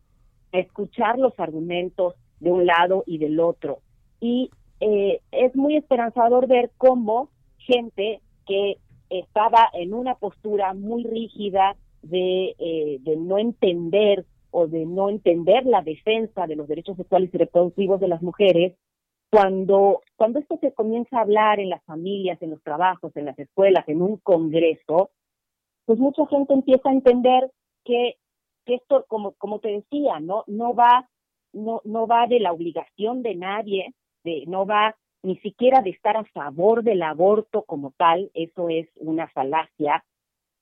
[0.51, 3.79] a escuchar los argumentos de un lado y del otro.
[4.19, 8.77] Y eh, es muy esperanzador ver cómo gente que
[9.09, 15.65] estaba en una postura muy rígida de, eh, de no entender o de no entender
[15.65, 18.73] la defensa de los derechos sexuales y reproductivos de las mujeres,
[19.31, 23.39] cuando, cuando esto se comienza a hablar en las familias, en los trabajos, en las
[23.39, 25.09] escuelas, en un congreso,
[25.85, 27.51] pues mucha gente empieza a entender
[27.83, 28.17] que,
[28.63, 31.09] que esto, como, como te decía, no, no va,
[31.51, 36.17] no, no va de la obligación de nadie, de, no va ni siquiera de estar
[36.17, 40.03] a favor del aborto como tal, eso es una falacia.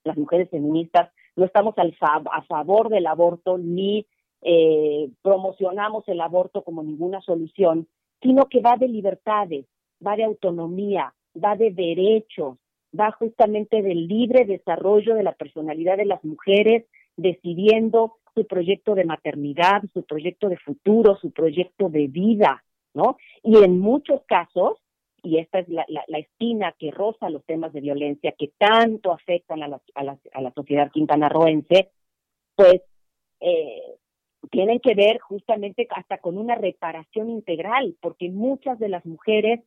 [0.04, 4.06] Las mujeres feministas no estamos a favor del aborto ni
[4.42, 7.88] eh, promocionamos el aborto como ninguna solución,
[8.22, 9.66] sino que va de libertades,
[10.06, 12.58] va de autonomía, va de derechos,
[12.98, 16.86] va justamente del libre desarrollo de la personalidad de las mujeres,
[17.18, 22.64] decidiendo su proyecto de maternidad, su proyecto de futuro, su proyecto de vida.
[22.94, 23.18] ¿No?
[23.44, 24.78] Y en muchos casos,
[25.24, 29.62] y esta es la, la, espina que roza los temas de violencia que tanto afectan
[29.62, 31.92] a la, a la, a la sociedad quintanarroense,
[32.56, 32.82] pues
[33.40, 33.98] eh,
[34.50, 39.62] tienen que ver justamente hasta con una reparación integral, porque muchas de las mujeres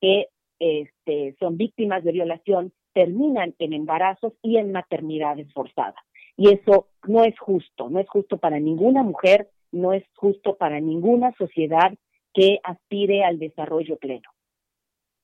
[0.00, 0.28] que
[0.58, 6.02] este, son víctimas de violación terminan en embarazos y en maternidades forzadas.
[6.36, 10.80] Y eso no es justo, no es justo para ninguna mujer, no es justo para
[10.80, 11.92] ninguna sociedad
[12.36, 14.28] que aspire al desarrollo pleno.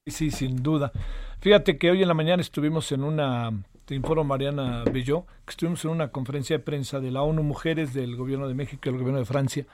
[0.06, 0.90] Sí, sin duda.
[1.40, 3.52] Fíjate que hoy en la mañana estuvimos en una,
[3.84, 7.92] te informo Mariana Belló, que estuvimos en una conferencia de prensa de la ONU Mujeres,
[7.94, 9.66] del Gobierno de México y del Gobierno de Francia,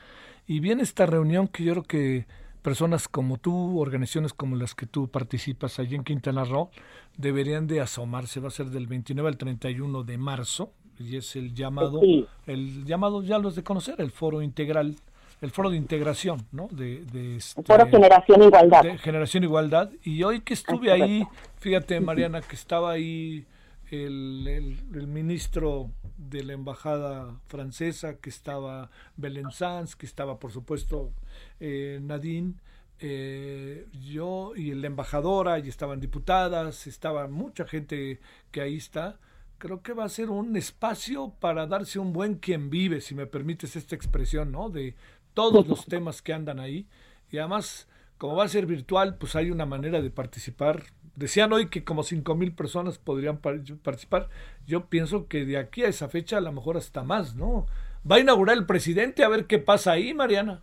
[0.47, 2.27] Y viene esta reunión que yo creo que
[2.63, 6.71] personas como tú, organizaciones como las que tú participas allí en Quintana Roo,
[7.19, 8.41] deberían de asomarse.
[8.41, 12.27] Va a ser del 29 al 31 de marzo y es el llamado, Sí.
[12.47, 14.97] el llamado ya los de conocer, el foro integral,
[15.41, 16.69] el foro de integración, ¿no?
[16.71, 18.83] De, de este- Foro Generación Igualdad.
[18.83, 19.91] de Generación Igualdad.
[20.03, 21.25] Y hoy que estuve Es ahí,
[21.59, 23.47] fíjate Mariana, que estaba ahí
[23.91, 30.51] el, el- el ministro de la embajada francesa, que estaba Belén Sanz, que estaba por
[30.53, 31.13] supuesto
[31.61, 32.55] eh, Nadine,
[33.01, 38.19] eh, yo y la embajadora, y estaban diputadas, estaba mucha gente
[38.51, 39.19] que ahí está.
[39.59, 43.27] Creo que va a ser un espacio para darse un buen quien vive, si me
[43.27, 44.69] permites esta expresión, ¿no?
[44.71, 44.95] De
[45.39, 46.87] todos los temas que andan ahí.
[47.31, 47.87] Y además,
[48.19, 50.83] como va a ser virtual, pues hay una manera de participar.
[51.15, 54.29] Decían hoy que como cinco mil personas podrían par- participar.
[54.67, 57.67] Yo pienso que de aquí a esa fecha a lo mejor hasta más, ¿no?
[58.11, 60.61] Va a inaugurar el presidente a ver qué pasa ahí, Mariana.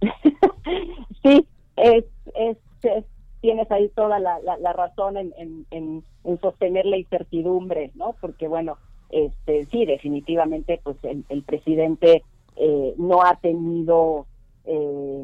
[1.22, 2.04] Sí, es,
[2.34, 3.04] es, es-
[3.40, 8.14] tienes ahí toda la, la, la razón en, en, en, en sostener la incertidumbre, ¿no?
[8.20, 8.78] Porque bueno,
[9.10, 12.22] este sí, definitivamente, pues el, el presidente
[12.56, 14.26] eh, no ha tenido
[14.64, 15.22] eh,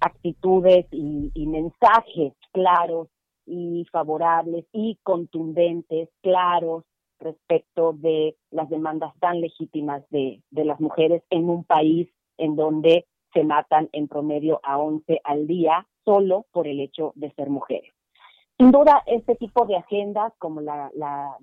[0.00, 3.08] actitudes y, mensajes claros
[3.46, 6.84] y favorables y contundentes, claros
[7.18, 13.06] respecto de las demandas tan legítimas de, de las mujeres en un país en donde
[13.32, 17.92] se matan en promedio a 11 al día solo por el hecho de ser mujeres.
[18.56, 21.36] Sin duda, este tipo de agendas, como la, la,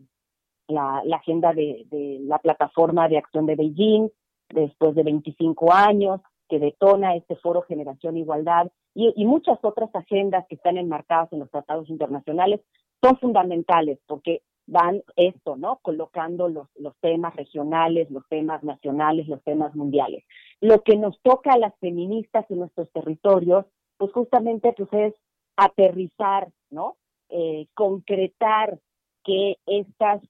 [0.68, 4.10] la, la agenda de, de la plataforma de acción de Beijing,
[4.50, 10.56] después de 25 años, que detona este foro Generación Igualdad, y, muchas otras agendas que
[10.56, 12.62] están enmarcadas en los tratados internacionales,
[13.04, 15.80] son fundamentales porque van esto, ¿no?
[15.82, 20.24] Colocando los, los temas regionales, los temas nacionales, los temas mundiales.
[20.62, 23.66] Lo que nos toca a las feministas en nuestros territorios,
[23.98, 25.14] pues justamente pues es
[25.58, 26.96] aterrizar, ¿no?
[27.30, 28.80] Eh, concretar
[29.26, 30.22] que estas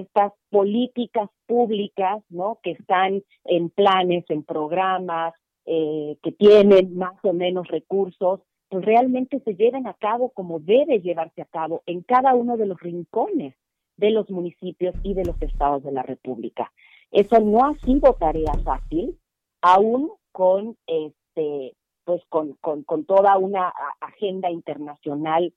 [0.00, 2.58] estas políticas públicas, ¿no?
[2.62, 9.40] Que están en planes, en programas, eh, que tienen más o menos recursos, pues realmente
[9.40, 13.54] se lleven a cabo como debe llevarse a cabo en cada uno de los rincones
[13.96, 16.72] de los municipios y de los estados de la República.
[17.10, 19.18] Eso no ha sido tarea fácil,
[19.62, 21.74] aún con este
[22.04, 25.52] pues con, con, con toda una agenda internacional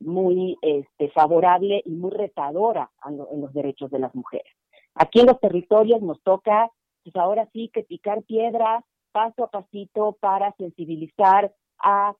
[0.00, 4.52] muy este, favorable y muy retadora en los derechos de las mujeres.
[4.94, 6.70] Aquí en los territorios nos toca,
[7.02, 12.14] pues ahora sí que picar piedra paso a pasito para sensibilizar a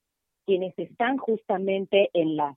[0.46, 2.56] quienes están justamente en las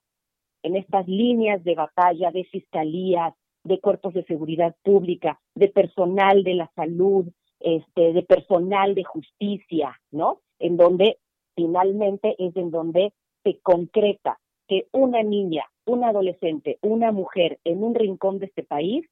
[0.64, 3.34] en estas líneas de batalla de fiscalías,
[3.66, 7.28] de cuerpos de seguridad pública, de personal de la salud,
[7.60, 10.40] este, de personal de justicia, ¿no?
[10.60, 11.20] En donde
[11.56, 17.96] finalmente es en donde se concreta que una niña, una adolescente, una mujer en un
[17.96, 19.06] rincón de este país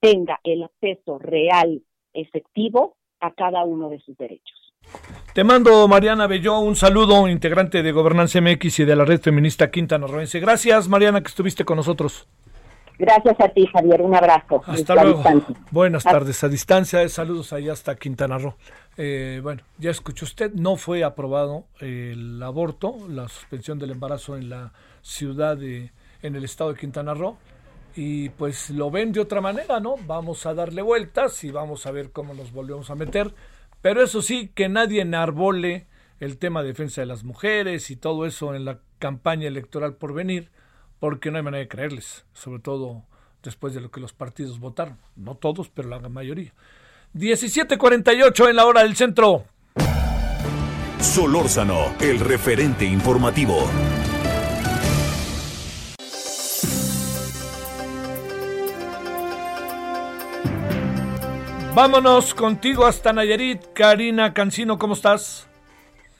[0.00, 4.74] tenga el acceso real, efectivo a cada uno de sus derechos.
[5.34, 9.70] Te mando, Mariana Belló, un saludo, integrante de Gobernanza MX y de la red feminista
[9.70, 10.40] Quintana Roense.
[10.40, 12.28] Gracias, Mariana, que estuviste con nosotros.
[12.98, 14.02] Gracias a ti, Javier.
[14.02, 14.62] Un abrazo.
[14.66, 15.22] Hasta Desde luego.
[15.70, 16.42] Buenas tardes.
[16.42, 18.54] A distancia, saludos allá hasta Quintana Roo.
[18.96, 24.48] Eh, bueno, ya escuchó usted, no fue aprobado el aborto, la suspensión del embarazo en
[24.48, 24.72] la
[25.02, 25.92] ciudad de,
[26.22, 27.36] en el estado de Quintana Roo.
[27.96, 29.96] Y pues lo ven de otra manera, ¿no?
[30.06, 33.34] Vamos a darle vueltas y vamos a ver cómo nos volvemos a meter.
[33.82, 35.86] Pero eso sí, que nadie enarbole
[36.20, 40.12] el tema de defensa de las mujeres y todo eso en la campaña electoral por
[40.12, 40.50] venir,
[40.98, 43.04] porque no hay manera de creerles, sobre todo
[43.42, 44.98] después de lo que los partidos votaron.
[45.16, 46.52] No todos, pero la mayoría.
[47.14, 49.44] 17:48 en la hora del centro.
[51.00, 53.68] Solórzano, el referente informativo.
[61.78, 63.72] Vámonos contigo hasta Nayarit.
[63.72, 65.48] Karina Cancino, ¿cómo estás?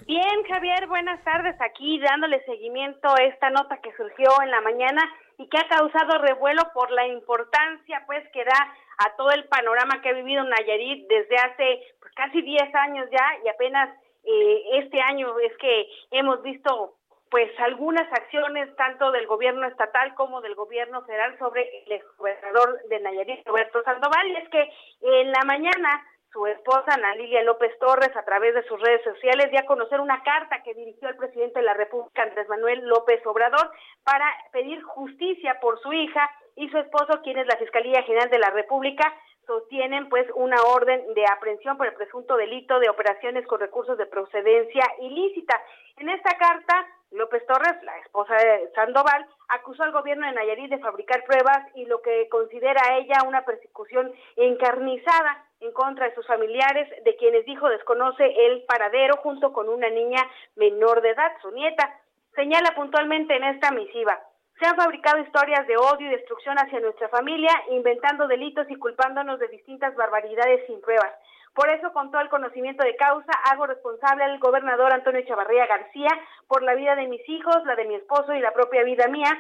[0.06, 1.56] Bien, Javier, buenas tardes.
[1.60, 5.02] Aquí dándole seguimiento a esta nota que surgió en la mañana
[5.36, 10.01] y que ha causado revuelo por la importancia pues que da a todo el panorama
[10.01, 13.90] que ha vivido Nayarit desde hace pues, casi 10 años ya y apenas
[14.22, 16.97] eh, este año es que hemos visto
[17.30, 23.00] pues algunas acciones tanto del gobierno estatal como del gobierno federal sobre el exgobernador de
[23.00, 24.70] Nayarit, Roberto Sandoval, y es que
[25.02, 29.50] en la mañana su esposa Ana Lilia López Torres a través de sus redes sociales
[29.50, 33.24] dio a conocer una carta que dirigió al presidente de la República Andrés Manuel López
[33.26, 33.70] Obrador
[34.05, 38.38] para pedir justicia por su hija y su esposo, quien es la Fiscalía General de
[38.38, 39.14] la República,
[39.48, 44.04] sostienen pues una orden de aprehensión por el presunto delito de operaciones con recursos de
[44.04, 45.58] procedencia ilícita.
[45.96, 50.78] En esta carta, López Torres, la esposa de Sandoval, acusó al gobierno de Nayarit de
[50.78, 56.86] fabricar pruebas y lo que considera ella una persecución encarnizada en contra de sus familiares,
[57.02, 60.20] de quienes dijo desconoce el paradero junto con una niña
[60.56, 61.98] menor de edad, su nieta.
[62.34, 64.20] Señala puntualmente en esta misiva,
[64.59, 69.39] se han fabricado historias de odio y destrucción hacia nuestra familia, inventando delitos y culpándonos
[69.39, 71.12] de distintas barbaridades sin pruebas.
[71.55, 76.10] Por eso, con todo el conocimiento de causa, hago responsable al gobernador Antonio Chavarría García
[76.47, 79.30] por la vida de mis hijos, la de mi esposo y la propia vida mía,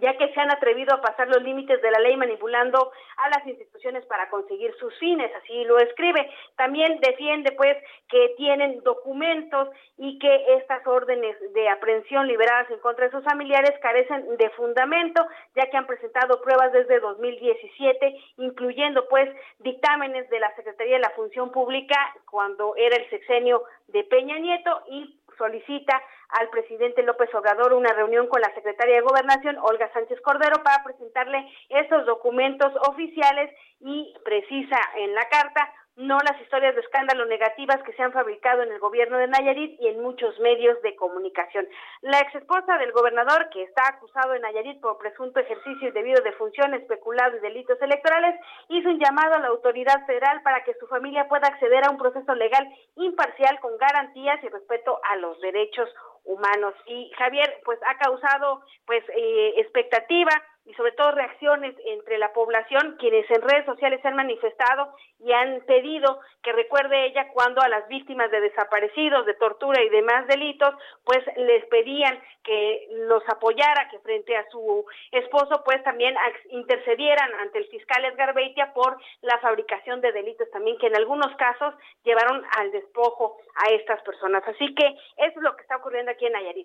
[0.00, 3.46] ya que se han atrevido a pasar los límites de la ley manipulando a las
[3.46, 6.30] instituciones para conseguir sus fines, así lo escribe.
[6.56, 7.76] También defiende pues
[8.08, 13.72] que tienen documentos y que estas órdenes de aprehensión liberadas en contra de sus familiares
[13.80, 19.28] carecen de fundamento, ya que han presentado pruebas desde 2017, incluyendo pues
[19.58, 21.96] dictámenes de la Secretaría de la Función Pública
[22.30, 28.26] cuando era el sexenio de Peña Nieto y solicita al presidente López Obrador una reunión
[28.28, 33.50] con la secretaria de Gobernación, Olga Sánchez Cordero, para presentarle esos documentos oficiales
[33.80, 38.62] y precisa en la carta no las historias de escándalo negativas que se han fabricado
[38.62, 41.68] en el gobierno de Nayarit y en muchos medios de comunicación.
[42.00, 46.32] La ex esposa del gobernador, que está acusado en Nayarit por presunto ejercicio indebido de
[46.32, 50.86] función, especulado y delitos electorales, hizo un llamado a la autoridad federal para que su
[50.86, 52.66] familia pueda acceder a un proceso legal
[52.96, 55.88] imparcial con garantías y respeto a los derechos
[56.24, 56.74] humanos.
[56.86, 60.30] Y Javier, pues ha causado pues eh, expectativa
[60.64, 65.32] y sobre todo reacciones entre la población, quienes en redes sociales se han manifestado y
[65.32, 70.26] han pedido que recuerde ella cuando a las víctimas de desaparecidos, de tortura y demás
[70.28, 70.74] delitos,
[71.04, 76.14] pues les pedían que los apoyara, que frente a su esposo, pues también
[76.50, 81.34] intercedieran ante el fiscal Edgar Beitia por la fabricación de delitos también, que en algunos
[81.36, 81.74] casos
[82.04, 84.42] llevaron al despojo a estas personas.
[84.46, 86.62] Así que eso es lo que está ocurriendo aquí en Nayarit.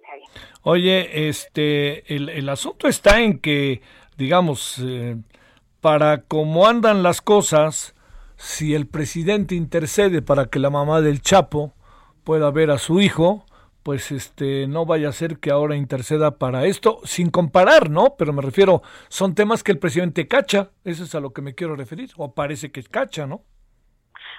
[0.63, 3.81] Oye, este, el, el asunto está en que
[4.17, 5.17] digamos, eh,
[5.81, 7.95] para cómo andan las cosas,
[8.35, 11.73] si el presidente intercede para que la mamá del Chapo
[12.23, 13.45] pueda ver a su hijo,
[13.83, 18.15] pues este no vaya a ser que ahora interceda para esto, sin comparar, ¿no?
[18.17, 21.55] Pero me refiero, son temas que el presidente cacha, eso es a lo que me
[21.55, 23.43] quiero referir, o parece que cacha, ¿no?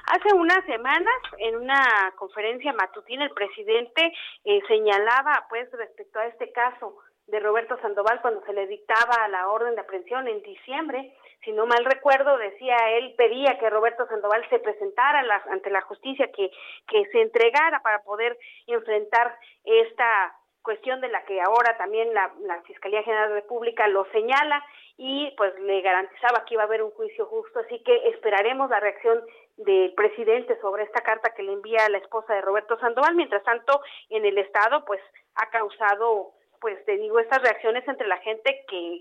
[0.04, 4.12] Hace unas semanas, en una conferencia matutina, el presidente
[4.44, 6.96] eh, señalaba, pues, respecto a este caso,
[7.28, 11.14] de Roberto Sandoval cuando se le dictaba la orden de aprehensión en diciembre.
[11.44, 16.30] Si no mal recuerdo, decía él, pedía que Roberto Sandoval se presentara ante la justicia,
[16.32, 16.50] que,
[16.88, 18.36] que se entregara para poder
[18.66, 23.86] enfrentar esta cuestión de la que ahora también la, la Fiscalía General de la República
[23.88, 24.62] lo señala
[24.96, 28.80] y pues le garantizaba que iba a haber un juicio justo, así que esperaremos la
[28.80, 29.22] reacción
[29.56, 33.14] del presidente sobre esta carta que le envía la esposa de Roberto Sandoval.
[33.14, 33.80] Mientras tanto,
[34.10, 35.00] en el Estado, pues
[35.36, 39.00] ha causado pues te digo, estas reacciones entre la gente que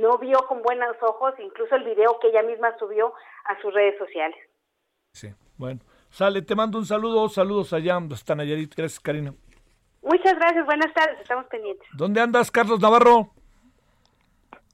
[0.00, 3.12] no vio con buenos ojos, incluso el video que ella misma subió
[3.44, 4.38] a sus redes sociales.
[5.12, 5.80] Sí, bueno.
[6.10, 8.74] Sale, te mando un saludo, saludos allá hasta Nayarit.
[8.74, 9.32] Gracias, Karina.
[10.02, 11.86] Muchas gracias, buenas tardes, estamos pendientes.
[11.96, 13.30] ¿Dónde andas, Carlos Navarro?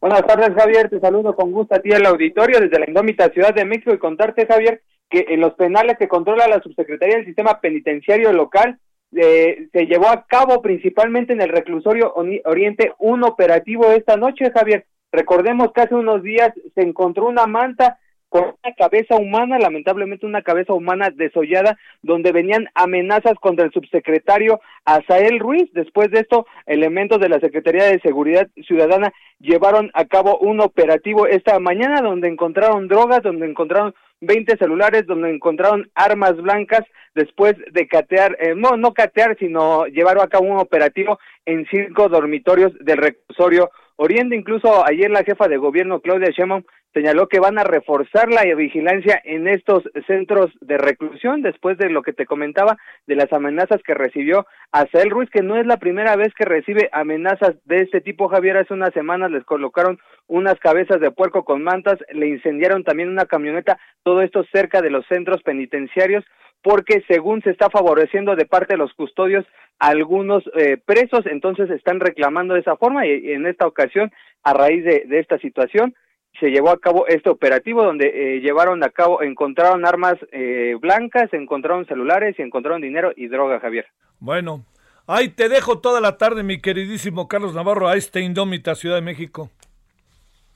[0.00, 3.52] Buenas tardes, Javier, te saludo con gusto a ti al auditorio desde la indómita Ciudad
[3.52, 7.60] de México y contarte, Javier, que en los penales que controla la Subsecretaría del Sistema
[7.60, 8.78] Penitenciario Local
[9.16, 12.14] eh, se llevó a cabo principalmente en el reclusorio
[12.44, 14.86] Oriente un operativo esta noche, Javier.
[15.10, 17.98] Recordemos que hace unos días se encontró una manta
[18.28, 24.60] con una cabeza humana, lamentablemente una cabeza humana desollada, donde venían amenazas contra el subsecretario
[24.84, 25.70] Azael Ruiz.
[25.72, 31.26] Después de esto, elementos de la Secretaría de Seguridad Ciudadana llevaron a cabo un operativo
[31.26, 36.84] esta mañana donde encontraron drogas, donde encontraron 20 celulares donde encontraron armas blancas
[37.14, 42.08] después de catear, eh, no, no catear, sino llevar a cabo un operativo en cinco
[42.08, 44.36] dormitorios del reclusorio Oriente.
[44.36, 46.62] Incluso ayer la jefa de gobierno, Claudia Sheinbaum,
[46.94, 52.02] señaló que van a reforzar la vigilancia en estos centros de reclusión después de lo
[52.02, 52.76] que te comentaba
[53.06, 56.88] de las amenazas que recibió Azael Ruiz, que no es la primera vez que recibe
[56.92, 59.98] amenazas de este tipo, Javier, hace unas semanas les colocaron
[60.28, 64.90] unas cabezas de puerco con mantas, le incendiaron también una camioneta, todo esto cerca de
[64.90, 66.24] los centros penitenciarios,
[66.68, 69.46] porque según se está favoreciendo de parte de los custodios
[69.78, 74.12] algunos eh, presos, entonces están reclamando de esa forma y, en esta ocasión,
[74.42, 75.94] a raíz de, esta situación,
[76.38, 81.32] se llevó a cabo este operativo donde eh, llevaron a cabo, encontraron armas eh, blancas,
[81.32, 83.86] encontraron celulares y encontraron dinero y droga, Javier.
[84.18, 84.66] Bueno,
[85.06, 89.02] ahí te dejo toda la tarde, mi queridísimo Carlos Navarro, a esta indómita Ciudad de
[89.02, 89.48] México.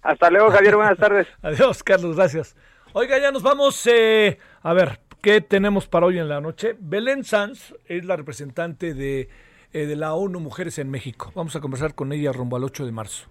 [0.03, 0.77] Hasta luego, Javier.
[0.77, 1.27] Buenas tardes.
[1.43, 2.17] Adiós, Carlos.
[2.17, 2.55] Gracias.
[2.93, 3.87] Oiga, ya nos vamos.
[3.87, 6.77] eh, a ver, ¿qué tenemos para hoy en la noche?
[6.79, 9.29] Belén Sanz es la representante de,
[9.73, 11.31] eh, la ONU Mujeres en México.
[11.37, 13.29] Vamos a conversar con ella rumbo al 8 de marzo.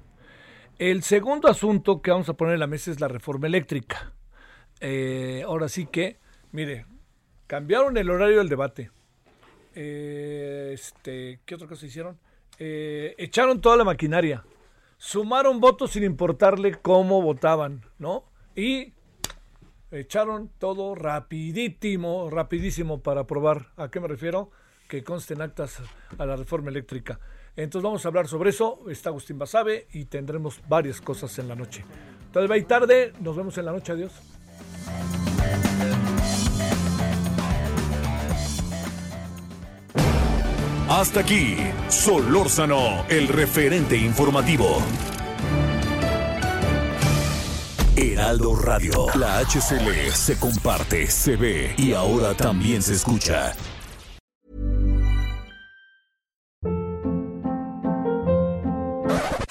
[0.80, 4.14] El segundo asunto que vamos a poner en la mesa es la reforma eléctrica.
[4.80, 6.18] Eh, ahora sí que,
[6.54, 6.86] mire,
[7.46, 8.90] cambiaron el horario del debate.
[9.76, 12.18] Eh, este, ¿Qué otra cosa hicieron?
[12.58, 14.46] Echaron toda la maquinaria.
[14.98, 18.24] Sumaron votos sin importarle cómo votaban, ¿no?
[18.56, 18.94] Y
[19.92, 23.68] echaron todo rapidísimo, rapidísimo para aprobar.
[23.78, 24.52] ¿A qué me refiero?
[24.88, 25.80] Que consten actas
[26.18, 27.20] a la reforma eléctrica.
[27.56, 28.80] Entonces vamos a hablar sobre eso.
[28.90, 31.84] Está Agustín Basabe y tendremos varias cosas en la noche.
[32.32, 33.14] Todavía hay tarde.
[33.20, 33.92] Nos vemos en la noche.
[33.92, 34.14] Adiós.
[40.90, 41.56] Hasta aquí,
[41.88, 44.78] Solórzano, el referente informativo.
[47.98, 53.54] Heraldo Radio, la HCL se comparte, se ve y ahora también se escucha.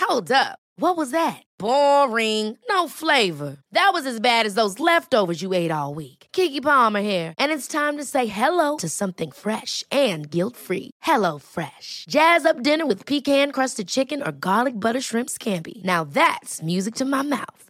[0.00, 0.58] Hold up.
[0.76, 1.42] What was that?
[1.58, 2.56] Boring.
[2.70, 3.58] No flavor.
[3.72, 6.28] That was as bad as those leftovers you ate all week.
[6.32, 10.92] Kiki Palmer here, and it's time to say hello to something fresh and guilt-free.
[11.02, 12.06] Hello Fresh.
[12.08, 15.82] Jazz up dinner with pecan-crusted chicken or garlic butter shrimp scampi.
[15.84, 17.69] Now that's music to my mouth.